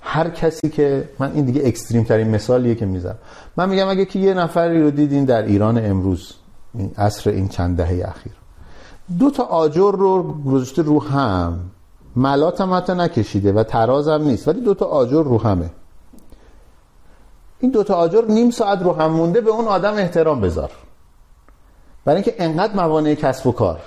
[0.00, 3.18] هر کسی که من این دیگه اکستریم ترین مثالیه که می‌ذارم.
[3.56, 6.32] من میگم اگه که یه نفری رو دیدین در ایران امروز
[6.74, 8.32] این عصر این چند دهه اخیر
[9.18, 11.58] دو تا آجر رو گذاشته رو هم.
[12.16, 15.70] ملات هم حتی نکشیده و تراز هم نیست ولی دو تا آجر رو همه.
[17.60, 20.70] این دو تا آجر نیم ساعت رو هم مونده به اون آدم احترام بذار.
[22.04, 23.80] برای اینکه انقدر موانع کسب و کار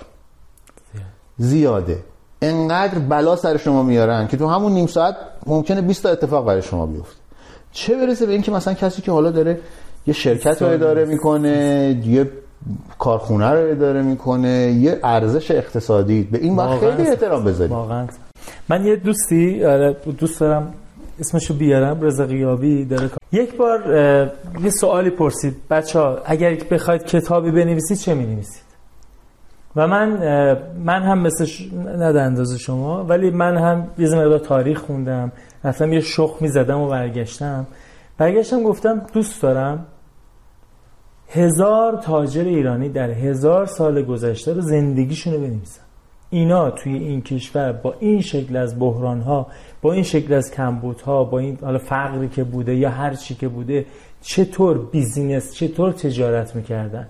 [1.38, 2.04] زیاده
[2.42, 5.16] انقدر بلا سر شما میارن که تو همون نیم ساعت
[5.46, 7.16] ممکنه 20 تا اتفاق برای شما بیفته.
[7.72, 9.60] چه برسه به اینکه مثلا کسی که حالا داره
[10.08, 12.32] یه شرکت رو اداره می‌کنه یه
[13.00, 18.08] کارخونه رو اداره می‌کنه یه ارزش اقتصادی به این واقعاً خیلی احترام بذاری واقعا
[18.70, 20.74] من یه دوستی آره دوست دارم
[21.20, 23.90] اسمشو بیارم رضا غیابی داره یک بار
[24.64, 25.56] یه سوالی پرسید.
[25.70, 28.72] بچه ها اگر بخواید کتابی بنویسید چه می نویسید
[29.76, 30.10] و من
[30.86, 31.74] من هم مثل ش...
[31.74, 35.32] نه اندازه شما ولی من هم یه مقدار تاریخ خوندم
[35.64, 37.68] رفتم یه شخ می زدم و برگشتم.
[38.18, 39.86] برگشتم گفتم دوست دارم.
[41.28, 45.81] هزار تاجر ایرانی در هزار سال گذشته رو زندگیشون رو بنویسن.
[46.34, 49.48] اینا توی این کشور با این شکل از بحران ها
[49.82, 53.36] با این شکل از کمبود ها با این حالا فقری که بوده یا هر چی
[53.36, 53.86] که بوده
[54.22, 57.08] چطور بیزینس چطور تجارت می‌کردن؟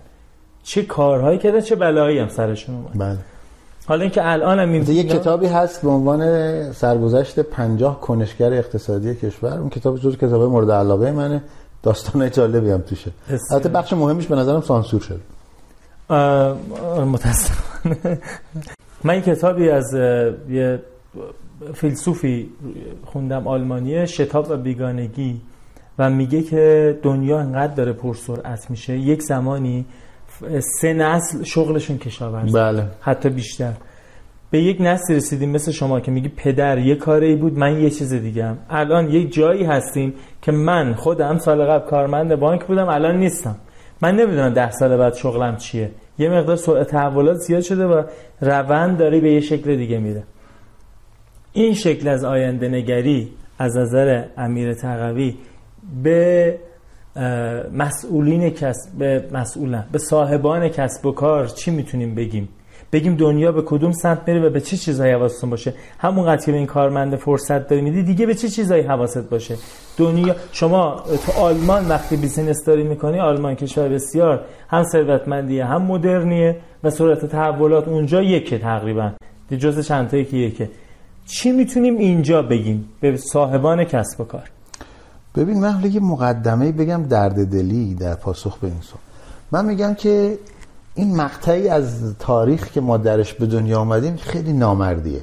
[0.64, 3.18] چه کارهایی کردن چه بلایی هم سرشون اومد؟ بله.
[3.86, 9.58] حالا اینکه الان هم این یه کتابی هست به عنوان سرگذشت پنجاه کنشگر اقتصادی کشور.
[9.58, 11.44] اون کتاب جز کتاب مورد علاقه منه.
[11.84, 13.12] داستان جالبی هم توشه.
[13.52, 15.22] البته بخش مهمیش به نظرم سانسور شد
[17.06, 18.20] متاسفانه.
[19.04, 19.94] من این کتابی از
[20.50, 20.80] یه
[21.74, 22.50] فیلسوفی
[23.06, 25.42] خوندم آلمانیه شتاب و بیگانگی
[26.00, 28.98] و میگه که دنیا انقدر داره پرسرعت میشه.
[28.98, 29.86] یک زمانی
[30.60, 32.84] سه نسل شغلشون کشاورزی بله.
[33.02, 33.74] حتی بیشتر.
[34.52, 38.14] به یک نسل رسیدیم مثل شما که میگی پدر یه کاری بود من یه چیز
[38.14, 43.18] دیگه هم الان یک جایی هستیم که من خودم سال قبل کارمند بانک بودم الان
[43.18, 43.56] نیستم.
[44.02, 45.92] من نمی‌دونم ده سال بعد شغلم چیه.
[46.22, 48.04] یه مقدار سرعت تحولات زیاد شده و
[48.42, 50.24] روند داره به یه شکل دیگه میره.
[51.54, 53.30] این شکل از آینده نگری
[53.60, 55.38] از نظر امیر تقوی
[56.04, 56.60] به
[57.74, 62.50] مسئولین کسب به مسئولن به صاحبان کسب و کار چی می‌تونیم بگیم؟
[62.92, 66.58] بگیم دنیا به کدوم سمت میره و به چه چیزایی حواستون باشه؟ همونقدر که به
[66.58, 69.58] این کارمند فرصت داری میدی دیگه به چه چیزایی حواست باشه؟
[69.98, 76.58] دنیا شما تو آلمان وقتی بیزینس داری می‌کنی آلمان کشور بسیار هم ثروتمندیه هم مدرنیه
[76.84, 79.12] و سرعت تحولات اونجا یکه تقریبا.
[79.60, 80.70] جز چند تایی که یکه.
[81.26, 84.50] چی می‌تونیم اینجا بگیم؟ به صاحبان کسب و کار.
[85.36, 89.02] ببین من یه مقدمه بگم درد دلی در پاسخ به این سوال.
[89.52, 90.38] من میگم که
[90.96, 95.22] این مقطعی از تاریخ که ما درش به دنیا آمدیم خیلی نامردیه.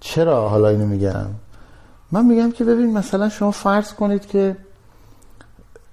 [0.00, 1.26] چرا حالا اینو میگم؟
[2.12, 4.56] من میگم که ببین مثلا شما فرض کنید که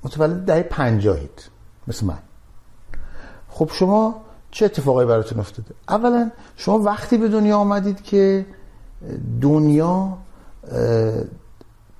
[0.04, 1.50] متولد دهه پنجاهید
[1.88, 2.18] مثل من.
[3.50, 4.22] خب شما
[4.52, 8.46] چه اتفاقایی براتون افتاده؟ اولا شما وقتی به دنیا آمدید که
[9.42, 10.18] دنیا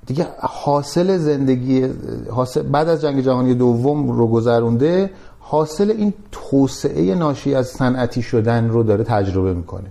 [0.06, 1.90] دیگه حاصل زندگی
[2.30, 5.12] حاصل بعد از جنگ جهانی دوم رو گذرونده
[5.50, 9.90] حاصل این توسعه ناشی از صنعتی شدن رو داره تجربه می‌کنه.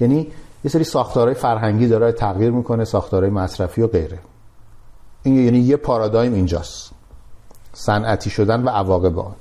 [0.00, 0.32] یعنی
[0.64, 4.18] یه سری ساختارهای فرهنگی داره تغییر می‌کنه ساختارهای مصرفی و غیره.
[5.22, 6.90] این یعنی یه پارادایم اینجاست.
[7.72, 9.34] صنعتی شدن و عواقب آن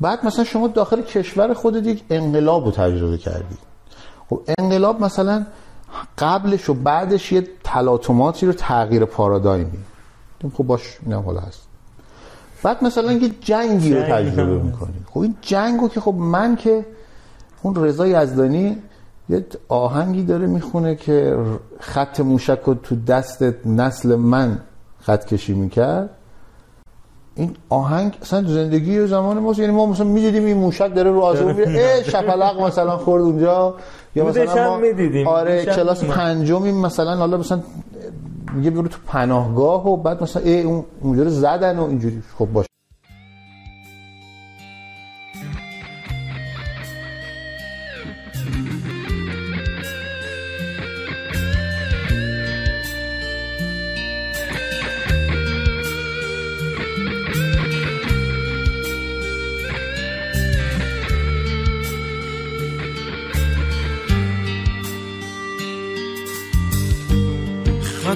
[0.00, 3.56] بعد مثلا شما داخل کشور خودت یک انقلاب رو تجربه کردی.
[4.30, 5.46] خب انقلاب مثلا
[6.18, 9.78] قبلش و بعدش یه تلاطماتی رو تغییر پارادایمی.
[10.56, 11.65] خب باش اینم حالا هست.
[12.66, 14.94] بعد مثلا یه جنگی رو تجربه می‌کنی.
[15.10, 16.86] خب این جنگ رو که خب من که
[17.62, 18.76] اون رضا یزدانی
[19.28, 21.36] یه آهنگی داره می‌خونه که
[21.80, 24.58] خط موشک رو تو دست نسل من
[25.00, 26.10] خط کشی می‌کرد.
[27.36, 29.58] این آهنگ اصلا زندگی زمان ماست.
[29.58, 31.80] یعنی ما مثلا می‌دیدیم این موشک داره رو آسمون میره.
[31.80, 33.74] اه شپلق مثلا خورد اونجا.
[34.14, 35.26] یا مثلا ما می‌دیدیم.
[35.26, 37.60] آره کلاس پنجمی مثلا حالا مثلا
[38.54, 42.22] میگه برو تو پناهگاه و بعد مثلا ای اون اونجا رو زدن و اینجوری.
[42.38, 42.68] خب باشه.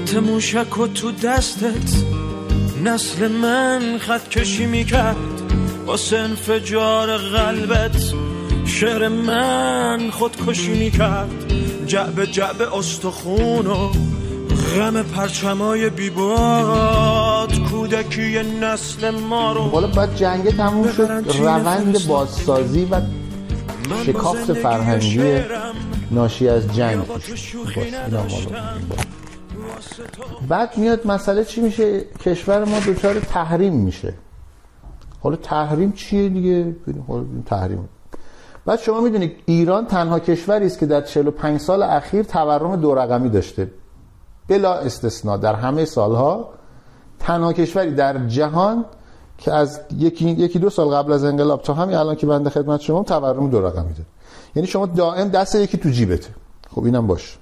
[0.01, 2.05] خط موشک و تو دستت
[2.85, 5.17] نسل من خط کشی می‌کرد.
[5.87, 8.13] با انفجار قلبت
[8.65, 11.31] شعر من خودکشی می‌کرد.
[11.87, 13.91] جعب جعب استخون و
[14.77, 21.25] غم پرچمای بیباد کودکی نسل ما رو حالا بعد جنگ تموم شد.
[21.39, 23.01] روند بازسازی و
[24.07, 25.41] شکافت فرهنگی
[26.11, 26.99] ناشی از جنگ.
[30.49, 34.15] بعد میاد مسئله چی میشه؟ کشور ما دچار تحریم میشه.
[35.23, 36.77] حالا تحریم چیه دیگه؟
[37.09, 37.89] حالا تحریم.
[38.67, 43.29] بعد شما می‌دونید ایران تنها کشوری است که در 45 سال اخیر تورم دو رقمی
[43.29, 43.71] داشته.
[44.49, 46.49] بلا استثنا در همه سالها
[47.19, 48.85] تنها کشوری در جهان
[49.39, 52.81] که از یکی, یکی دو سال قبل از انقلاب تا همین الان که بنده خدمت
[52.81, 54.07] شما تورم دو رقمی داره.
[54.55, 56.29] یعنی شما دائم دست یکی تو جیبته.
[56.71, 57.39] خب اینم باش.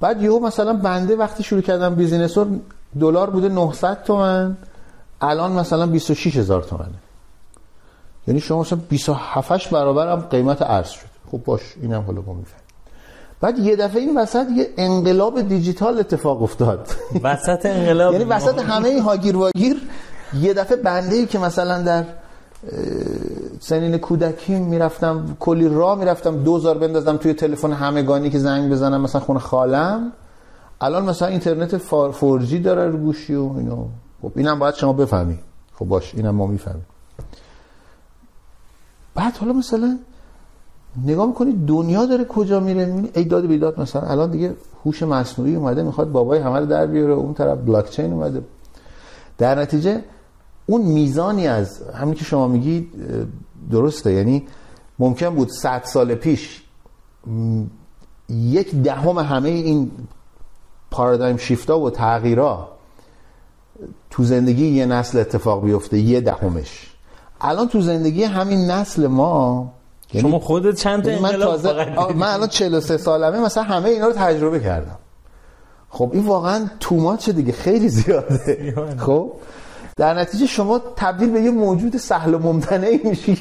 [0.00, 2.46] بعد یهو مثلا بنده وقتی شروع کردم بیزینس رو
[3.00, 4.56] دلار بوده 900 تومن
[5.20, 6.88] الان مثلا 26 هزار تومنه.
[8.28, 11.06] یعنی شما مثلا 27 برابر هم قیمت ارز شد.
[11.32, 12.60] خب باش اینم حالا ما میفهم
[13.40, 16.88] بعد یه دفعه این وسط یه انقلاب دیجیتال اتفاق افتاد.
[17.22, 18.12] وسط انقلاب.
[18.14, 19.76] یعنی وسط همه این هاگیر واگیر
[20.40, 22.04] یه دفعه بنده ای که مثلا در
[23.60, 29.20] سنین کودکی می‌رفتم کلی راه می‌رفتم دوزار بندازم توی تلفن همگانی که زنگ بزنم مثلا
[29.20, 30.12] خونه خالم.
[30.80, 31.76] الان مثلا اینترنت
[32.10, 33.84] فورجی داره رو گوشی و اینو.
[34.22, 35.38] خب اینم باید شما بفهمی.
[35.74, 36.86] خب باش اینم ما می‌فهمیم.
[39.14, 39.98] بعد حالا مثلا
[41.04, 44.02] نگاه می‌کنی دنیا داره کجا میره؟ ای داد بیداد مثلا.
[44.02, 48.12] الان دیگه هوش مصنوعی اومده می‌خواد بابای همه رو در بیاره اون طرف بلاک چین
[48.12, 48.42] اومده.
[49.38, 50.00] در نتیجه
[50.66, 52.92] اون میزانی از همین که شما میگید
[53.70, 54.12] درسته.
[54.12, 54.46] یعنی
[54.98, 56.62] ممکن بود 100 سال پیش
[58.28, 59.90] یک دهم همه این
[60.90, 62.68] پارادایم شیفتا و تغییرها
[64.10, 66.92] تو زندگی یه نسل اتفاق بیفته یه دهمش.
[67.40, 69.72] الان تو زندگی همین نسل ما
[70.12, 74.06] یعنی شما خودت چند تا یعنی من تازه من الان 43 سالمه مثلا همه اینا
[74.06, 74.98] رو تجربه کردم.
[75.88, 78.74] خب این واقعا توماچ دیگه خیلی زیاده.
[78.98, 79.32] خب
[79.98, 83.38] در نتیجه شما تبدیل به یه موجود سهل و ممتنعی میشی.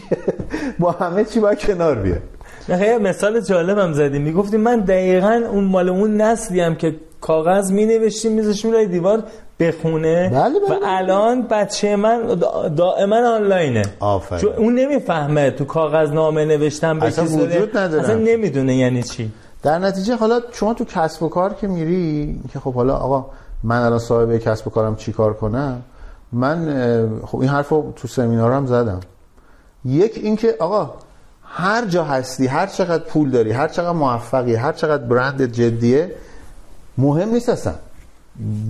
[0.80, 2.22] با همه چی باید کنار بیاد
[2.70, 7.86] نه مثال جالبم زدیم می‌گفتیم من دقیقا اون مال اون نسلی هم که کاغذ می
[7.86, 9.24] نوشتیم میذاشیم روی دیوار
[9.60, 12.36] بخونه بله بله و الان بچه من
[12.76, 13.86] دائما آنلاینه.
[14.00, 14.42] آفرین.
[14.42, 18.04] چون اون نمی‌فهمه تو کاغذ نامه نوشتن به اصلا وجود نداره.
[18.04, 19.32] اصلا نمی‌دونه یعنی چی.
[19.64, 23.26] در نتیجه حالا شما تو کسب و کار که میری که خب حالا آقا
[23.64, 25.82] من الان صاحب کسب و کارم چیکار کنم
[26.36, 29.00] من خب این حرفو تو سمینارم زدم.
[29.86, 30.94] یک اینکه آقا
[31.44, 36.12] هر جا هستی هر چقدر پول داری هر چقدر موفقی هر چقدر برند جدیه
[36.98, 37.74] مهم نیست اصلا.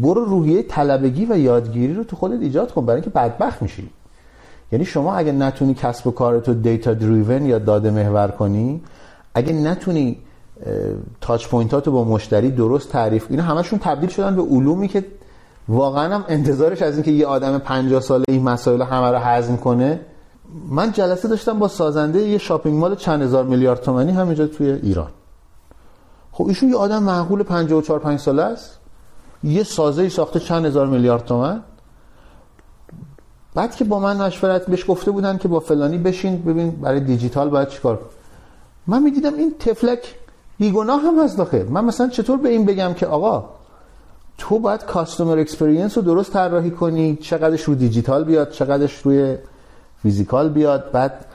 [0.01, 3.89] برو روحیه طلبگی و یادگیری رو تو خودت ایجاد کن برای اینکه بدبخت میشی.
[4.71, 8.81] یعنی شما اگه نتونی کسب و کارتو دیتا دریون یا داده محور کنی
[9.33, 10.17] اگه نتونی
[11.22, 15.05] touch point اتو با مشتری درست تعریف اینا همشون تبدیل شدن به علومی که
[15.69, 19.99] واقعا هم انتظارش از اینکه یه آدم 50 ساله این مسائل همه رو هضم کنه.
[20.69, 25.09] من جلسه داشتم با سازنده یه shopping mall چند هزار میلیارد تومانی همینجا توی ایران.
[26.31, 28.79] خب ایشون یه آدم معقول 54 5 ساله است.
[29.43, 31.61] یه سازه ای ساخته چند هزار میلیارد تومن.
[33.55, 37.49] بعد که با من مشورت بهش گفته بودن که با فلانی بشین ببین برای دیجیتال
[37.49, 37.99] باید چیکار
[38.87, 40.15] من می‌دیدم این طفلک
[40.57, 43.49] بیگناه هم هست داخل من مثلا چطور به این بگم که آقا
[44.38, 47.16] تو باید customer experience رو درست طراحی کنی.
[47.16, 49.38] چقدرش رو دیجیتال بیاد چقدرش روی
[50.02, 50.91] physical بیاد.
[50.91, 51.26] بعد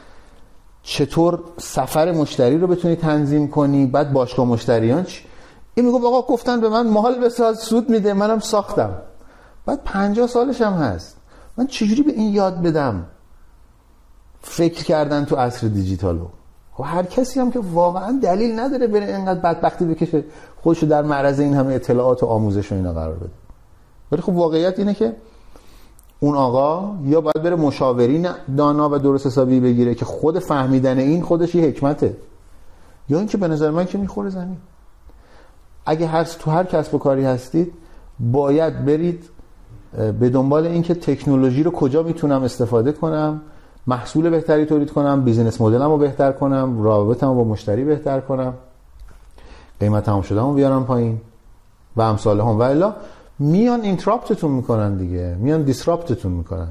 [0.82, 3.86] چطور سفر مشتری رو بتونی تنظیم کنی.
[3.86, 5.24] بعد باشگاه مشتریان چی؟
[5.74, 8.94] این میگه آقا گفتن به من mall بساز سود میده منم ساختم.
[9.66, 11.16] بعد 50 سالش هم هست.
[11.56, 13.06] من چجوری به این یاد بدم؟
[14.42, 16.26] فکر کردن تو عصر دیجیتالو.
[16.80, 20.24] و هر کسی هم که واقعا دلیل نداره بره اینقدر بدبختی بکشه
[20.62, 23.30] خودشو در معرض این همه اطلاعات و آموزش و اینا قرار بده.
[24.12, 25.16] ولی خب واقعیت اینه که
[26.20, 31.22] اون آقا یا باید بره مشاورین دانا و درست حسابی بگیره که خود فهمیدن این
[31.22, 32.16] خودش یه حکمته.
[33.08, 34.56] یا اینکه به نظر من که می‌خوره زمین.
[35.86, 37.72] اگه هر تو هر کسب و کاری هستید
[38.20, 39.24] باید برید
[40.20, 43.40] به دنبال اینکه تکنولوژی رو کجا می‌تونم استفاده کنم
[43.86, 48.54] محصول بهتری تولید کنم business model م رو بهتر کنم رابطم با مشتری بهتر کنم
[49.80, 51.20] قیمت هم شده هم بیارم پایین
[51.96, 52.94] و امثال هم و الا
[53.38, 56.68] میان interrupt تون می‌کنن دیگه میان disrupt تون می‌کنن.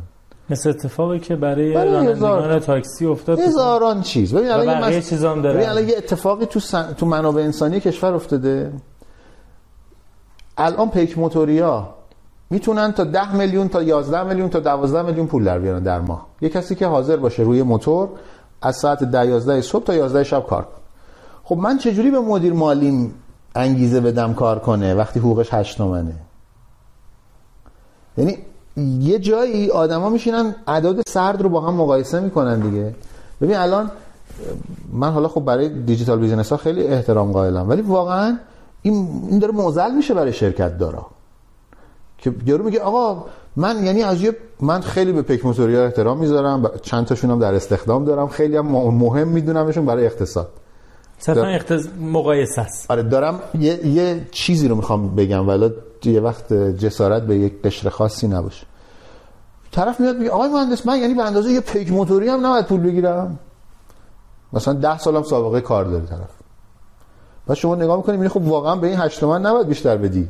[0.50, 4.34] مثل اتفاقی که برای رانندگان تاکسی افتاد هزاران چیز.
[4.34, 5.56] ببین الان یه چیزام داره.
[5.56, 6.94] ببین الان یه اتفاقی تو سن...
[6.94, 8.72] تو منابع انسانی کشور افتاده.
[10.58, 11.90] الان پیک موتوریا
[12.50, 16.26] می‌تونن تا 10 میلیون تا 11 میلیون تا 12 میلیون پول در بیارن در ماه.
[16.42, 18.10] یه کسی که حاضر باشه روی موتور
[18.62, 20.68] از ساعت 10 11 صبح تا 11 شب کار
[21.44, 23.14] خب من چجوری به مدیر مالیم
[23.56, 26.16] انگیزه بدم کار کنه وقتی حقوقش 8 تومنه؟
[28.18, 28.38] یعنی
[29.00, 32.96] یه جایی آدما میشینن اعداد سرد رو با هم مقایسه می‌کنن دیگه.
[33.42, 33.92] ببین الان
[34.94, 38.38] من حالا خب برای دیجیتال بیزینس ها خیلی احترام قائلم ولی واقعا
[38.82, 41.06] این داره موزل میشه برای شرکت دارا.
[42.22, 43.26] که یارو میگه آقا
[43.56, 47.54] من یعنی از یه من خیلی به پیک موتوریا احترام می‌ذارم چند تاشون هم در
[47.54, 48.28] استخدام دارم.
[48.28, 50.50] خیلی هم مهم میدونمشون برای اقتصاد.
[51.18, 51.88] صرفا اقتص...
[52.02, 52.92] مقایسه است.
[52.92, 55.48] آره دارم یه, یه چیزی رو می‌خوام بگم.
[55.48, 55.70] ولی
[56.04, 58.66] یه وقت جسارت به یک قشر خاصی نباشه.
[59.72, 62.80] طرف میاد میگه آقای مهندس من یعنی به اندازه یه پیک موتوری هم نباید پول
[62.80, 63.40] بگیرم.
[64.54, 66.30] مثلا ده سالم سابقه کار داره طرف.
[67.48, 70.30] بعد شما نگاه می‌کنید میگه خب واقعا به این 8 تومن نباید بیشتر بدی.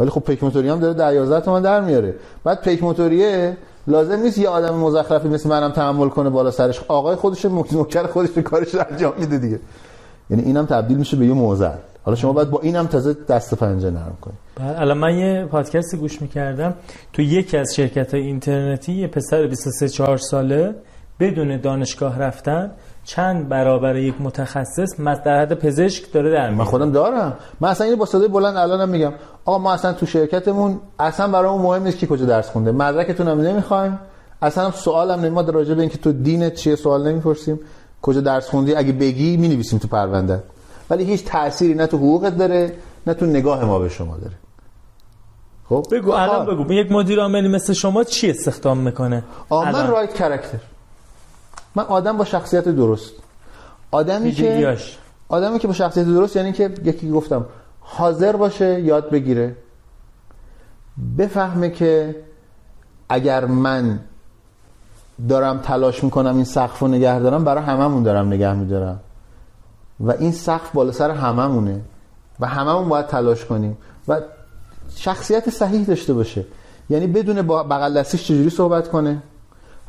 [0.00, 2.14] ولی خب پیک موتوری هم داره 10 11 تومن در میاره.
[2.44, 3.56] بعد پیک موتوریه
[3.86, 6.80] لازم نیست یه آدم مزخرفی مثل منم تحمل کنه بالا سرش.
[6.88, 9.60] آقای خودش نوکر خودش کارش رو انجام میده دیگه.
[10.30, 11.76] یعنی اینم تبدیل میشه به یه موزل.
[12.04, 15.96] حالا شما باید با اینم تازه دست پنجه نرم کنید بله الان من یه پادکستی
[15.96, 16.74] گوش می‌کردم.
[17.12, 20.74] تو یکی از شرکت های اینترنتی یه پسر 23 4 ساله
[21.20, 22.70] بدون دانشگاه رفتن
[23.04, 27.36] چند برابر یک متخصص در حد پزشک داره در من خودم دارم.
[27.60, 29.12] من اصلا اینو با صدای بلند الانم میگم.
[29.44, 32.72] آقا ما اصلا تو شرکتمون اصلا برامون مهم نیست کی کجا درس خونده.
[32.72, 33.98] مدرکتون هم نمی‌خوایم.
[34.42, 35.50] اصلا سوالم نمیاد.
[35.50, 37.60] راجع به اینکه تو دینت چیه سوال نمی‌پرسیم.
[38.02, 40.42] کجا درس خوندی؟ اگه بگی می‌نویسیم تو پرونده.
[40.90, 42.72] ولی هیچ تأثیری نه تو حقوقت داره
[43.06, 44.34] نه تو نگاه ما به شما داره.
[45.68, 46.72] خب؟ بگو الان بگو.
[46.72, 50.58] یک مدیر عاملی مثل شما چی استخدام می‌کنه؟ آه من رایت کرکتر
[51.74, 53.12] من آدم با شخصیت درست.
[53.90, 54.76] آدمی که
[55.28, 57.46] آدمی که با شخصیت درست یعنی که یکی گفتم
[57.80, 59.56] حاضر باشه یاد بگیره.
[61.18, 62.16] بفهمه که
[63.08, 64.00] اگر من
[65.28, 69.00] دارم تلاش می‌کنم این سقف رو نگه دارم برای هممون دارم نگه میدارم.
[70.00, 71.80] و این سقف بالا سر هممونه.
[72.40, 73.76] و هممون باید تلاش کنیم.
[74.08, 74.20] و
[74.96, 76.44] شخصیت صحیح داشته باشه.
[76.90, 79.22] یعنی بدون بغل دستیش چجوری صحبت کنه؟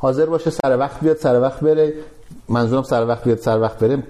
[0.02, 1.92] حاضر باشه سر وقت بیاد سر وقت بره.
[2.48, 4.02] منظورم سر وقت بیاد سر وقت بره.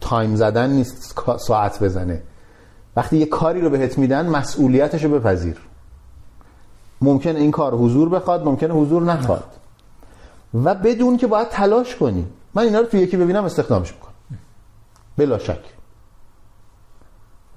[0.00, 2.22] تایم زدن نیست ساعت بزنه.
[2.96, 5.56] وقتی یه کاری رو بهت میدن مسئولیتش رو بپذیر.
[7.00, 9.44] ممکن این کار حضور بخواد ممکنه حضور نخواد.
[10.54, 12.26] و بدون که باید تلاش کنی.
[12.54, 14.12] من اینا رو تو یکی ببینم استخدامش می‌کنم.
[15.16, 15.64] بلا شک.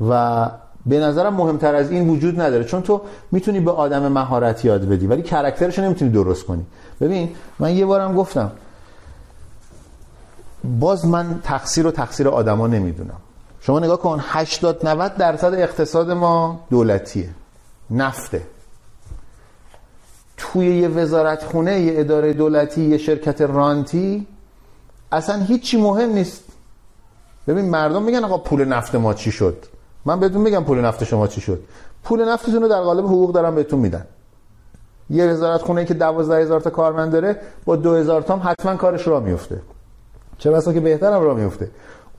[0.10, 0.49] و
[0.85, 2.63] به نظرم مهمتر از این وجود نداره.
[2.63, 3.01] چون تو
[3.31, 6.65] می‌تونی به آدم مهارت یاد بدی ولی کرکترش نمی‌تونی درست کنی.
[7.01, 7.29] ببین
[7.59, 8.51] من یه بارم گفتم
[10.79, 13.17] باز من تقصیر و تقصیر آدما نمی‌دونم.
[13.61, 17.29] شما نگاه کن 80 90 درصد اقتصاد ما دولتیه
[17.91, 18.41] نفته.
[20.37, 24.27] توی یه وزارت خونه یه اداره دولتی یه شرکت رانتی
[25.11, 26.43] اصلا هیچی مهم نیست.
[27.47, 29.65] ببین مردم میگن آقا پول نفت ما چی شد؟
[30.06, 31.60] من بهتون میگم پول نفت شما چی شد.
[32.03, 34.06] پول نفتتون رو در قالب حقوق دارم بهتون میدن.
[35.10, 39.19] یه وزارت خونه که 12 هزار تا کارمند داره با 2000 تا حتما کارش را
[39.19, 39.61] میفته
[40.38, 41.72] چه بسا که بهتر هم را میفته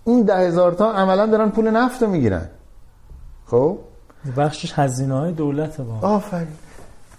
[0.04, 2.48] اون ده هزار تا عملا دارن پول نفت رو می‌گیرن.
[3.46, 3.78] خب؟
[4.36, 6.08] بخشش هزینه های دولت با.
[6.08, 6.46] آفرین.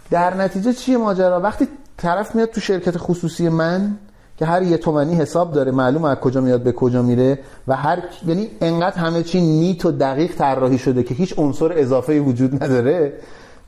[0.09, 1.67] در نتیجه چیه ماجرا؟ وقتی
[1.97, 3.97] طرف میاد تو شرکت خصوصی من
[4.37, 8.03] که هر یه تومنی حساب داره معلوم از کجا میاد به کجا میره و هر
[8.27, 13.13] یعنی انقدر همه چی نیت و دقیق طراحی شده که هیچ عنصر اضافه وجود نداره.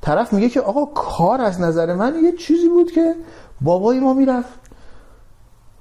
[0.02, 3.16] طرف میگه که آقا کار از نظر من یه چیزی بود که
[3.62, 4.60] بابای ما می‌رفت.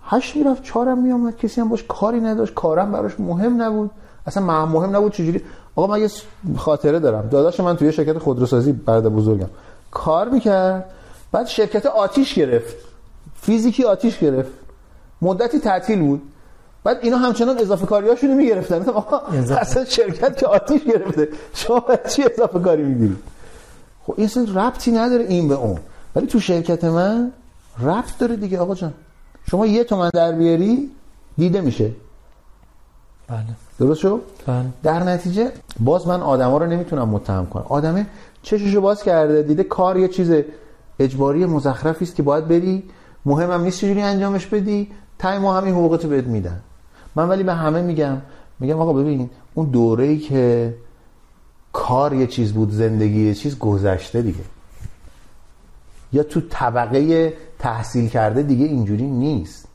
[0.03, 3.91] هشت می‌رفت چهارم میامد کسی هم باش کاری نداشت کارم براش مهم نبود.
[4.27, 5.43] اصلا مهم نبود چجوری.
[5.77, 6.11] آقا من یه
[6.57, 7.29] خاطره دارم.
[7.29, 9.49] داداش من توی شرکت خودروسازی بعد بزرگم.
[9.91, 10.85] کار می‌کرد
[11.33, 12.77] بعد شرکت آتیش گرفت.
[13.35, 14.51] فیزیکی آتیش گرفت.
[15.23, 16.23] مدتی تعطیل بود.
[16.85, 18.85] بعد اینا همچنان اضافه کاریاشونو می‌گرفتن.
[19.65, 21.29] اصلا شرکت که آتیش گرفته.
[21.55, 23.17] شما چی اضافه کاری می‌گیری
[24.07, 25.79] خب این اصلا ربطی نداره این به اون.
[26.17, 27.33] ولی تو شرکت من
[27.81, 28.95] ربط داره دیگه آقا جان.
[29.51, 30.91] شما یه تومن در بیاری
[31.39, 31.91] دیده میشه.
[33.29, 33.45] بله.
[33.79, 34.65] درست شد؟ بله.
[34.83, 37.67] در نتیجه باز من آدما رو نمی‌تونم متهم کنم.
[37.69, 38.07] آدمه
[38.43, 40.33] چششو باز کرده دیده کار یه چیز
[40.99, 42.85] اجباری مزخرفی است که باید بری
[43.27, 44.91] مهمم نیست چجوری انجامش بدی.
[45.19, 46.61] تای ما همین حقوقتو بهت میدن.
[47.15, 48.17] من ولی به همه میگم
[48.61, 50.75] میگم آقا ببین اون دوره‌ای که
[51.73, 54.45] کار یه چیز بود زندگی یه چیز گذشته دیگه.
[56.13, 59.69] یا تو طبقه تحصیل کرده دیگه اینجوری نیست.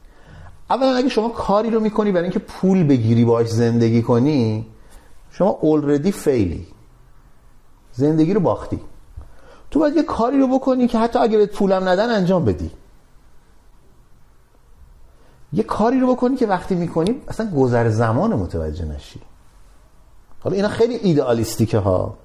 [0.69, 4.65] اولا اگه شما کاری رو می‌کنی برای اینکه پول بگیری باش زندگی کنی
[5.31, 6.67] شما اولردی فیلی
[7.93, 8.79] زندگی رو باختی.
[9.71, 12.71] تو باید یه کاری رو بکنی که حتی اگه بهت پولم ندن انجام بدی.
[15.53, 19.19] یه کاری رو بکنی که وقتی می‌کنی اصلا گذر زمان متوجه نشی.
[20.39, 22.17] حالا اینا خیلی ایدئالیستیکه ها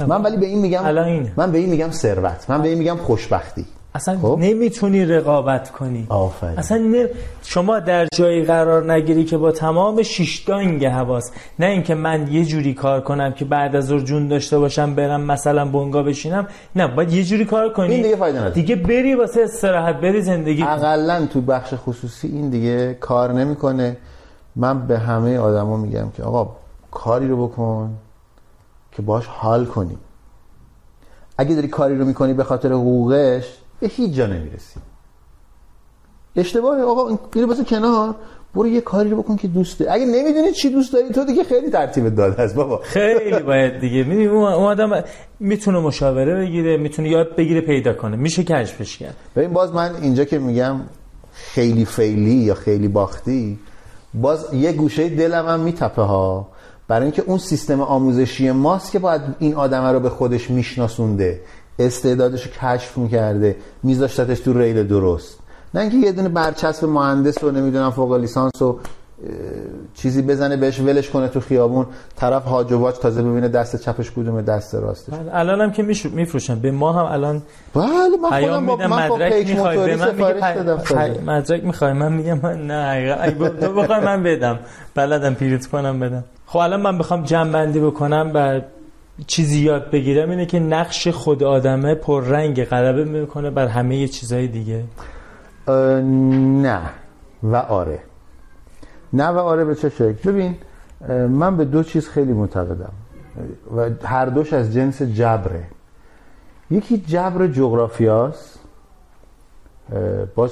[0.00, 1.32] من ولی به این میگم الان.
[1.36, 2.50] من به این میگم ثروت.
[2.50, 3.66] من به این میگم خوشبختی.
[3.96, 4.36] اصلا خب.
[4.40, 6.58] نمی‌تونی رقابت کنی آفرین.
[6.58, 7.08] اصلا نه-
[7.42, 12.74] شما در جایی قرار نگیری که با تمام شیشتانگ حواس نه اینکه من یه جوری
[12.74, 16.46] کار کنم که بعد از جون داشته باشم برم مثلا بنگا بشینم
[16.76, 18.54] نه باید یه جوری کار کنی این دیگه فایده نداره.
[18.54, 20.62] دیگه بری واسه استراحت بری زندگی.
[20.62, 23.96] اقلا تو بخش خصوصی این دیگه کار نمی‌کنه
[24.56, 26.56] من به همه آدما میگم که آقا
[26.90, 27.94] کاری رو بکن
[28.92, 29.98] که باش حال کنی
[31.38, 34.80] اگه داری کاری رو می‌کنی به خاطر حقوقش به هیچ جا نمی‌رسی.
[36.36, 36.82] اشتباهه.
[36.82, 38.14] آقا این اینو بذار کنار.
[38.54, 39.90] برو یه کاری رو بکن که دوست داری.
[39.90, 42.80] اگه نمی‌دونی چی دوست داری تو دیگه خیلی ترتیب داده است بابا.
[42.82, 44.04] خیلی باید دیگه.
[44.04, 45.04] می‌دونی اون اون آدم
[45.40, 48.16] می‌تونه مشاوره بگیره می‌تونه یاد بگیره پیدا کنه.
[48.16, 50.80] میشه کشفش کرد ببین باز من اینجا که میگم
[51.32, 53.58] خیلی فیلی یا خیلی باختی
[54.14, 56.48] باز یه گوشه دلم هم میتپه ها.
[56.88, 61.40] برای اینکه اون سیستم آموزشی ماست که باید این آدم رو به خودش میشناسونده.
[61.78, 65.38] استعدادش رو کشف می‌کرده میذاشتتش تو ریل درست.
[65.74, 68.78] نه اینکه یه دونه برچسب مهندس رو نمی‌دونم فوق لیسانس و
[69.94, 71.86] چیزی بزنه بهش ولش کنه تو خیابون
[72.16, 75.12] طرف هاج و واج تازه ببینه دست چپش کدومه دست راستش.
[75.32, 75.82] الان هم که
[76.12, 76.58] میفروشن.
[76.60, 77.42] به ما هم الان
[77.74, 77.84] بله
[78.22, 79.76] من خودم با من مدرک می‌خوای.
[79.76, 81.20] به من میگه.
[81.26, 84.58] مدرک می‌خوای؟ من میگم من نه اگه تو بخوای من بدم.
[84.94, 86.24] بلدم پیریت کنم بدم.
[86.46, 88.60] خب الان من بخوام جمع بندی بکنم و
[89.26, 94.84] چیزی یاد بگیرم اینه که نقش خود آدمه پررنگ غلبه می‌کنه بر همه چیزهای دیگه.
[95.68, 96.80] نه.
[97.42, 97.98] و آره.
[99.12, 100.56] نه و آره به چه شکل؟ ببین
[101.28, 102.92] من به دو چیز خیلی معتقدم.
[103.76, 105.64] و هر دوش از جنس جبره.
[106.70, 108.58] یکی جبر جغرافیاست.
[110.34, 110.50] باز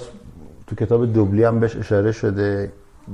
[0.67, 2.73] تو کتاب دوبلی هم بهش اشاره شده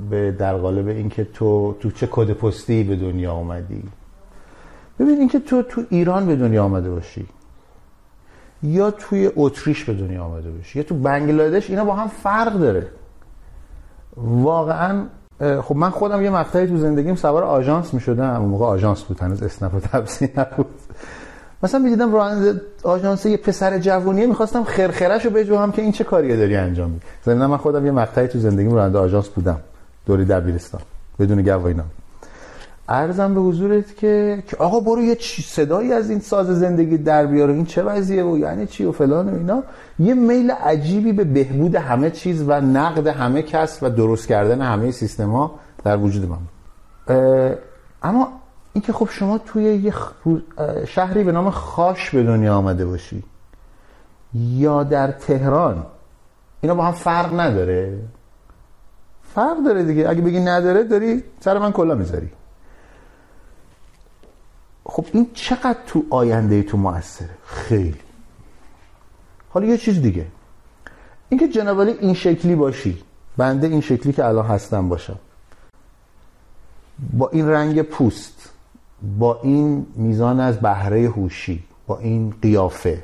[0.09, 3.83] به در قالب اینکه تو تو چه کد پستی به دنیا اومدی.
[4.99, 7.27] ببین اینکه تو تو ایران به دنیا آمده باشی
[8.63, 12.87] یا توی اتریش به دنیا آمده باشی یا تو بنگلادش اینا با هم فرق داره.
[14.17, 15.03] واقعا
[15.61, 19.19] خب من خودم یه مقطعی تو زندگیم سوار آژانس می شدم اون موقع آژانس بود
[19.19, 20.65] هنوز اسنپ و تبسی نبود.
[21.63, 26.55] مثلا می‌دیدم راننده آژانس یه پسر جوونیه می‌خواستم خرخرش رو که این چه کاریه داری
[26.55, 27.05] انجام میدی.
[27.25, 29.59] ضمن من خودم یه مقطعی تو زندگیم راننده آژانس بودم.
[30.05, 30.81] دوری دبیرستان
[31.19, 31.89] بدون گواهینامه.
[32.91, 37.53] ارزم به حضورت که که آقا برو یه صدایی از این ساز زندگی در بیاره
[37.53, 39.63] این چه وضعیه و یعنی چی و فلان و اینا.
[39.99, 44.91] یه میل عجیبی به بهبود همه چیز و نقد همه کس و درست کردن همه
[44.91, 45.51] سیستم ها
[45.83, 46.37] در وجود من.
[48.03, 48.27] اما
[48.73, 49.93] اینکه خب شما توی یه
[50.87, 53.23] شهری به نام خاش به دنیا آمده باشی
[54.33, 55.85] یا در تهران
[56.61, 57.97] اینا با هم فرق نداره.
[59.35, 60.09] فرق داره دیگه.
[60.09, 62.29] اگه بگی نداره داری سر من کلا می‌ذاری.
[64.89, 67.99] خب این چقدر تو آینده تو موثره؟ خیلی.
[69.49, 70.25] حالا یه چیز دیگه.
[71.29, 73.03] اینکه جناب علی این شکلی باشی
[73.37, 75.19] بنده این شکلی که الان هستم باشم.
[77.13, 78.49] با این رنگ پوست
[79.19, 83.03] با این میزان از بهره هوشی با این قیافه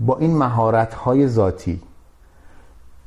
[0.00, 1.82] با این مهارت های ذاتی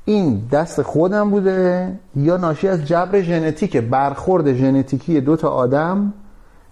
[0.05, 6.13] این دست خودم بوده یا ناشی از جبر ژنتیک برخورد ژنتیکی دو تا آدم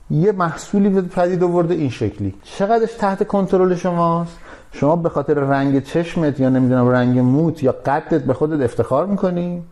[0.10, 2.34] یه محصولی پدید آورده این شکلی.
[2.44, 4.38] چقدرش تحت کنترل شماست؟
[4.72, 9.64] شما به خاطر رنگ چشمت یا نمی‌دونم رنگ موت یا قدت به خودت افتخار می‌کنی؟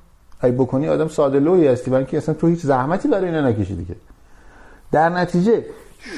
[0.43, 3.85] ای بکنی آدم ساده لوی هستی برای که اصلا تو هیچ زحمتی برای اینا نکشیدی
[3.85, 3.95] که.
[4.91, 5.65] در نتیجه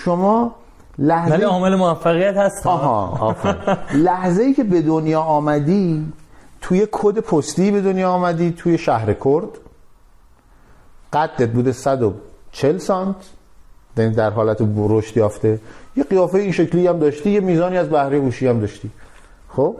[0.04, 0.56] شما
[0.98, 2.68] لحظه ولی عامل موفقیت هست.
[2.68, 3.36] آها
[3.94, 6.14] لحظه ای که به دنیا آمدی
[6.62, 9.50] توی کد پستی به دنیا آمدی توی شهر کرد.
[11.14, 13.16] قدت بوده 140 سانت.
[14.00, 15.60] در حالت رشد یافته.
[15.96, 18.92] یه قیافه این شکلی هم داشتی یه میزانی از بهره هوشی هم داشتی.
[19.50, 19.76] خب؟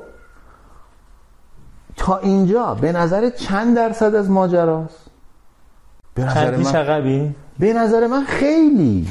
[1.98, 5.06] تا اینجا به نظر چند درصد از ماجراست؟
[6.14, 9.08] به نظر من به نظر من خیلی.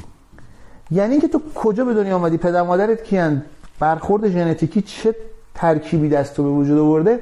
[0.91, 3.43] یعنی که تو کجا به دنیا آمدی؟ پدر مادرت کیان؟
[3.79, 5.15] برخورد ژنتیکی چه
[5.55, 7.21] ترکیبی دست تو به وجود آورده؟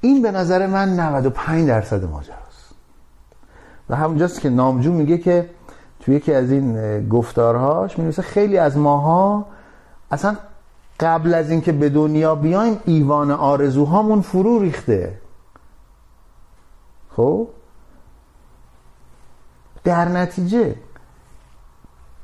[0.00, 2.74] این به نظر من 95 درصد ماجراست.
[3.88, 5.50] و همونجاست که نامجو میگه که
[6.04, 9.46] توی یکی از این گفتارهاش می خیلی از ماها
[10.10, 10.36] اصلا
[11.00, 15.18] قبل از اینکه به دنیا بیایم ایوان آرزوهامون فرو ریخته.
[17.16, 17.48] خب؟
[19.84, 20.74] در نتیجه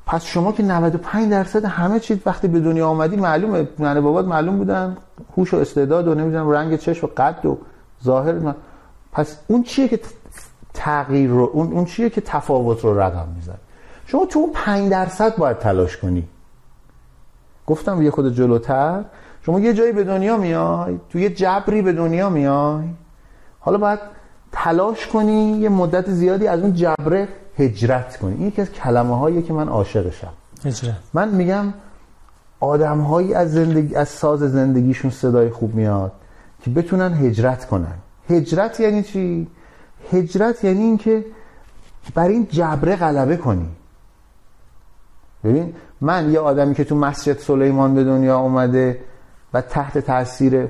[0.07, 4.57] پس شما که 95 درصد همه چیز وقتی به دنیا آمدی معلومه ننه بابات معلوم
[4.59, 4.97] بودن
[5.37, 7.59] هوش و استعداد و نمی‌دونم رنگ چشم و قد و
[8.05, 8.55] ظاهر
[9.13, 10.01] پس اون چیه که
[10.75, 13.59] تغییر رو اون, اون چیه که تفاوت رو رقم می‌زنه
[14.11, 16.29] شما تو اون 5 درصد باید تلاش کنی.
[17.67, 19.05] گفتم یه خود جلوتر
[19.43, 22.85] شما یه جایی به دنیا میای تو یه جبری به دنیا میای.
[23.61, 23.99] حالا باید
[24.53, 27.29] تلاش کنی یه مدت زیادی از اون جبره
[27.59, 28.35] هجرت کنی.
[28.35, 30.33] این یکی از کلمه هایی که من عاشقشم
[30.65, 30.97] هجرت.
[31.15, 31.75] من میگم
[32.61, 36.13] آدم هایی از زندگی از ساز زندگیشون صدای خوب میاد
[36.63, 37.95] که بتونن هجرت کنن.
[38.31, 39.47] هجرت یعنی چی؟
[40.13, 41.25] هجرت یعنی اینکه
[42.15, 43.69] بر این جبره غلبه کنی.
[45.45, 48.99] ببین من یه آدمی که تو مسجد سلیمان به دنیا اومده
[49.55, 50.67] و تحت تاثیر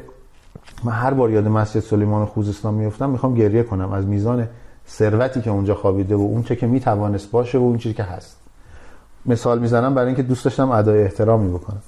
[0.85, 4.49] من هر بار یاد مسجد سلیمان خوزستان میفتم می‌خوام گریه کنم از میزان
[4.89, 8.37] ثروتی که اونجا خوابیده و اون چه که می‌توانست باشه و اون چیزی که هست.
[9.27, 11.83] مثال می‌زنم برای اینکه دوست داشتم ادای احترامی بکنم.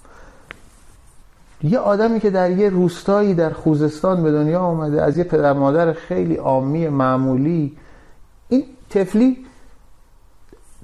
[1.62, 5.92] یه آدمی که در یه روستایی در خوزستان به دنیا آمده از یه پدر مادر
[5.92, 7.76] خیلی عامی معمولی
[8.48, 9.46] این تفلی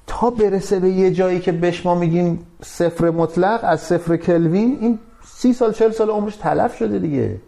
[0.08, 4.98] تا برسه به یه جایی که بهش ما میگیم صفر مطلق از صفر کلوین این
[5.24, 7.40] سی سال چل سال عمرش تلف شده دیگه.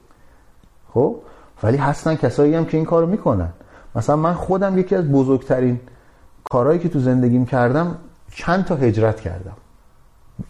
[0.94, 1.16] خب؟
[1.62, 3.48] ولی هستن کسایی هم که این کارو می‌کنن.
[3.94, 5.80] مثلا من خودم یکی از بزرگترین
[6.50, 7.98] کارهایی که تو زندگیم کردم
[8.34, 9.56] چند تا هجرت کردم.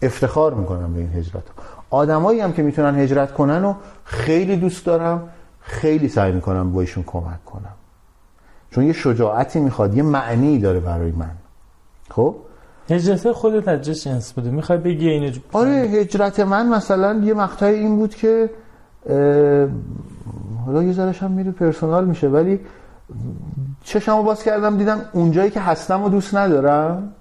[0.01, 1.43] افتخار می‌کنم به این هجرت
[1.89, 3.73] آدمایی هم که می‌تونن هجرت کنن و
[4.03, 5.29] خیلی دوست دارم
[5.59, 7.73] خیلی سعی می‌کنم با کمک کنم.
[8.71, 11.31] چون یه شجاعتی می‌خواد یه معنی داره برای من.
[12.11, 12.35] خب؟
[12.89, 14.51] هجرت خودت از جنس بوده.
[14.51, 18.49] می‌خوای بگی اینو آره هجرت من مثلا یه مقطعی این بود که
[20.65, 22.59] حالا یه ذرهش هم میره پرسونال میشه ولی
[23.83, 27.13] چشمو باز کردم دیدم اونجایی که هستم و دوست ندارم.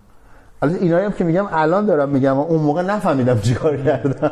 [0.62, 4.30] البته اینایی هم که میگم الان دارم میگم اون موقع نفهمیدم چیکار کردم.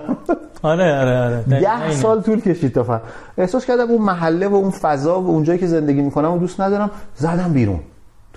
[0.63, 1.61] آره آره آره.
[1.61, 3.01] ده سال طول کشید تا فهم.
[3.39, 6.91] احساس کردم اون محله و اون فضا و اونجایی که زندگی می‌کنم و دوست ندارم
[7.17, 7.81] زدم بیرون.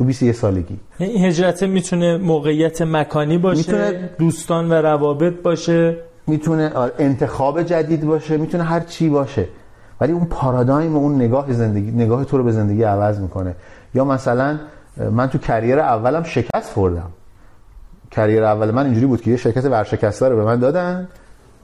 [0.02, 0.80] تو 21 سالگی.
[0.98, 5.98] این هجرت می‌تونه موقعیت مکانی باشه می‌تونه دوستان و روابط باشه.
[6.28, 9.48] می‌تونه آره، انتخاب جدید باشه می‌تونه هر چی باشه.
[10.02, 13.56] ولی اون پارادایم و اون نگاه زندگی نگاه تو رو به زندگی عوض می‌کنه.
[13.96, 14.60] یا مثلا
[15.12, 17.10] من تو کریر اولم شکست خوردم.
[18.12, 21.08] کریر اول من اینجوری بود که یه شرکت ورشکسته رو به من دادن.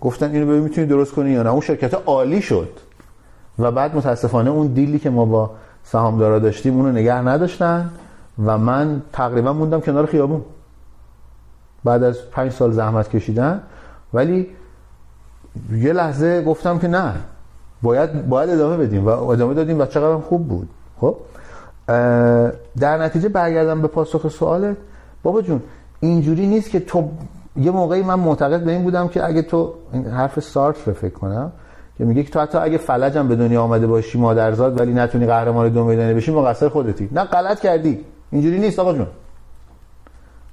[0.01, 1.49] گفتن اینو ببین می‌تونی درست کنی یا نه.
[1.49, 2.69] اون شرکت عالی شد.
[3.59, 5.51] و بعد متاسفانه اون دیلی که ما با
[5.83, 7.89] سهامدارا داشتیم اونو نگه نداشتن.
[8.45, 10.41] و من تقریبا موندم کنار خیابون.
[11.83, 13.61] بعد از پنج سال زحمت کشیدن
[14.13, 14.47] ولی
[15.71, 17.13] یه لحظه گفتم که نه
[17.81, 20.69] باید باید ادامه بدیم و ادامه دادیم و چقدر خوب بود.
[21.01, 21.15] خب؟
[22.79, 24.77] در نتیجه برگردم به پاسخ سوالت.
[25.23, 25.61] بابا جون
[25.99, 27.09] اینجوری نیست که تو
[27.55, 31.13] یه موقعی من معتقد به این بودم که اگه تو این حرف سارت رو فکر
[31.13, 31.51] کنم
[31.97, 35.69] که میگه که تو حتی اگه فلجم به دنیا آمده باشی مادرزاد ولی نتونی قهرمان
[35.69, 37.09] دو میدانی بشی مقصر خودتی.
[37.11, 38.05] نه غلط کردی.
[38.31, 39.07] اینجوری نیست آقا جون.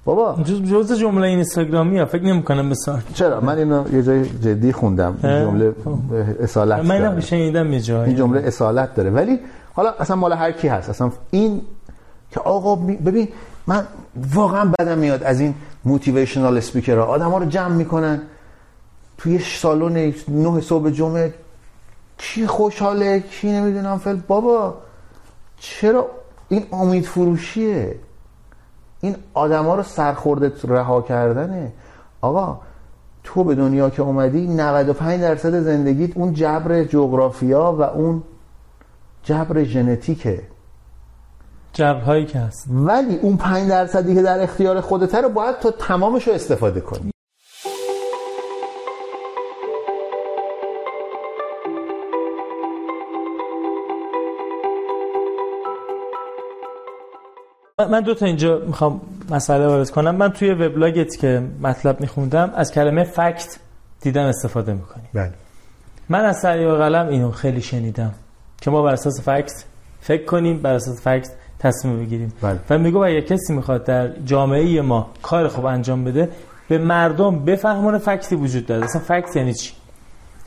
[0.04, 0.42] بابا.
[0.42, 5.40] جز جمله اینستاگرامی ها فکر نمی‌کنم سارت چرا؟ من اینو یه جای جدی خوندم این
[5.40, 5.98] جمله خب.
[6.42, 8.08] اصالت من اینو شنیدم یه جایی.
[8.08, 9.10] این جمله اصالت داره.
[9.10, 9.38] ولی
[9.72, 10.88] حالا اصلا مال هر کی هست.
[10.88, 11.60] اصلا این
[12.30, 13.28] که آقا ببین
[13.66, 13.86] من
[14.34, 17.04] واقعا بدم میاد از این موتیویشنال اسپیکر ها.
[17.04, 18.22] آدم ها رو جمع می‌کنن.
[19.18, 21.34] توی سالن نه صبح جمعه
[22.18, 24.74] کی خوشحاله کی نمی‌دونم فل بابا
[25.60, 26.06] چرا
[26.48, 27.96] این امید فروشیه.
[29.00, 31.72] این آدما رو سرخورده رها کردنه.
[32.20, 32.60] آقا
[33.24, 38.22] تو به دنیا که اومدی 95 درصد زندگیت اون جبر جغرافیا و اون
[39.22, 40.42] جبر ژنتیکه.
[41.72, 42.66] جبرهایی که هست.
[42.70, 47.13] ولی اون 5 درصدی که در اختیار خودته رو باید تو تمامش رو استفاده کنی.
[57.88, 59.00] من دو تا اینجا می‌خوام
[59.30, 60.16] مسئله وارد کنم.
[60.16, 63.58] من توی وبلاگت که مطلب میخوندم از کلمه فکت
[64.00, 65.04] دیدم استفاده می‌کنی.
[65.14, 65.32] بله.
[66.08, 68.12] من از سریع و قلم اینو خیلی شنیدم
[68.60, 69.64] که ما بر اساس فکت
[70.00, 71.28] فکر کنیم بر اساس فکت
[71.58, 72.32] تصمیم بگیریم.
[72.42, 72.58] بله.
[72.70, 76.28] و میگو اگه کسی می‌خواد در جامعه ما کار خوب انجام بده
[76.68, 78.84] به مردم بفهمونه فکتی وجود داره.
[78.84, 79.72] اصلا فکت یعنی چی؟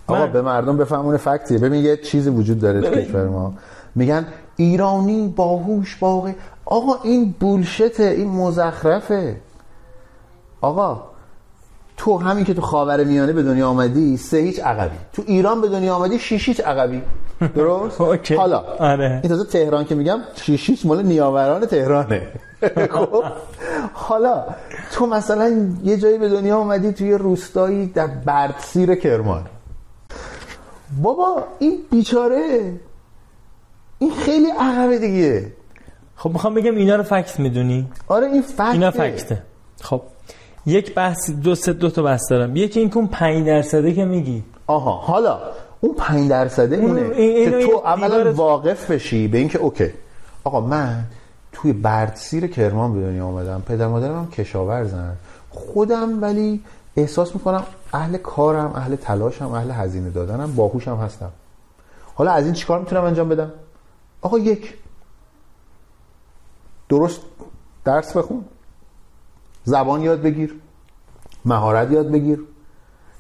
[0.08, 1.58] آقا من- به مردم بفهمونه فکتیه.
[1.58, 2.96] ببین یه چیزی وجود داره تو.
[2.96, 3.54] کشور ما.
[3.96, 6.36] میگن ایرانی باهوش باقی.
[6.70, 9.36] آقا این بولشته این مزخرفه.
[10.62, 11.04] آقا
[11.98, 14.98] تو همین که تو خاور میانه به دنیا آمدی سه هیچ عقبی.
[15.14, 17.02] تو ایران به دنیا آمدی شیش هیچ عقبی.
[17.56, 18.02] درست.
[18.38, 19.20] حالا آره.
[19.24, 22.28] این تازه تهران که میگم شیش هیچ مال نیاوران تهرانه.
[22.96, 23.24] خب؟
[23.94, 24.44] حالا
[24.92, 29.46] تو مثلا یه جایی به دنیا آمدی توی روستایی در بردسیر کرمان.
[31.02, 32.74] بابا این بیچاره
[34.00, 35.52] این خیلی عقبه دیگه.
[36.18, 38.72] خب می‌خوام بگم اینا رو فکت می‌دونی؟ آره این فکته.
[38.72, 39.44] اینا فکته.
[39.82, 40.02] خب
[40.66, 42.56] یک بحث دو سه دو تا بحث دارم.
[42.56, 44.44] یکی این اون 5 درصده که میگی.
[44.68, 45.40] آها حالا
[45.82, 49.90] اون 5 درصده اونه این- که تو اولا واقف بشی به اینکه اوکی.
[50.44, 51.04] آقا من
[51.52, 55.16] توی بردسیر کرمان به دنیا آمدم پدر مادرم هم کشاورزن.
[55.50, 56.62] خودم ولی
[56.98, 57.64] احساس می‌کنم
[57.94, 61.30] اهل کارم اهل تلاشم اهل هزینه دادنم باهوشم هستم.
[62.16, 63.52] حالا از این چیکار می‌تونم انجام بدم؟
[64.22, 64.74] آقا یک
[66.90, 67.22] درست
[67.86, 68.46] درس بخون
[69.64, 70.56] زبان یاد بگیر
[71.46, 72.40] مهارت یاد بگیر.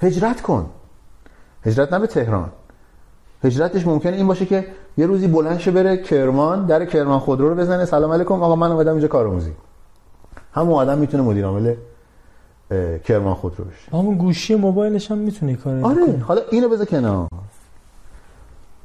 [0.01, 0.69] هجرت کن.
[1.63, 2.49] هجرت نه به تهران.
[3.43, 4.67] هجرتش ممکنه این باشه که
[4.97, 8.71] یه روزی بلند شه بره کرمان در کرمان خودرو رو بزنه سلام علیکم آقا من
[8.71, 9.51] اومدم اینجا کارآموزی.
[10.53, 11.75] همون آدم می‌تونه مدیر عامل
[13.03, 13.97] کرمان خودرو بشه.
[13.97, 17.27] همون گوشی موبایلش هم می‌تونه کار آره حالا اینو بذار کنار.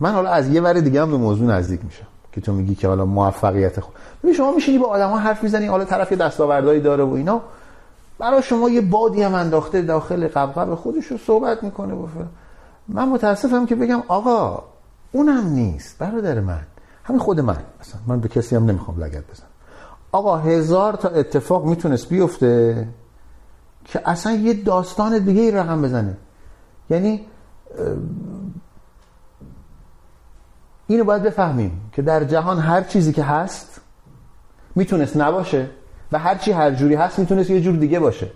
[0.00, 2.06] من حالا از یه ور دیگه هم به موضوع نزدیک میشم.
[2.32, 3.94] که تو میگی که حالا موفقیت خود.
[4.22, 7.40] ببین شما میشینی با آدما حرف می‌زنی حالا طرف یه دستاوردهایی داره و اینا.
[8.18, 12.28] برای شما یه بادی هم انداخته داخل قبقب خودش رو صحبت می‌کنه فلان.
[12.88, 14.62] من متاسفم که بگم آقا
[15.12, 16.60] اونم نیست برادر من.
[17.04, 17.59] همین خود من.
[17.80, 19.48] مثلا من به کسی هم نمی‌خوام لگت بزنم.
[20.12, 22.88] آقا هزار تا اتفاق می‌تونست بیفته
[23.84, 26.16] که اصلا یه داستان دیگه ای رقم بزنه.
[26.90, 27.20] یعنی
[30.93, 33.81] اینو باید بفهمیم که در جهان هر چیزی که هست
[34.74, 35.66] می‌تونست نباشه
[36.12, 38.31] و هر چی هر جوری هست می‌تونست یه جور دیگه باشه.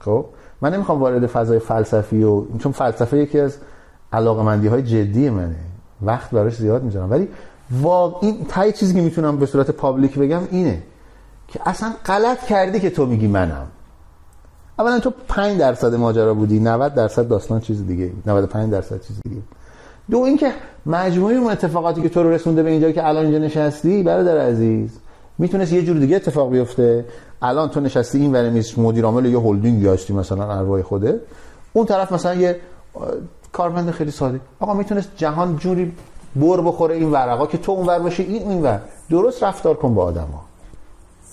[0.00, 0.26] خب؟
[0.60, 3.56] من نمی‌خوام وارد فضای فلسفی و چون فلسفه یکی از
[4.12, 5.56] علاقمندی های جدی منه.
[6.02, 7.10] وقت براش زیاد می‌ذارم.
[7.10, 7.28] ولی
[7.70, 10.82] واقعا این تای چیزی که می‌تونم به صورت public بگم اینه
[11.48, 13.66] که اصلا غلط کردی که تو میگی منم.
[14.78, 19.20] اولا تو 5 درصد ماجرا بودی 90 درصد داستان چیز دیگه بود 95 درصد چیز
[19.24, 19.36] دیگه.
[19.36, 19.57] بود.
[20.10, 20.52] دو اینکه
[20.86, 24.98] مجموعه اون اتفاقاتی که تو رو رسونده به اینجا که الان اینجا نشستی برادر عزیز
[25.38, 27.04] می‌تونست یه جور دیگه اتفاق بیفته.
[27.42, 31.20] الان تو نشستی این ور میز مدیر عامل یه هلدینگ هستی مثلا ارواح خوده
[31.72, 32.60] اون طرف مثلا یه
[33.52, 34.40] کارمند خیلی ساده.
[34.60, 35.92] آقا می‌تونست جهان جوری
[36.36, 38.80] بر بخوره این ورقا که تو اون ور باشی این این ور.
[39.10, 40.44] درست رفتار کن با آدما.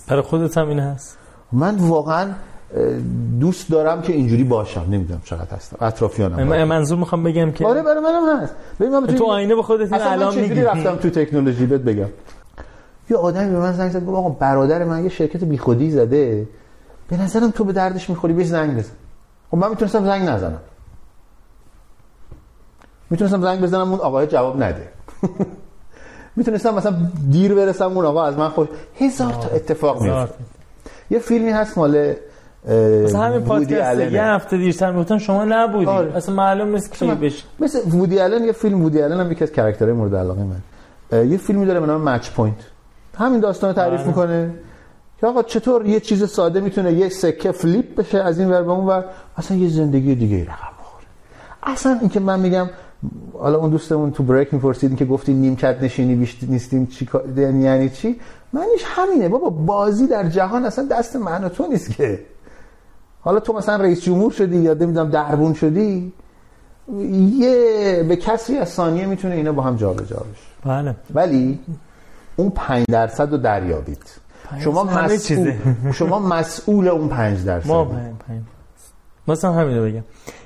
[0.08, 1.18] برای خودت هم این هست؟
[1.52, 2.28] من واقعا
[3.40, 4.86] دوست دارم که اینجوری باشم.
[4.90, 5.76] نمی‌دونم چقدر هستم.
[5.80, 8.54] اطرافیانم من- منظور می‌خوام بگم که آره برای منم هست.
[8.80, 10.60] ببین من تو آینه به خودت الان چجوری میگی.
[10.62, 12.08] رفتم تو تکنولوژی؟ بهت بگم.
[13.10, 16.48] یه آدمی به من زنگ زد گفت آقا برادر من یه شرکت بیخودی زده.
[17.08, 18.92] به نظرم تو به دردش می‌خوری بهش زنگ بزن.
[19.50, 20.60] خب من می‌تونستم زنگ نزنم.
[23.10, 24.88] می‌تونستم زنگ بزنم اون آقای جواب نده.
[26.36, 26.96] می‌تونستم مثلا
[27.30, 28.68] دیر برسم اون آقا از من خوش
[29.00, 30.34] هزار تا اتفاق میفته
[31.10, 32.14] یه فیلمی هست مال اه،
[32.68, 34.00] مثلا همین پادکست.
[34.00, 35.86] یه هفته دیرتر می‌گفتن شما نبودی.
[35.86, 36.16] آره.
[36.16, 39.52] اصلا معلوم نیست کی بش مثل وودی آلن یه فیلم وودی آلن هم یکی از
[39.52, 40.60] کاراکترهای مورد علاقه من.
[41.30, 42.56] یه فیلمی داره به نام Match Point.
[43.18, 44.08] همین داستان رو تعریف بله.
[44.08, 44.50] می‌کنه.
[45.20, 48.70] که آقا چطور یه چیز ساده می‌تونه یه سکه فلیپ بشه از این ور به
[48.70, 49.04] اون ور
[49.36, 51.06] اصلا یه زندگی دیگه رقم بخوره.
[51.62, 52.66] اصلا این که من میگم
[53.38, 57.88] حالا اون دوستمون تو بریک می‌پرسید که گفتی نیمکت نشینی بیش نیستیم چی یعنی یعنی
[57.88, 58.20] چی؟
[58.52, 59.28] معنیش همینه.
[59.28, 62.20] بابا بازی در جهان اصلا دست من و تو نیست که.
[63.26, 66.12] حالا تو مثلا رئیس جمهور شدی یا نمی‌دونم دربون شدی
[67.38, 70.70] یه به کسری از ثانیه می‌تونه اینا با هم جابجا بشه.
[70.70, 70.94] بله.
[71.14, 71.58] ولی
[72.36, 74.02] اون 5 درصد رو دریابید.
[74.58, 75.56] شما مسئول چیزه.
[75.98, 77.68] شما مسئول اون 5 درصد.
[77.68, 78.40] ما پنج پنج.
[79.28, 80.04] مثلا همینو بگم.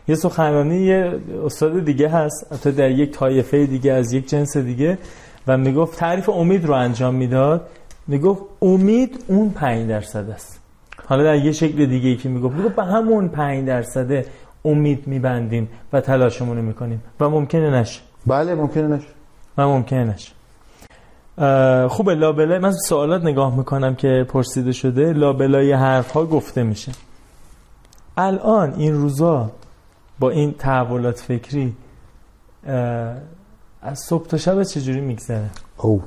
[0.09, 2.47] یه سخنرانی یه استاد دیگه هست.
[2.51, 4.99] البته در یک طایفه دیگه از یک جنس دیگه.
[5.47, 7.69] و می‌گفت تعریف امید رو انجام می‌داد.
[8.07, 10.60] می‌گفت امید اون پنج درصد است.
[11.11, 14.25] حالا در یه شکل دیگه ای که می‌گفت می‌گفت به همون پنج درصد
[14.65, 17.03] امید میبندیم و تلاشمون رو می‌کنیم.
[17.21, 18.01] و ممکنه نشه.
[18.27, 19.09] بله ممکنه نشه.
[19.59, 20.33] و ممکنه نشه.
[21.89, 26.93] خوبه لابلای من سوالات نگاه می‌کنم که پرسیده شده لابلای حرف ها گفته میشه.
[28.17, 29.51] الان این روزا
[30.19, 31.77] با این تحولات فکری
[33.83, 36.03] از صبح تا شب چجوری میگذره؟ او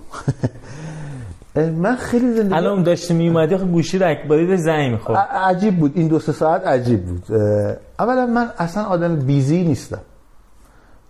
[1.56, 5.18] من خیلی زندگی الان داشتی میومدی آخه گوشی رکباری داشت زنگ می‌خورد.
[5.18, 5.92] عجیب بود.
[5.96, 7.32] این دو سه ساعت عجیب بود.
[8.00, 10.02] اولا من اصلا آدم بیزی نیستم.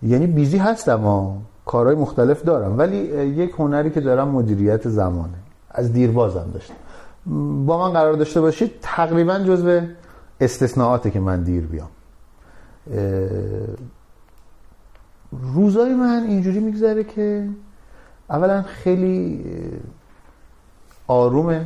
[0.01, 2.77] یعنی بیزی هستم و کارهای مختلف دارم.
[2.77, 5.37] ولی یک هنری که دارم مدیریت زمانه.
[5.71, 6.73] از دیربازم داشتم.
[7.65, 9.81] با من قرار داشته باشید تقریبا جزو
[10.41, 11.89] استثناءاته که من دیر بیام.
[15.55, 17.47] روزای من اینجوری میگذره که
[18.29, 19.45] اولا خیلی
[21.07, 21.65] آرومه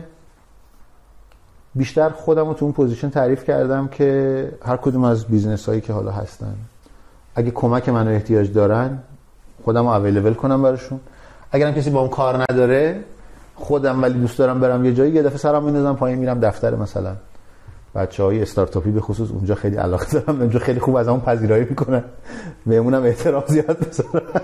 [1.75, 5.93] بیشتر خودم رو تو اون position تعریف کردم که هر کدوم از business هایی که
[5.93, 6.55] حالا هستن.
[7.35, 8.99] اگه کمک منو احتیاج دارن
[9.63, 10.99] خودم رو available کنم براشون.
[11.51, 13.03] اگرم کسی با اون کار نداره
[13.55, 17.15] خودم ولی دوست دارم برم یه جایی یه دفعه سرم میندازم پایین میرم دفتر مثلا.
[17.95, 21.65] بچه های استارتاپی به خصوص اونجا خیلی علاقه دارم اونجا خیلی خوب از اون پذیرایی
[21.69, 22.03] می‌کنن.
[22.65, 24.41] بهمونم احترام زیاد بذارن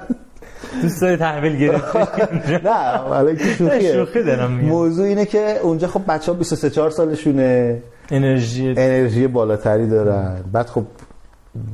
[0.83, 1.99] دوست داری تحویل گرفتی.
[2.67, 3.93] نه ولی شوخیه.
[3.93, 7.81] شوخی دارم موضوع اینه که اونجا خب بچه ها 23 4 سالشونه.
[8.11, 10.43] انرژی انرژی بالاتری دارن.
[10.51, 10.83] بعد خب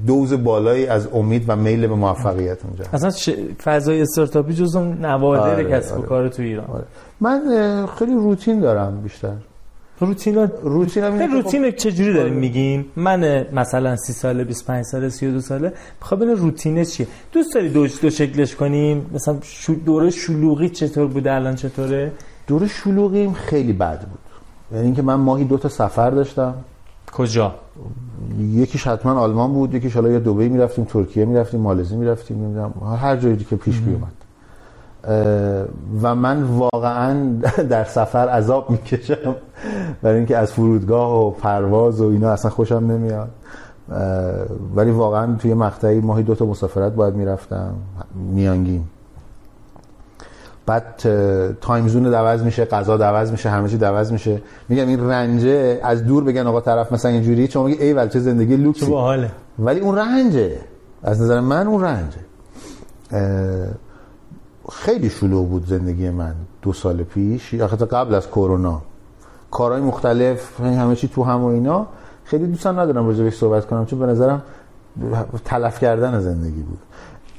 [0.08, 2.84] دوز بالایی از امید و میل به موفقیت اونجا.
[2.94, 3.30] اصلا ش-
[3.64, 6.08] فضای استارتاپی جز اون نوادر آره، کسب و آره.
[6.08, 6.66] کار تو ایران.
[6.68, 6.84] آره.
[7.22, 7.42] من
[8.00, 9.34] خیلی روتین دارم بیشتر.
[10.00, 10.52] روتین اینه
[11.06, 12.42] این که خب- روتین چجوری داریم آره.
[12.42, 15.74] میگیم؟ من مثلا 30 ساله 25 ساله 32 ساله.
[16.02, 21.08] می‌خوام ببینم روتینه چیه؟ دوست داری دو, دو شکلش کنیم؟ مثلا شو دوره شلوغی چطور
[21.08, 22.12] بوده؟ الان چطوره؟
[22.48, 24.20] دوره شلوغیم خیلی بد بود.
[24.72, 26.54] یعنی اینکه من ماهی دو تا سفر داشتم.
[27.14, 27.56] کجا؟
[28.40, 33.16] یکیش حتما آلمان بود یکیش حالا یا دبی می‌رفتیم ترکیه می‌رفتیم مالزی می‌رفتیم نمی‌دونم هر
[33.16, 34.12] جایی که پیش بیومد
[36.02, 37.34] و من واقعا
[37.70, 39.36] در سفر عذاب می‌کشم.
[40.02, 43.30] برای اینکه از فرودگاه و پرواز و اینا اصلا خوشم نمیاد.
[44.76, 47.74] ولی واقعا توی مقطعی ماهی دو تا مسافرت باید می‌رفتم.
[48.34, 48.84] میانگین.
[50.66, 50.96] بعد
[51.62, 54.42] تایم زون عوض میشه غذا عوض میشه همه چی عوض میشه.
[54.70, 58.20] میگم این رنجه از دور بگن آقا طرف مثلا اینجوری شما میگی ای ول چه
[58.20, 58.86] زندگی لوکسی.
[58.86, 59.32] باحاله.
[59.60, 60.58] ولی اون رنجه.
[61.04, 62.20] از نظر من اون رنجه.
[64.72, 67.54] خیلی شلوغ بود زندگی من دو سال پیش.
[67.54, 68.82] یا حتی قبل از کرونا.
[69.52, 71.88] کارهای مختلف همه چی تو هم و اینا.
[72.24, 74.42] خیلی دوستم ندارم راجع بهش صحبت کنم چون به نظرم
[75.46, 76.80] تلف کردن زندگی بود.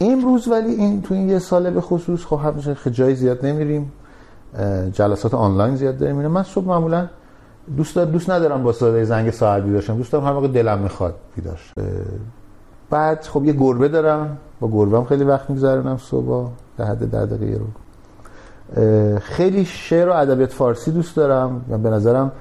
[0.00, 3.92] امروز ولی این تو این یه ساله به خصوص خب همیشه جای زیاد نمیریم.
[4.92, 6.16] جلسات آنلاین زیاد داریم.
[6.16, 7.08] من صبح معمولا
[7.76, 9.96] دوست دوست ندارم با صدای زنگ ساعت بیداشم.
[9.96, 11.72] دوست دارم هر موقع دلم می‌خواد بیداش
[12.90, 14.38] بعد خب یه گربه دارم.
[14.60, 16.50] با گربه هم خیلی وقت میگذرونم صبح.
[16.78, 17.66] در حد ده دقیقه رو.
[19.18, 21.64] خیلی شعر و ادبیات فارسی دوست دارم.
[21.70, 22.32] و به نظرم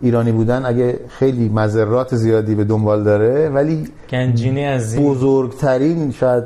[0.00, 6.44] ایرانی بودن اگه خیلی مذرات زیادی به دنبال داره ولی گنجینه عظیم بزرگترین شاید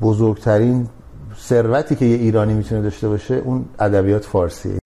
[0.00, 0.88] بزرگترین
[1.38, 4.78] ثروتی که یه ایرانی می‌تونه داشته باشه اون ادبیات فارسیه.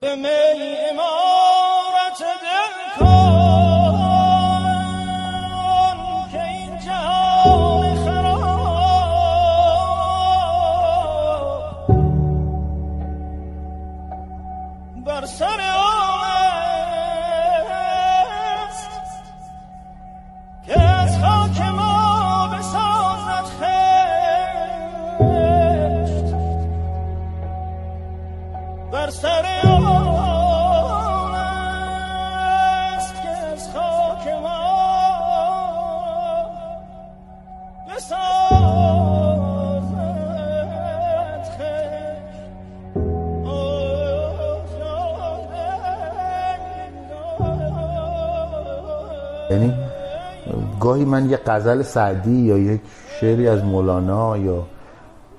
[51.27, 52.81] یه غزل سعدی یا یک
[53.21, 54.67] شعری از مولانا یا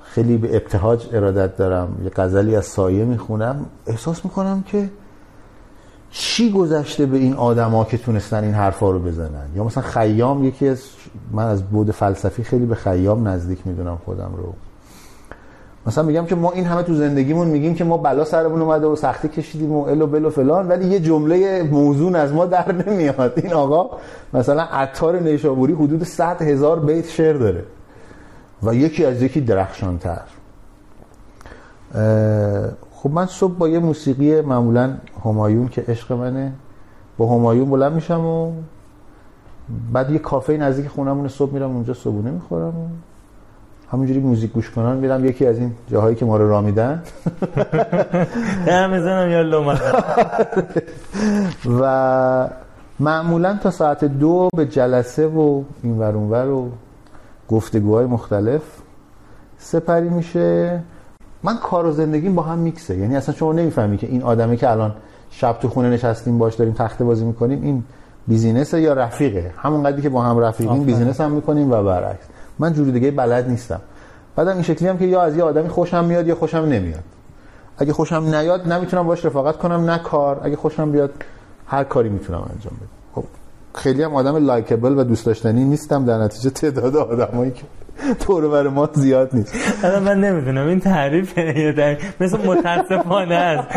[0.04, 4.90] خیلی به ابتهاج ارادت دارم یه غزلی از سایه می‌خونم احساس می‌کنم که
[6.12, 10.68] چی گذشته به این آدما که تونستن این حرفا رو بزنن؟ یا مثلا خیام یکی
[10.68, 10.84] از
[11.32, 14.54] من از بود فلسفی خیلی به خیام نزدیک می‌دونم خودم رو.
[15.88, 18.96] مثلا میگم که ما این همه تو زندگیمون میگیم که ما بلا سرمون اومده و
[18.96, 23.34] سختی کشیدیم و ال و فلان ولی یه جمله موزون از ما در نمیاد.
[23.36, 23.90] این آقا
[24.34, 27.64] مثلا عطار نیشابوری حدود 100 هزار بیت شعر داره
[28.64, 30.22] و یکی از یکی درخشانتر.
[32.92, 34.94] خب من صبح با یه موسیقی معمولا
[35.26, 36.54] همایون که عشق منه
[37.18, 38.52] با همایون بلند میشم و
[39.94, 42.68] بعد یه کافه نزدیک خونمون صبح میرم اونجا صبحونه می‌خورم.
[42.68, 42.88] و
[43.92, 47.04] همونجوری موزیک گوش کنن میرم یکی از این جاهایی که ما رو را میدن.
[48.68, 49.82] نه می‌زنم یا لومد
[51.82, 52.50] و
[53.00, 56.70] معمولا تا ساعت دو به جلسه و این ور اون ور و
[57.50, 58.62] گفتگوهای مختلف
[59.58, 60.80] سپری میشه.
[61.44, 62.98] من کار و زندگیم با هم میکسه.
[62.98, 64.96] یعنی اصلا شما نمی‌فهمی که این آدمی که الان
[65.32, 67.84] شب تو خونه نشستیم باش داریم تخته بازی می‌کنیم این
[68.28, 70.84] business یا رفیقه؟ همون قدری که با هم رفیقیم.
[70.84, 72.26] business هم می‌کنیم و برعکس.
[72.60, 73.82] من جوری دیگه بلد نیستم.
[74.36, 77.04] بعدم این شکلی هم که یا از یه آدمی خوشم میاد یا خوشم نمیاد.
[77.78, 80.40] اگه خوشم نیاد نمی‌تونم باش رفاقت کنم نه کار.
[80.44, 81.12] اگه خوشم بیاد
[81.68, 82.88] هر کاری می‌تونم انجام بدم.
[83.16, 83.24] خب
[83.76, 87.64] خیلی هم آدم لایکبل و دوست داشتنی نیستم در نتیجه تعداد آدمایی که
[88.28, 89.54] دور بر ما زیاد نیست.
[89.84, 93.68] الان من نمی‌دونم این تعریف یا در مثل متاسفانه است.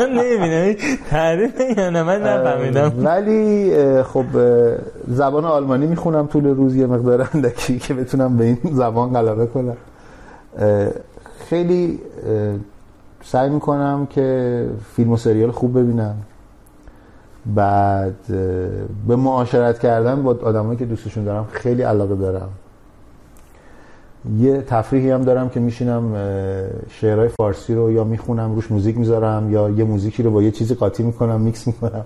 [0.00, 0.76] من نمی‌دونم این
[1.10, 2.92] تعریف یا نه؟ من نفهمیدم.
[3.04, 3.72] ولی
[4.02, 4.24] خب
[5.08, 9.76] زبان آلمانی می‌خونم طول روز یه مقدار اندکی که بتونم به این زبان غلبه کنم.
[11.48, 12.00] خیلی
[13.24, 16.14] سعی می‌کنم که فیلم و سریال خوب ببینم.
[17.46, 18.14] بعد
[19.08, 22.48] به معاشرت کردن با آدمایی که دوستشون دارم خیلی علاقه دارم.
[24.38, 26.16] یه تفریحی هم دارم که میشینم
[26.90, 30.74] شعرهای فارسی رو یا می‌خونم روش موزیک می‌ذارم یا یه موزیکی رو با یه چیزی
[30.74, 32.04] قاطی می‌کنم میکس می‌کنم.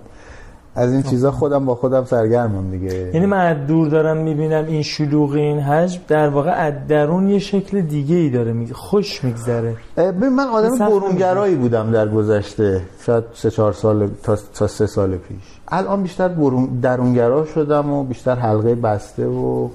[0.75, 3.11] از این چیزا خودم با خودم سرگرمم دیگه.
[3.13, 7.39] یعنی من از دور دارم می‌بینم این شلوغ این حجم در واقع از درون یه
[7.39, 8.67] شکل دیگه ای داره می...
[8.73, 9.75] خوش میگذره.
[9.97, 15.17] ببین من آدم برونگرایی بودم در گذشته شاید سه چهار سال تا, تا سه سال
[15.17, 15.59] پیش.
[15.67, 19.69] الان بیشتر برون درونگرا شدم و بیشتر حلقه بسته و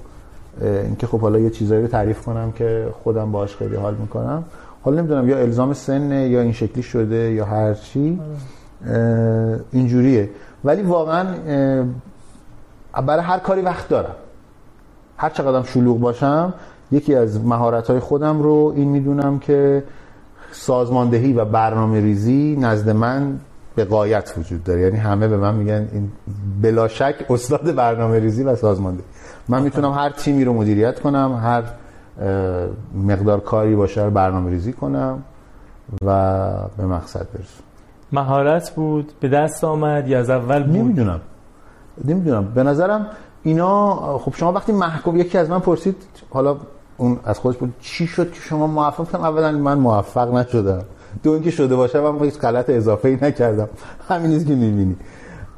[0.62, 4.44] اینکه خب حالا یه چیزایی رو تعریف کنم که خودم باهاش خیلی حال می‌کنم.
[4.82, 8.20] حالا نمی‌دونم یا الزام سنه یا این شکلی شده یا هر چی.
[9.72, 10.30] اینجوریه.
[10.64, 11.26] ولی واقعا
[13.06, 14.14] برای هر کاری وقت دارم.
[15.16, 16.54] هر چقدرم شلوغ باشم
[16.92, 19.84] یکی از مهارت های خودم رو این می‌دونم که
[20.52, 23.38] سازماندهی و برنامه ریزی نزد من
[23.76, 24.80] به قایت وجود داره.
[24.80, 26.10] یعنی همه به من میگن این
[26.62, 29.04] بلا شک استاد برنامه ریزی و سازماندهی.
[29.48, 31.62] من می‌تونم هر تیمی رو مدیریت کنم هر
[32.94, 35.22] مقدار کاری باشه رو برنامه ریزی کنم
[36.04, 37.64] و به مقصد برسونم
[38.12, 41.20] مهارت بود به دست آمد یا از اول بود؟ نمی‌دونم.
[42.04, 42.44] نمی‌دونم.
[42.44, 43.06] به نظرم
[43.42, 45.96] اینا خب شما وقتی محکوم یکی از من پرسید
[46.30, 46.56] حالا
[46.96, 50.82] اون از خودش بود چی شد که شما موفق شدم اولا من موفق نشدم.
[51.22, 53.68] دو اینکه شده باشه من هیچ غلط اضافه ای نکردم.
[54.08, 54.96] همین که می‌بینی.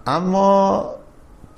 [0.06, 0.84] اما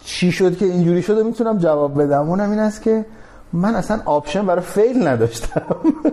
[0.09, 3.05] چی شد که اینجوری شده می‌تونم جواب بدم؟ اونم این است که
[3.52, 5.62] من اصلا option برای fail نداشتم.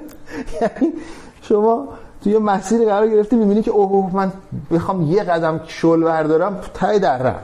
[0.62, 0.94] یعنی
[1.42, 1.88] شما
[2.24, 4.32] توی یه مسیر قرار گرفتی می‌بینی که اوه من
[4.72, 7.40] بخوام یه قدم شل بردارم تای در رم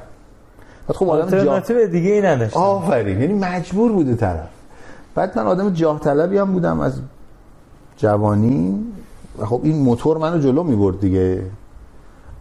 [0.87, 1.37] بعد خب آدم جا...
[1.37, 2.57] آلترناتیو دیگه ای نداشت.
[2.57, 4.49] آفرین یعنی مجبور بوده طرف.
[5.15, 6.99] بعد من آدم جاه طلبی هم بودم از
[7.97, 8.85] جوانی
[9.39, 11.41] و خب این موتور منو جلو می‌برد دیگه.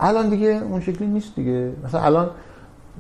[0.01, 1.73] الان دیگه اون شکلی نیست دیگه.
[1.85, 2.31] مثلا الان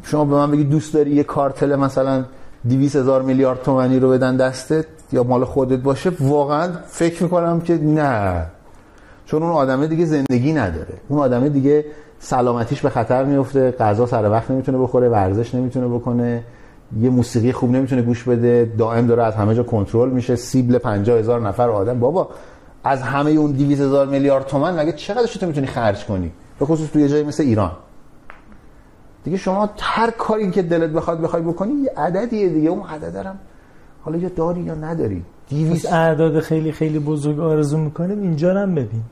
[0.02, 2.24] شما به من بگی دوست داری یه کارتل مثلا
[2.68, 7.74] 200 هزار میلیارد تومنی رو بدن دستت یا مال خودت باشه واقعا فکر می‌کنم که
[7.74, 8.46] نه.
[9.26, 10.94] چون اون آدمه دیگه زندگی نداره.
[11.08, 11.84] اون آدمه دیگه
[12.18, 16.44] سلامتیش به خطر میفته غذا سر وقت نمی‌تونه بخوره ورزش نمی‌تونه بکنه
[17.00, 21.18] یه موسیقی خوب نمی‌تونه گوش بده دائم داره از همه جا کنترل میشه سیبل 50
[21.18, 22.00] هزار نفر آدم.
[22.00, 22.28] بابا
[22.84, 26.90] از همه اون 200 هزار میلیارد تومن مگه چقدرش تو می‌تونی خرج کنی؟ به خصوص
[26.90, 27.70] توی جایی مثل ایران.
[29.24, 32.68] دیگه شما هر کاری که دلت بخواد بخوای بکنی یه عددیه دیگه.
[32.68, 33.38] اون عدد هم
[34.02, 38.74] حالا یا داری یا نداری؟ 200 از اعداد خیلی خیلی بزرگ آرزو می‌کنیم اینجا هم
[38.74, 39.02] ببین.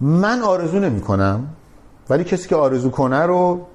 [0.00, 1.46] من آرزو نمی کنم
[2.10, 3.66] ولی کسی که آرزو کنه رو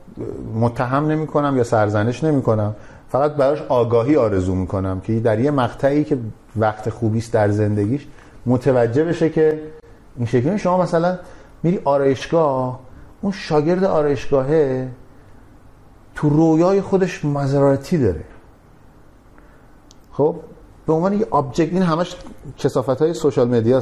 [0.56, 2.76] متهم نمی کنم یا سرزنش نمی کنم
[3.10, 6.18] فقط براش آگاهی آرزو می کنم که در یه مقطعی که
[6.56, 8.08] وقت خوبیست در زندگیش
[8.46, 9.62] متوجه بشه که
[10.18, 10.58] این شکلی.
[10.58, 11.18] شما مثلا
[11.64, 12.80] میری آرایشگاه
[13.22, 14.88] اون شاگرد آرایشگاهه
[16.16, 18.24] تو رویای خودش مزراتی داره.
[20.12, 20.36] خب
[20.88, 22.16] به عنوان یه object این همش
[22.58, 23.82] کثافت های social media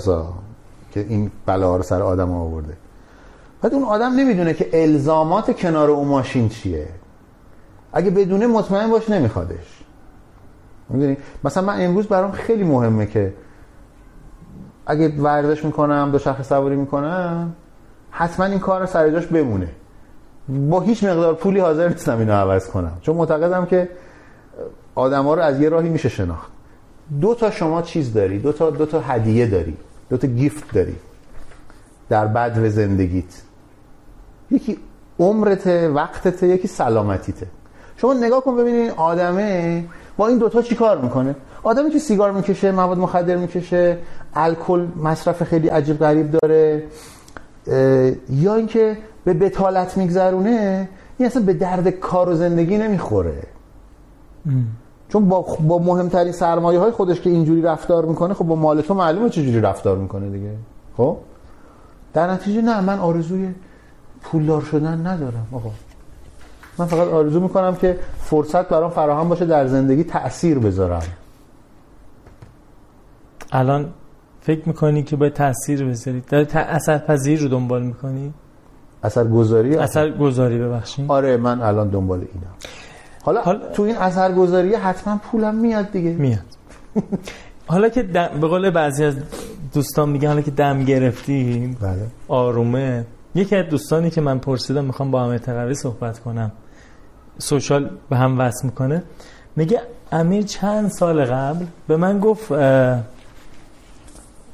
[0.91, 2.77] که این بلا رو سر آدم آورده.
[3.61, 6.87] بعد اون آدم نمی‌دونه که الزامات کنار اون ماشین چیه.
[7.93, 9.83] اگه بدونه مطمئن باش نمیخوادش.
[10.89, 13.33] می‌دونی؟ مثلا من امروز برام خیلی مهمه که
[14.85, 17.55] اگه ورزش می‌کنم دوچرخه سواری می‌کنم
[18.11, 19.69] حتما این کار سر جاش بمونه.
[20.69, 22.97] با هیچ مقدار پولی حاضر نیستم اینو عوض کنم.
[23.01, 23.89] چون معتقدم که
[24.95, 26.51] آدما رو از یه راهی میشه شناخت.
[27.21, 29.77] دو تا شما چیز داری دو تا دو تا هدیه داری
[30.09, 30.95] دو تا گیفت داری
[32.09, 33.41] در بد زندگیت.
[34.51, 34.77] یکی
[35.19, 37.47] عمرت وقتت یکی سلامتیته.
[37.97, 39.83] شما نگاه کن ببینید این آدمه
[40.17, 43.97] با این دوتا چی کار می‌کنه؟ آدمی که سیگار می‌کشه مواد مخدر می‌کشه
[44.33, 46.83] الکل مصرف خیلی عجیب غریب داره
[48.29, 53.43] یا اینکه به بتالت میگذرونه این اصلا به درد کار و زندگی نمی‌خوره.
[55.09, 58.93] چون با, با مهمترین سرمایه های خودش که اینجوری رفتار می‌کنه خب با مال تو
[58.93, 60.55] معلومه چجوری رفتار می‌کنه دیگه.
[60.97, 61.17] خب؟
[62.13, 63.53] در نتیجه نه من آرزوی
[64.21, 65.69] پولدار شدن ندارم آقا.
[66.77, 71.03] من فقط آرزو می‌کنم که فرصت برام فراهم باشه در زندگی تأثیر بذارم.
[73.51, 73.89] الان
[74.41, 78.33] فکر می‌کنی که باید تاثیر بذاری داری اثر پذیر رو دنبال می‌کنی؟
[79.03, 81.05] اثر گذاری اثر گذاری ببخشید.
[81.11, 82.53] آره من الان دنبال اینم.
[83.23, 86.09] حالا, حالا- تو این اثر گذاری حتما پولم میاد دیگه.
[86.09, 86.39] میاد.
[87.67, 89.15] حالا که دم به قول بعضی از
[89.73, 92.07] دوستان میگن حالا که دم گرفتیم بله.
[92.27, 93.05] آرومه.
[93.35, 96.51] یکی از دوستانی که من پرسیدم می‌خوام با امیر تقوی صحبت کنم.
[97.37, 99.03] سوشال به هم وصل می‌کنه.
[99.55, 102.51] میگه امیر چند سال قبل به من گفت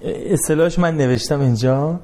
[0.02, 2.00] اصطلاحش من نوشتم اینجا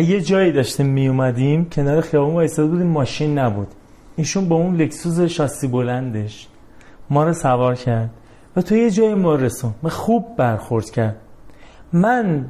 [0.00, 3.68] یه جایی داشتیم میومدیم کنار خیابون وایساده بودیم ماشین نبود.
[4.16, 6.48] ایشون با اون لکسوس شاسی بلندش
[7.10, 8.10] ما رو سوار کرد
[8.56, 11.16] و تو یه جای ما رسون و خوب برخورد کرد.
[11.92, 12.46] من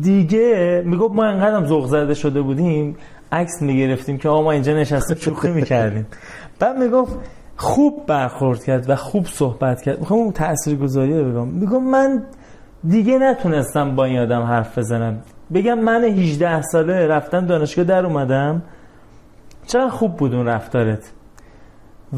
[0.00, 2.96] دیگه می‌گفت ما انقدرم ذوق زده شده بودیم
[3.32, 6.06] عکس می‌گرفتیم که آقا ما اینجا نشستیم شوخی می‌کردیم.
[6.58, 7.18] بعد می‌گفت
[7.56, 9.98] خوب برخورد کرد و خوب صحبت کرد.
[10.00, 12.22] می‌خوام اون تاثیرگذاری رو بگم میگم من
[12.88, 15.22] دیگه نتونستم با این آدم حرف بزنم.
[15.54, 18.62] بگم من 18 ساله رفتم دانشگاه در اومدم.
[19.66, 21.02] چقدر خوب بود اون رفتارت.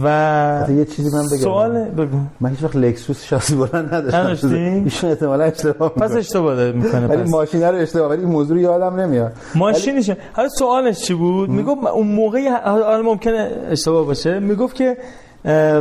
[0.03, 1.36] و یه چیزی من بگم.
[1.36, 2.19] سوال بگو.
[2.40, 4.55] من هیچ وقت لکسوس شاسی بلند نداشتم؟
[4.85, 6.19] ایشون احتمالا اشتباه پس می‌کنه.
[6.19, 7.31] اشتباه داره می‌کنه ولی پس.
[7.31, 9.32] ماشینه رو اشتباه ولی این موضوع رو یادم نمیاد.
[9.55, 14.39] ماشینشه حالا سوالش چی بود؟ می‌گفت اون موقعی حالا ممکنه اشتباه باشه.
[14.39, 14.97] می‌گفت که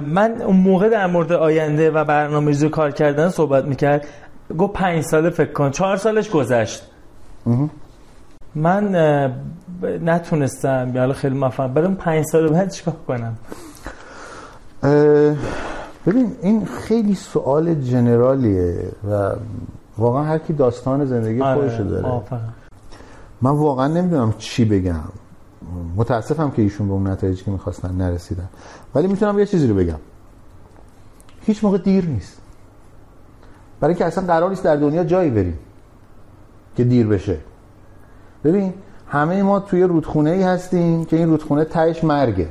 [0.03, 4.07] من اون موقع در مورد آینده و برنامه‌ریزی کار کردن صحبت می‌کرد.
[4.57, 5.71] گفت پنج ساله فکر کن.
[5.71, 6.83] چهار سالش گذشت.
[8.55, 8.95] من
[9.83, 13.37] نتونستم یا حالا خیلی مفهم برم پنج سال بعد چیکار کنم؟
[16.07, 19.31] ببین این خیلی سوال جنرالیه و
[19.97, 22.07] واقعا هر کی داستان زندگی خودشو داره.
[22.07, 22.53] موافقم.
[23.41, 25.03] من واقعا نمی‌دونم چی بگم.
[25.95, 28.49] متاسفم که ایشون به اون نتایجی که می‌خواستن نرسیدن.
[28.95, 29.99] ولی می‌تونم یه چیزی رو بگم.
[31.41, 32.37] هیچ موقع دیر نیست.
[33.79, 35.59] برای اینکه اصلا قرار نیست در دنیا جایی بریم.
[36.75, 37.37] که دیر بشه.
[38.43, 38.73] ببین
[39.07, 42.47] همه ما توی رودخونه ای هستیم که این رودخونه تهش مرگه.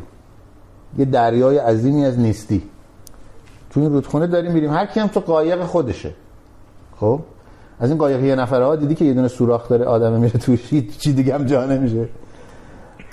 [0.98, 2.62] یه دریای عظیمی از نیستی.
[3.70, 4.70] تو این رودخونه داریم میریم.
[4.70, 6.10] هر کی هم تو قایق خودشه.
[7.00, 7.20] خب؟
[7.80, 10.70] از این قایق یه نفره ها دیدی که یه دونه سوراخ داره آدم میره توش
[10.98, 12.08] چی دیگه هم جا نمیشه.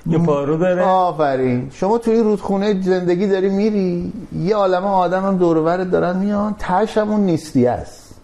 [0.05, 0.81] یه پارو داره.
[0.83, 1.69] آفرین.
[1.71, 6.17] شما توی این رودخونه زندگی داری میری یه عالمه آدم هم دور و برت دارن
[6.17, 8.15] میان تهش هم اون نیستی است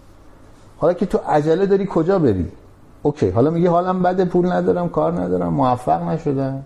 [0.78, 2.46] حالا که تو عجله داری کجا بری؟
[3.02, 6.62] اوکی حالا میگی حالم بده پول ندارم کار ندارم موفق نشدم.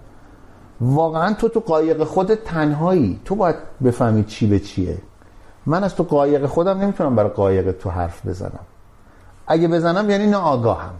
[0.80, 4.98] واقعا تو تو قایق خودت تنهایی تو باید بفهمی چی به چیه.
[5.66, 8.64] من از تو قایق خودم نمی‌تونم برای قایق تو حرف بزنم.
[9.46, 10.94] اگه بزنم یعنی ناآگاهم.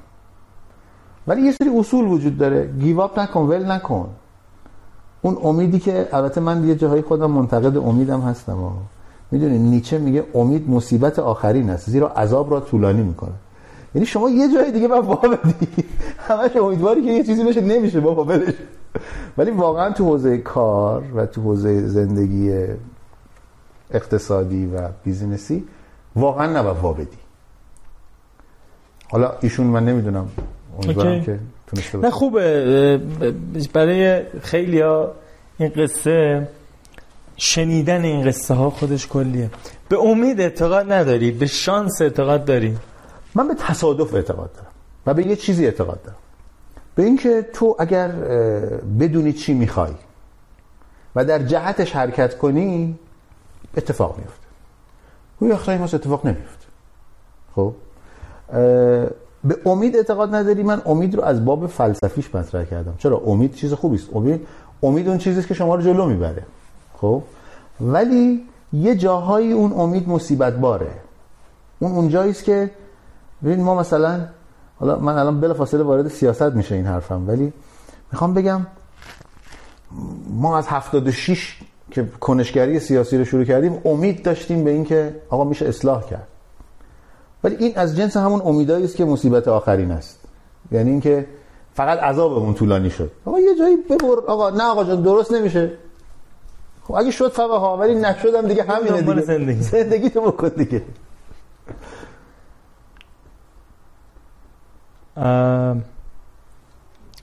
[1.27, 2.71] ولی یه سری اصول وجود داره.
[2.81, 4.09] گیواب نکن ول نکن.
[5.23, 8.73] اون امیدی که البته من یه جاهای خودم منتقد امیدم هستم.
[9.31, 13.33] می‌دونی نیچه میگه امید مصیبت آخرین است زیرا عذاب را طولانی می‌کنه
[13.95, 15.69] یعنی شما یه جای دیگه باید وا بدی.
[16.19, 18.55] همش امیدواری که یه چیزی بشه نمیشه بابا ولش
[19.39, 22.67] ولی واقعا تو حوزه کار و تو حوزه زندگی
[23.91, 25.65] اقتصادی و business ی
[26.17, 27.19] واقعا نباید وا بدی.
[29.11, 30.29] حالا ایشون من نمی‌دونم
[30.83, 31.25] امیدوارم okay.
[31.25, 33.01] که تونسته نه خوبه.
[33.73, 35.13] برای خیلی ها
[35.59, 36.49] این قصه
[37.37, 39.51] شنیدن این قصه ها خودش کلیه.
[39.89, 42.77] به امید اعتقاد نداری به شانس اعتقاد داری؟
[43.35, 44.69] من به تصادف اعتقاد دارم
[45.07, 46.17] و به یه چیزی اعتقاد دارم.
[46.95, 48.09] به اینکه تو اگر
[49.01, 49.93] بدونی چی می‌خوای
[51.17, 52.99] و در جهتش حرکت کنی
[53.77, 54.47] اتفاق میفته
[55.41, 56.67] روی اختای ما اتفاق نمیفته
[57.55, 57.75] خب؟
[59.45, 62.95] به امید اعتقاد نداری؟ من امید رو از باب فلسفیش مطرح کردم.
[62.99, 64.09] چرا؟ امید چیز خوبی است.
[64.15, 64.47] امید
[64.83, 66.43] امید اون چیزیست که شما رو جلو می‌بره.
[66.97, 67.23] خب؟
[67.81, 70.91] ولی یه جاهایی اون امید مصیبت باره
[71.79, 72.71] اون اونجایی است که
[73.45, 74.21] ببین ما مثلا
[74.81, 77.53] حالا من الان بلافاصله وارد سیاست میشه این حرفم ولی
[78.13, 78.67] می‌خوام بگم
[80.29, 81.61] ما از 76
[81.91, 86.29] که کنشگری سیاسی رو شروع کردیم امید داشتیم به اینکه آقا میشه اصلاح کرد.
[87.45, 90.19] ولی این از جنس همون امیدایی است که مصیبت آخرین است.
[90.73, 91.27] یعنی اینکه
[91.75, 93.11] فقط عذابمون طولانی شد.
[93.25, 95.73] آقا یه جایی ببر آقا نه آقا جان درست نمیشه.
[96.85, 99.21] خب اگه شد فقط ها ولی نشدم دیگه همینه دیگه.
[99.21, 99.63] زندگی.
[99.63, 100.85] زندگی تو بکن دیگه ام،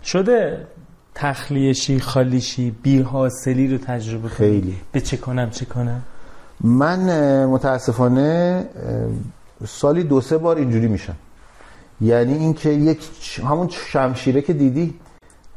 [0.03, 0.67] شده
[1.15, 4.37] تخلیه شی خالی شی بی حاصلی رو تجربه کنی.
[4.37, 4.77] خیلی.
[4.91, 6.01] به چه کنم چه کنم؟
[6.61, 8.65] من متاسفانه
[9.67, 11.15] سالی دو سه بار اینجوری میشم.
[12.01, 13.09] یعنی اینکه یک
[13.43, 14.93] همون شمشیره که دیدی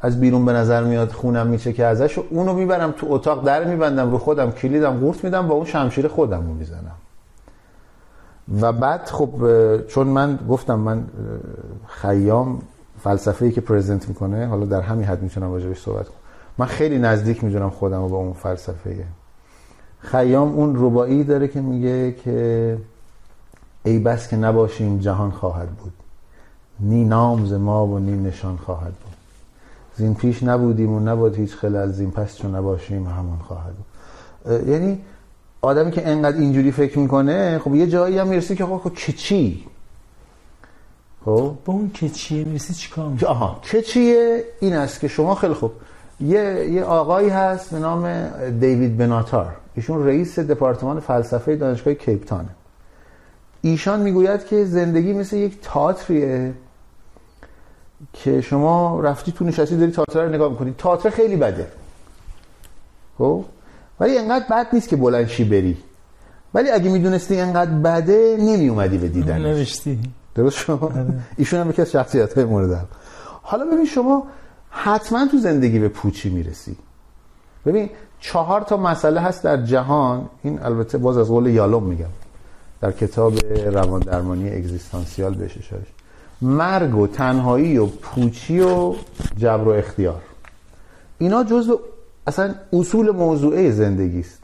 [0.01, 4.11] از بیرون به نظر میاد خونم میشه که ازش اونو می‌برم تو اتاق در میبندم
[4.11, 6.95] رو خودم کلیدم قورت میدم با اون شمشیر خودم رو می‌زنم.
[8.61, 9.31] و بعد خب
[9.87, 11.05] چون من گفتم من
[11.87, 12.61] خیام
[12.99, 16.17] فلسفه‌ای که پرزنت می‌کنه حالا در همین حد می‌تونم راجبش صحبت کنم.
[16.57, 19.05] من خیلی نزدیک می‌دونم خودم رو با اون فلسفه
[19.99, 22.77] خیام اون ربایی داره که میگه که
[23.83, 25.93] ای بس که نباشیم جهان خواهد بود.
[26.79, 27.09] نی
[27.45, 29.13] ز ما و نی نشان خواهد بود.
[29.95, 34.69] زین پیش نبودیم و نبود هیچ خلل زین پس چون نباشیم همان خواهد بود.
[34.69, 35.01] یعنی
[35.63, 39.63] آدمی که انقدر اینجوری فکر می‌کنه خب یه جایی هم می‌رسی که خب چه چی؟
[41.25, 45.53] خب؟ با اون که چیه می‌رسی چیکار؟ آها که چیه؟ این است که شما خیلی
[45.53, 45.71] خوب.
[46.19, 48.27] یه, یه آقایی هست به نام
[48.59, 49.55] دیوید بناتار.
[49.75, 52.49] ایشون رئیس دپارتمان فلسفه دانشگاه کیپ تانه
[53.61, 56.53] ایشان می‌گوید که زندگی مثل یک تئاتریه
[58.13, 60.75] که شما رفتی تو نشستی داری تئاتر رو نگاه می‌کنی.
[60.77, 61.67] تئاتر خیلی بده.
[63.17, 63.45] خب؟
[63.99, 65.77] ولی انقدر بد نیست که بلنشی بری.
[66.53, 69.41] ولی اگه می‌دونستی انقدر بده نمی اومدی به دیدنش.
[69.41, 69.99] نوشتی.
[70.35, 70.91] درست شما
[71.37, 72.87] ایشون هم یکی از شخصیت های مورد.
[73.41, 74.27] حالا ببین شما
[74.69, 76.75] حتما تو زندگی به پوچی می‌رسی.
[77.65, 77.89] ببین
[78.19, 80.29] چهار تا مسئله هست در جهان.
[80.43, 82.13] این البته باز از قول یالوم میگم.
[82.81, 83.33] در کتاب
[83.65, 85.85] روان درمانی اگزیستانسیال بهش اشاره.
[86.41, 88.95] مرگ و تنهایی و پوچی و
[89.37, 90.21] جبر و اختیار.
[91.17, 91.79] اینا جزو
[92.27, 94.39] اصلا اصول موضوعه زندگی است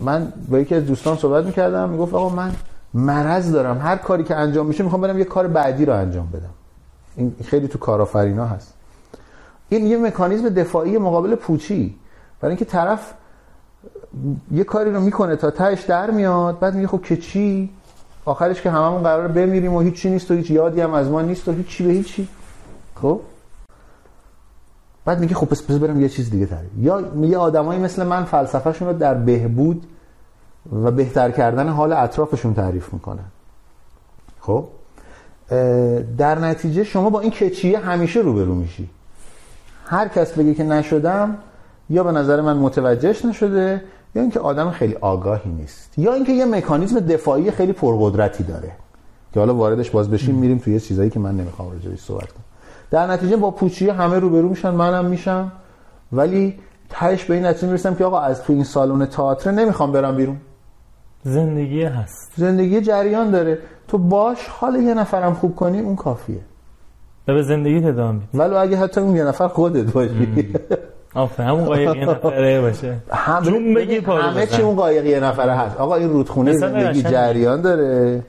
[0.00, 2.52] من با یکی از دوستان صحبت می‌کردم می‌گفت آقا من
[2.94, 3.78] مرض دارم.
[3.78, 6.50] هر کاری که انجام میشه می‌خوام برم یه کار بعدی رو انجام بدم.
[7.16, 8.74] این خیلی تو کارآفرینا هست.
[9.68, 11.94] این یه مکانیزم دفاعی مقابل پوچی.
[12.40, 13.12] برای اینکه طرف
[14.52, 17.70] یه کاری رو می‌کنه تا تهش در میاد بعد میگه خب که چی؟
[18.24, 21.48] آخرش که هممون قرار بمیریم و هیچی نیست و هیچ یادی هم از ما نیست
[21.48, 22.28] و هیچی به هیچی.
[22.94, 23.20] خب؟
[25.04, 28.88] بعد میگه خب پس برم یه چیز دیگه تری یا میگه آدمایی مثل من فلسفهشون
[28.88, 29.86] رو در بهبود
[30.72, 33.24] و بهتر کردن حال اطرافشون تعریف می‌کنن.
[34.40, 34.68] خب؟
[36.18, 38.88] در نتیجه شما با این کچیه همیشه روبرو میشی.
[39.86, 41.38] هر کس بگه که نشدم
[41.90, 43.82] یا به نظر من متوجهش نشده
[44.14, 48.72] یا اینکه آدم خیلی آگاهی نیست یا اینکه یه مکانیزم دفاعی خیلی پرقدرتی داره
[49.32, 52.44] که حالا واردش باز بشیم میریم توی یه چیزایی که من نمی‌خوام راجعش صحبت کنم.
[52.92, 55.52] در نتیجه با پوچیه همه روبرو میشن منم میشم.
[56.12, 56.58] ولی
[56.88, 60.36] تهش به این نتیجه می‌رسم که آقا از تو این سالن تئاتر نمی‌خوام برم بیرون.
[61.22, 62.32] زندگی هست.
[62.36, 63.58] زندگی جریان داره.
[63.88, 66.40] تو باش حال یه نفرم خوب کنی اون کافیه.
[67.28, 68.38] و به زندگی ادامه میدی.
[68.38, 70.54] ولو اگه حتی اون یه نفر خودت باشی.
[71.14, 72.96] آفرین همون قایق یه نفره باشه.
[73.10, 74.46] هم جون بگی همه.
[74.46, 75.76] چی اون قایق یه نفره هست.
[75.76, 77.02] آقا این رودخونه زندگی.
[77.02, 78.22] جریان داره.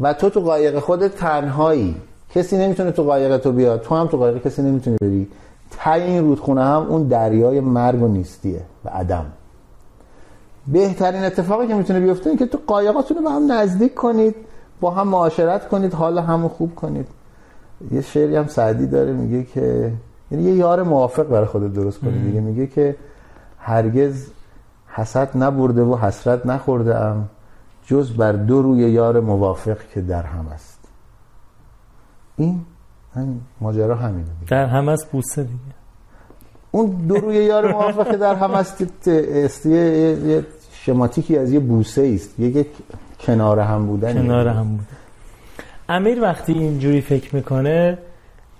[0.00, 1.96] و تو تو قایق خودت تنهایی.
[2.34, 5.28] کسی نمی‌تونه تو قایق تو بیاد تو هم تو قایق کسی نمی‌تونه بری.
[5.70, 9.26] تای این رودخونه هم اون دریای مرگ و نیستیه و عدم.
[10.66, 14.34] بهترین اتفاقی که می‌تونه بیفته این که تو قایقاتون رو به هم نزدیک کنید
[14.80, 17.06] با هم معاشرت کنید حال همو خوب کنید.
[17.90, 19.92] یه شعری هم سعدی داره میگه که
[20.30, 22.22] یعنی یه یار موافق برای خودت درست کنی.
[22.22, 22.96] دیگه میگه که
[23.58, 24.26] هرگز
[24.88, 27.28] حسد نبرده و حسرت نخورده ام
[27.86, 30.71] جز بر دو روی یار موافق که در هم است.
[32.36, 32.60] این
[33.14, 34.50] همین ماجرا همینه دیگه.
[34.50, 35.58] در هم از بوسه دیگه.
[36.70, 42.40] اون دو روی یار موافق که در هم است یه, شماتیکی از یه بوسه است.
[42.40, 42.66] یه, یه
[43.20, 44.84] کنار هم بودن کنار هم بوده
[45.88, 47.98] امیر وقتی اینجوری فکر می‌کنه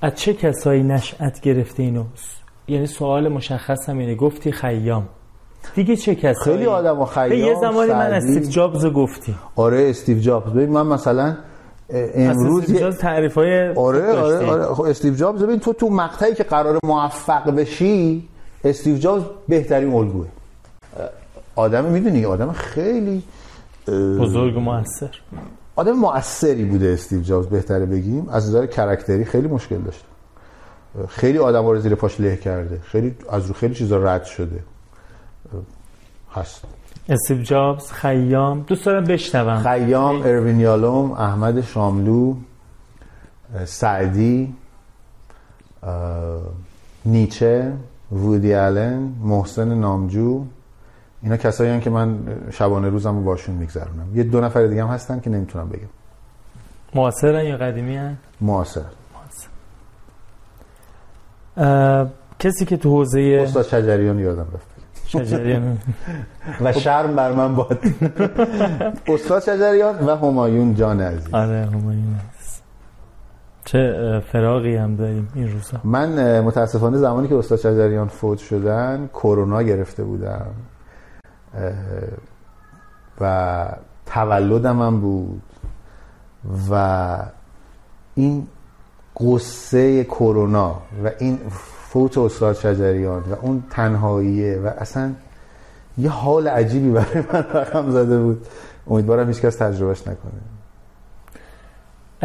[0.02, 2.04] از چه کسایی نشأت گرفته اینو
[2.68, 5.08] یعنی سوال مشخص هم اینه گفتی خیام.
[5.74, 8.14] دیگه چه کسایی؟ خیلی آدم و به یه خیام زمانی من.
[8.14, 9.34] استیو جابز گفتی.
[9.56, 10.52] آره استیو جابز.
[10.52, 11.36] ببین من مثلا
[11.93, 14.74] امروز یه- امروز تعریف های آره آره آره.
[14.74, 18.28] خب استیو جابز ببین تو تو مقطعی که قرار موفق بشی
[18.64, 20.27] استیو جابز بهترین الگوه.
[21.56, 23.23] آدم می‌دونی آدم خیلی
[24.20, 25.10] بزرگ و موثر.
[25.77, 28.28] آدم مؤثری بوده استیو جابز بهتره بگیم.
[28.28, 30.05] از نظر کرکتری خیلی مشکل داشته.
[31.09, 32.81] خیلی آدم رو زیر پاش له کرده.
[32.85, 34.60] خیلی از رو خیلی چیزا رد شده.
[36.35, 36.62] هست.
[37.08, 38.60] استیو جابز خیام.
[38.60, 39.62] دوست دارم بشنوم.
[39.62, 42.34] خیام اروین یالوم احمد شاملو
[43.64, 44.54] سعدی
[47.04, 47.72] نیچه
[48.12, 50.44] وودی آلن محسن نامجو.
[51.22, 52.18] اینا کسایی هستن که من
[52.50, 54.16] شبانه روزم رو باشون میگذرونم.
[54.16, 55.88] یه دو نفر دیگه هم هستن که نمی‌تونم بگم.
[56.94, 58.80] معاصرن یا قدیمی هن؟ معاصر.
[62.38, 64.71] کسی که تو حوزه استاد شجریان یادم رفت.
[65.12, 65.78] شجریان.
[66.60, 67.78] و شرم بر من باد.
[69.06, 71.34] استاد شجریان و همایون جان عزیز.
[71.34, 72.14] آره همایون.
[73.64, 75.78] چه فراقی هم داریم این روزا.
[75.84, 80.47] من متاسفانه زمانی که استاد شجریان فوت شدن کرونا گرفته بودم.
[83.20, 83.66] و
[84.06, 85.43] تولدم هم بود.
[86.70, 87.18] و
[88.14, 88.47] این
[89.20, 91.39] قصه کرونا و این
[91.93, 95.12] فوت استاد شجریان و اون تنهاییه و اصلا
[95.98, 98.47] یه حال عجیبی برای من رقم زده بود.
[98.86, 100.32] امیدوارم هیچکس تجربهش نکنه.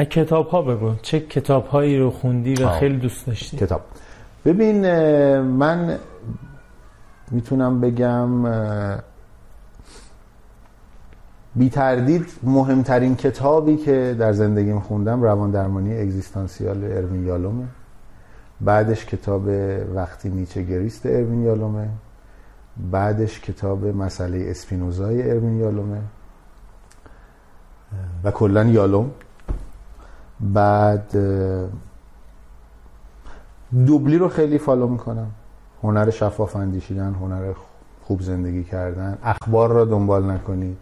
[0.06, 0.96] کتاب ها بگو.
[1.02, 2.80] چه کتاب هایی رو خوندی و آه.
[2.80, 3.82] خیلی دوست داشتی؟ کتاب.
[4.46, 4.82] ببین
[5.42, 5.98] من
[7.32, 8.30] می‌تونم بگم
[11.56, 17.66] بی تردید مهمترین کتابی که در زندگیم خوندم روان درمانی اگزیستانسیال اروین یالومه.
[18.62, 19.48] بعدش کتاب
[19.96, 21.90] وقتی نیچه گریست اروین یالومه.
[22.92, 26.02] بعدش کتاب مسئله اسپینوزای اروین یالومه.
[28.24, 29.12] و کلا یالوم.
[30.40, 31.12] بعد
[33.86, 35.32] دوبلی رو خیلی فالو می‌کنم.
[35.84, 37.54] هنر شفاف اندیشیدن هنر
[38.04, 39.18] خوب زندگی کردن.
[39.24, 40.78] اخبار را دنبال نکنید.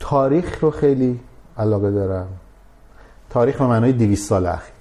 [0.00, 1.20] تاریخ رو خیلی
[1.58, 2.28] علاقه دارم.
[3.36, 4.74] تاریخ به معنای 200 سال اخیر.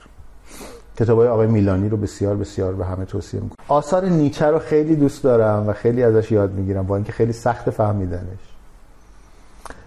[1.00, 3.66] کتاب های آقای میلانی رو بسیار بسیار به همه توصیه می‌کنم.
[3.68, 7.70] آثار نیچه رو خیلی دوست دارم و خیلی ازش یاد می‌گیرم با اینکه خیلی سخت
[7.70, 8.40] فهمیدنش.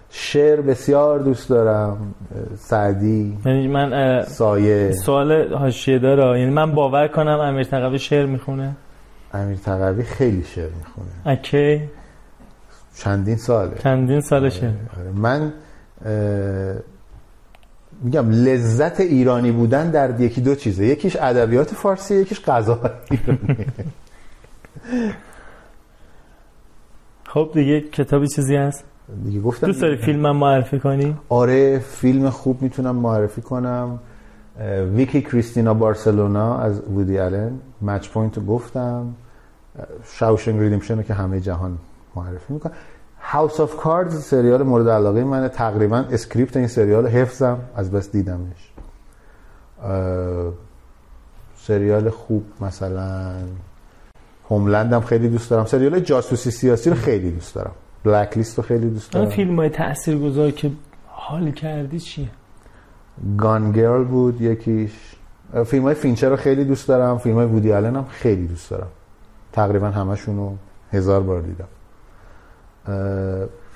[0.09, 2.13] شعر بسیار دوست دارم
[2.57, 4.91] سعدی یعنی من سایه.
[4.91, 6.39] سوال حاشیه داره.
[6.39, 8.75] یعنی من باور کنم امیر تقوی شعر می‌خونه؟
[9.33, 11.09] امیر تقوی خیلی شعر می‌خونه.
[11.25, 11.81] اکی.
[12.95, 13.77] چندین ساله.
[13.83, 14.71] چندین سال شعر.
[14.99, 15.11] آره.
[15.15, 15.53] من
[18.01, 20.85] میگم لذت ایرانی بودن در یکی دو چیزه.
[20.85, 22.79] یکیش ادبیات فارسی یکیش غذا.
[27.33, 28.83] خب دیگه کتابی چیزی هست؟
[29.23, 33.99] دیگه گفتم دوست داری فیلمم معرفی کنی؟ آره فیلم خوب می‌تونم معرفی کنم.
[34.95, 37.51] Vicky Cristina Barcelona از وودی آلن.
[37.81, 39.15] Match Point رو گفتم.
[40.03, 41.77] Shawshank Redemption رو که همه جهان
[42.15, 42.73] معرفی می‌کنم
[43.21, 45.49] House of Cards سریال مورد علاقه منه.
[45.49, 48.71] تقریبا script این سریال حفظم از بس دیدمش.
[51.55, 53.33] سریال خوب مثلا
[54.49, 55.65] Homeland هم خیلی دوست دارم.
[55.65, 57.71] سریال جاسوسی سیاسی رو خیلی دوست دارم.
[58.03, 59.29] Blacklist رو خیلی دوست دارم.
[59.29, 60.71] فیلم های تأثیر گذار که
[61.07, 62.29] حال کردی چیه؟
[63.37, 64.91] Gone Girl بود یکیش.
[65.65, 67.17] فیلم های فینچر رو خیلی دوست دارم.
[67.17, 68.87] فیلم های وودی آلن هم خیلی دوست دارم.
[69.51, 70.55] تقریبا همشون رو
[70.93, 71.67] هزار بار دیدم.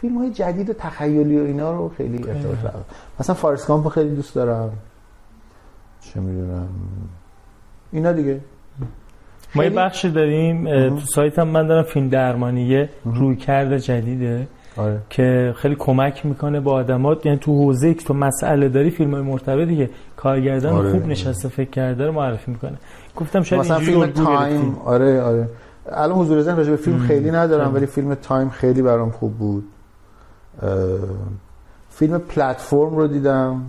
[0.01, 2.85] فیلم های جدید و تخیلی و اینا رو خیلی ارتباط دارم
[3.19, 4.71] مثلا Forrest Gump رو خیلی دوست دارم.
[6.01, 6.67] چه می‌دونم.
[7.91, 8.39] اینا دیگه.
[9.55, 14.47] ما یه بخشی داریم تو سایت هم من دارم فیلم درمانیه رویکرد جدیده.
[14.77, 14.99] آره.
[15.09, 17.25] که خیلی کمک می‌کنه با آدمات.
[17.25, 21.07] یعنی تو حوزه که تو مسئله داری فیلم های مرتبطی که کارگردان آره، خوب.
[21.07, 22.77] نشسته فکر کرده رو معرفی می‌کنه.
[23.15, 24.76] گفتم شاید مثلا فیلم Time.
[24.85, 25.49] آره آره.
[25.91, 27.73] الان حضور ذهن راجع به فیلم خیلی ندارم.
[27.73, 29.64] ولی فیلم Time خیلی برام خوب بود.
[31.89, 33.61] فیلم پلتفرم رو دیدم.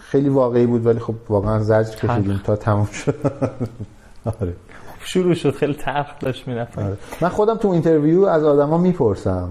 [0.00, 3.14] خیلی واقعی بود ولی خب واقعا زجر کشیدیم تا تموم شد.
[4.40, 4.54] آره.
[5.00, 6.78] شروع شد خیلی تلخ داشت می‌رفت.
[6.78, 6.96] آره.
[7.20, 9.50] من خودم تو interview از آدما می‌پرسم.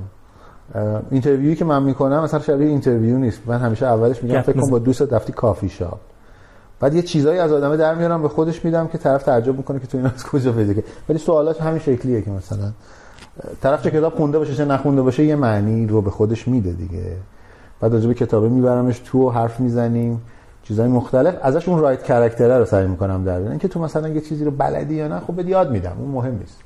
[1.12, 3.42] interview یی که من می‌کنم مثلا شبیه interview نیست.
[3.46, 4.72] من همیشه اولش میگم فکر کن میزن.
[4.72, 6.00] با دوست رفتی کافی شاپ.
[6.80, 9.88] بعد یه چیزایی از آدمه در میارم به خودش میدم که طرف تعجب می‌کنه که
[9.88, 12.72] تو اینا از کجا پیدا کردی ولی سوالات همین شکلیه که مثلا
[13.62, 17.16] طرف چه کتاب خونده باشه چه نخونده باشه یه معنی رو به خودش میده دیگه.
[17.82, 20.22] بعد راجع به کتابه میبرمش تو و حرف می‌زنیم
[20.64, 21.36] چیزای مختلف.
[21.42, 23.50] ازش اون رایت کرکتره رو سعی می‌کنم در بیارم.
[23.50, 25.96] اینکه تو مثلا یه چیزی رو بلدی یا نه خب بهت یاد میدم.
[26.00, 26.58] اون مهم نیست.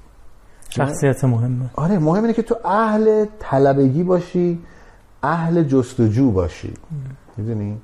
[0.70, 1.66] شخصیت مهمه.
[1.76, 4.60] آره مهم اینه که تو اهل طلبگی باشی
[5.24, 6.74] اهل جستجو باشی.
[7.38, 7.78] می‌دونی؟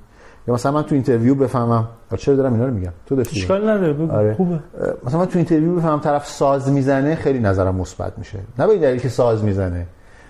[0.49, 1.87] یا مثلا من تو interview بفهمم.
[2.17, 4.33] چرا دارم اینا رو میگم؟ تو داشتی اشکال نداره آره.
[4.33, 4.59] خوبه.
[5.03, 8.39] مثلا من تو interview بفهمم طرف ساز می‌زنه خیلی نظرم مثبت میشه.
[8.59, 9.87] نه به این دلیل که ساز می‌زنه.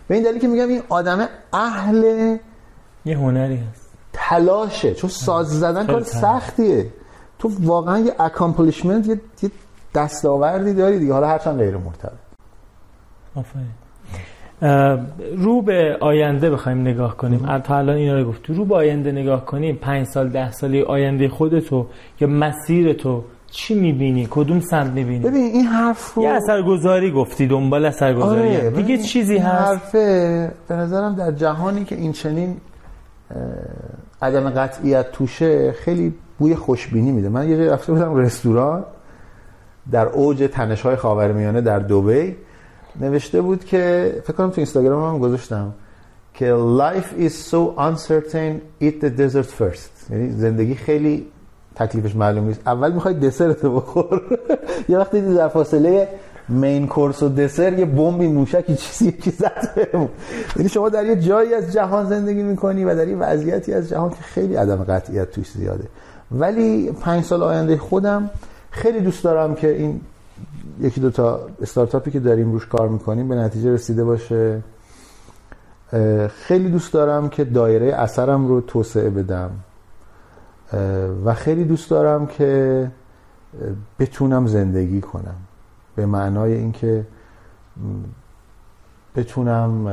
[0.07, 2.37] به این دلیل که میگم این آدم اهل
[3.05, 3.89] یه هنری هست.
[4.13, 4.93] تلاشه.
[4.93, 6.03] چون ساز زدن کار.
[6.03, 6.85] سختیه.
[7.39, 9.51] تو واقعا یه accomplishment یه,
[9.95, 11.13] دستاوردی داری دیگه.
[11.13, 12.11] حالا هرچند غیر مرتبط.
[13.35, 13.78] آفرین.
[15.37, 17.59] رو به آینده بخوایم نگاه کنیم.
[17.59, 18.49] تا الان اینا رو گفت.
[18.49, 21.85] رو به آینده نگاه کنیم پنج سال ده سالی آینده خودتو
[22.19, 27.47] یا مسیر تو چی می‌بینی؟ کدوم سمت می‌بینی؟ ببین این حرف رو یه اثرگذاری گفتی
[27.47, 29.71] دنبال اثرگذاری؟ آره، دیگه چیزی این هست.
[29.71, 32.57] حرفه به نظرم در جهانی که این چنین
[34.21, 37.29] عدم قطعیت توشه خیلی بوی خوشبینی میده.
[37.29, 38.83] من یه جای رفته بودم رستوران
[39.91, 42.35] در اوج تنش های خاورمیانه در دبی.
[43.01, 45.73] نوشته بود که فکر کنم تو اینستاگرام هم گذاشتم
[46.33, 50.11] که life is so uncertain eat the dessert first.
[50.11, 51.27] یعنی زندگی خیلی
[51.75, 52.61] تکلیفش معلوم نیست.
[52.65, 54.21] اول می‌خوای دسرتو بخور.
[54.89, 56.07] یه وقتی در فاصله
[56.49, 59.87] مین کورس و دسر یه بمبی موشکی چیزی یکی زد
[60.55, 64.09] یعنی شما در یه جایی از جهان زندگی می‌کنی و در یه وضعیتی از جهان
[64.09, 65.83] که خیلی عدم قطعیت توش زیاده.
[66.31, 68.29] ولی پنج سال آینده خودم
[68.71, 70.01] خیلی دوست دارم که این
[70.81, 74.63] یکی دو تا استارتاپی که داریم روش کار می‌کنیم به نتیجه رسیده باشه.
[76.29, 79.51] خیلی دوست دارم که دایره اثرم رو توسعه بدم.
[81.25, 82.91] و خیلی دوست دارم که
[83.99, 85.35] بتونم زندگی کنم.
[85.95, 87.05] به معنای اینکه
[89.15, 89.87] بتونم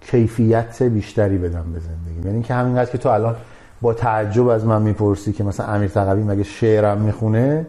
[0.00, 2.18] کیفیت بیشتری بدم به زندگی.
[2.18, 3.36] یعنی اینکه همینقدر که تو الان
[3.80, 7.66] با تعجب از من می‌پرسی که مثلا امیر تقوی مگه شعرم می‌خونه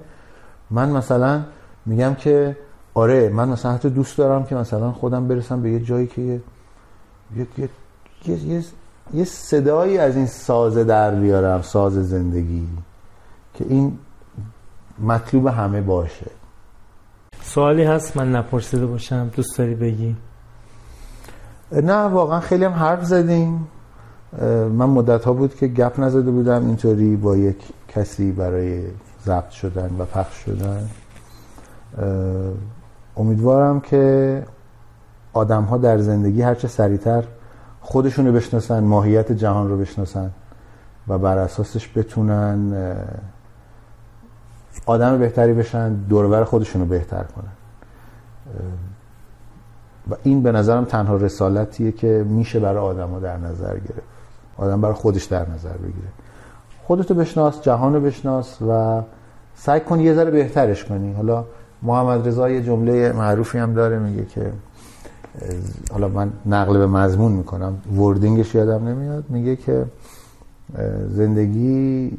[0.72, 1.44] من مثلا
[1.86, 2.58] میگم که
[2.94, 6.42] آره من مثلا حتی دوست دارم که مثلا خودم برسم به یه جایی که یه
[7.38, 7.70] یه, یه,
[8.26, 8.64] یه, یه,
[9.14, 12.68] یه صدایی از این سازه در بیارم ساز زندگی
[13.54, 13.98] که این
[15.00, 16.32] مطلوب همه باشه.
[17.42, 20.16] سوالی هست من نپرسیده باشم دوست داری بگی؟
[21.72, 23.68] نه واقعا خیلی هم حرف زدیم.
[24.42, 28.84] من مدت ها بود که گپ نزده بودم اینطوری با یک کسی برای
[29.26, 30.90] ضبط شدن و پخش شدن.
[33.18, 34.44] امیدوارم که
[35.34, 37.24] آدم ها در زندگی هرچه سریعتر
[37.82, 40.32] خودشون رو بشناسن ماهیت جهان رو بشناسن
[41.08, 42.96] و بر اساسش بتونن
[44.86, 47.52] آدم بهتری بشن دوربر خودشون رو بهتر کنن.
[50.12, 54.08] و این به نظرم تنها رسالتیه که میشه برای آدم در نظر گرفت.
[54.58, 56.08] آدم برای خودش در نظر بگیره.
[56.90, 59.02] خودتو بشناس جهان رو بشناس و
[59.56, 61.14] سعی کن یه ذره بهترش کنی.
[61.14, 61.46] حالا
[61.82, 64.52] محمد رضا یه جمله معروفی هم داره میگه که
[65.92, 69.24] حالا من نقل به مضمون می‌کنم وردینگش یادم نمیاد.
[69.30, 69.86] میگه که
[71.10, 72.12] زندگی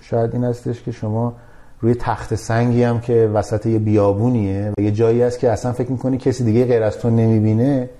[0.00, 1.32] شاید این هستش که شما
[1.80, 5.92] روی تخت سنگی هم که وسط یه بیابونیه و یه جایی هست که اصلا فکر
[5.92, 7.90] می‌کنی کسی دیگه غیر از تو نمی‌بینه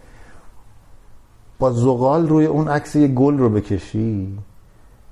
[1.59, 4.39] با زغال روی اون عکس یه گل رو بکشی.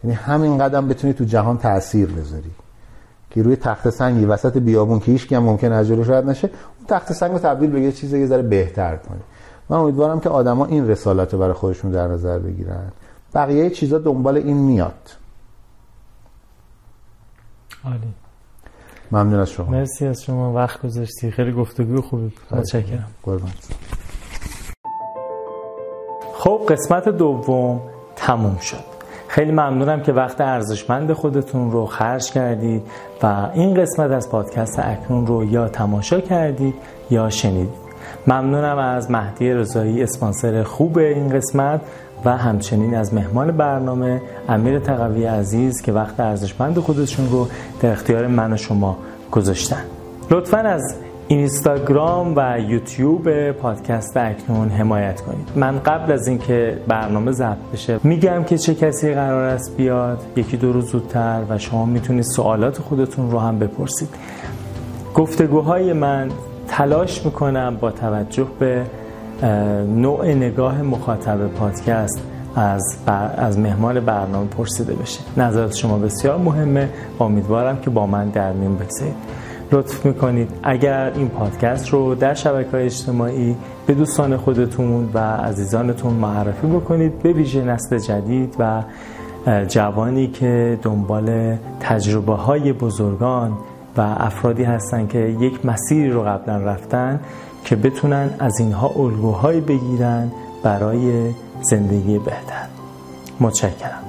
[0.05, 2.51] یعنی همین قدم بتونی تو جهان تاثیر بذاری.
[3.31, 6.87] که روی تخت سنگی وسط بیابون که هیچ هم ممکن از جلوش رد نشه اون
[6.89, 9.21] تخت سنگ رو تبدیل به یه چیز یه ذره بهتر کنی.
[9.69, 12.93] من امیدوارم که آدما این رسالت رو برای خودشون در نظر بگیرن.
[13.35, 15.11] بقیه چیزا دنبال این میاد.
[17.85, 18.15] عالی.
[19.13, 19.71] ممنون از شما.
[19.71, 20.53] مرسی از شما.
[20.53, 21.31] وقت گذاشتی.
[21.31, 22.59] خیلی گفتگو خوبی بود.
[22.59, 23.07] متشکرم.
[23.23, 23.51] قربان.
[26.35, 27.81] خب قسمت دوم
[28.17, 28.90] تموم شد.
[29.31, 32.83] خیلی ممنونم که وقت ارزشمند خودتون رو خرج کردید
[33.23, 36.75] و این قسمت از پادکست اکنون رو یا تماشا کردید
[37.11, 37.91] یا شنیدید.
[38.27, 41.81] ممنونم از مهدی رضایی اسپانسر خوب این قسمت
[42.25, 47.49] و همچنین از مهمان برنامه امیر تقوی عزیز که وقت ارزشمند خودشون رو
[47.81, 48.99] در اختیار من و شما
[49.31, 49.83] گذاشتن.
[50.31, 50.95] لطفا از
[51.31, 55.49] اینستاگرام و یوتیوب پادکست اکنون حمایت کنید.
[55.57, 60.57] من قبل از اینکه برنامه ضبط بشه میگم که چه کسی قرار است بیاد؟ یکی
[60.57, 64.09] دو روز زودتر و شما می‌تونید سوالات خودتون رو هم بپرسید.
[65.15, 66.29] گفتگوهای من
[66.69, 68.83] تلاش می‌کنم با توجه به
[69.97, 72.21] نوع نگاه مخاطب پادکست
[72.57, 75.21] از, بر- از مهمان برنامه پرسیده بشه.
[75.37, 76.89] نظرات شما بسیار مهمه.
[77.21, 79.50] امیدوارم که با من در میون بگذارید.
[79.73, 80.51] لطف می‌کنید.
[80.63, 83.57] اگر این پادکست رو در شبکه های اجتماعی
[83.87, 88.83] به دوستان خودتون و عزیزانتون معرفی بکنید به ویژه نسل جدید و
[89.69, 93.53] جوانی که دنبال تجربه های بزرگان
[93.97, 97.21] و افرادی هستن که یک مسیری رو قبلا رفتن
[97.65, 100.31] که بتونن از اینها الگوهایی بگیرن
[100.63, 101.31] برای
[101.61, 102.67] زندگی بهتر.
[103.41, 104.03] متشکرم.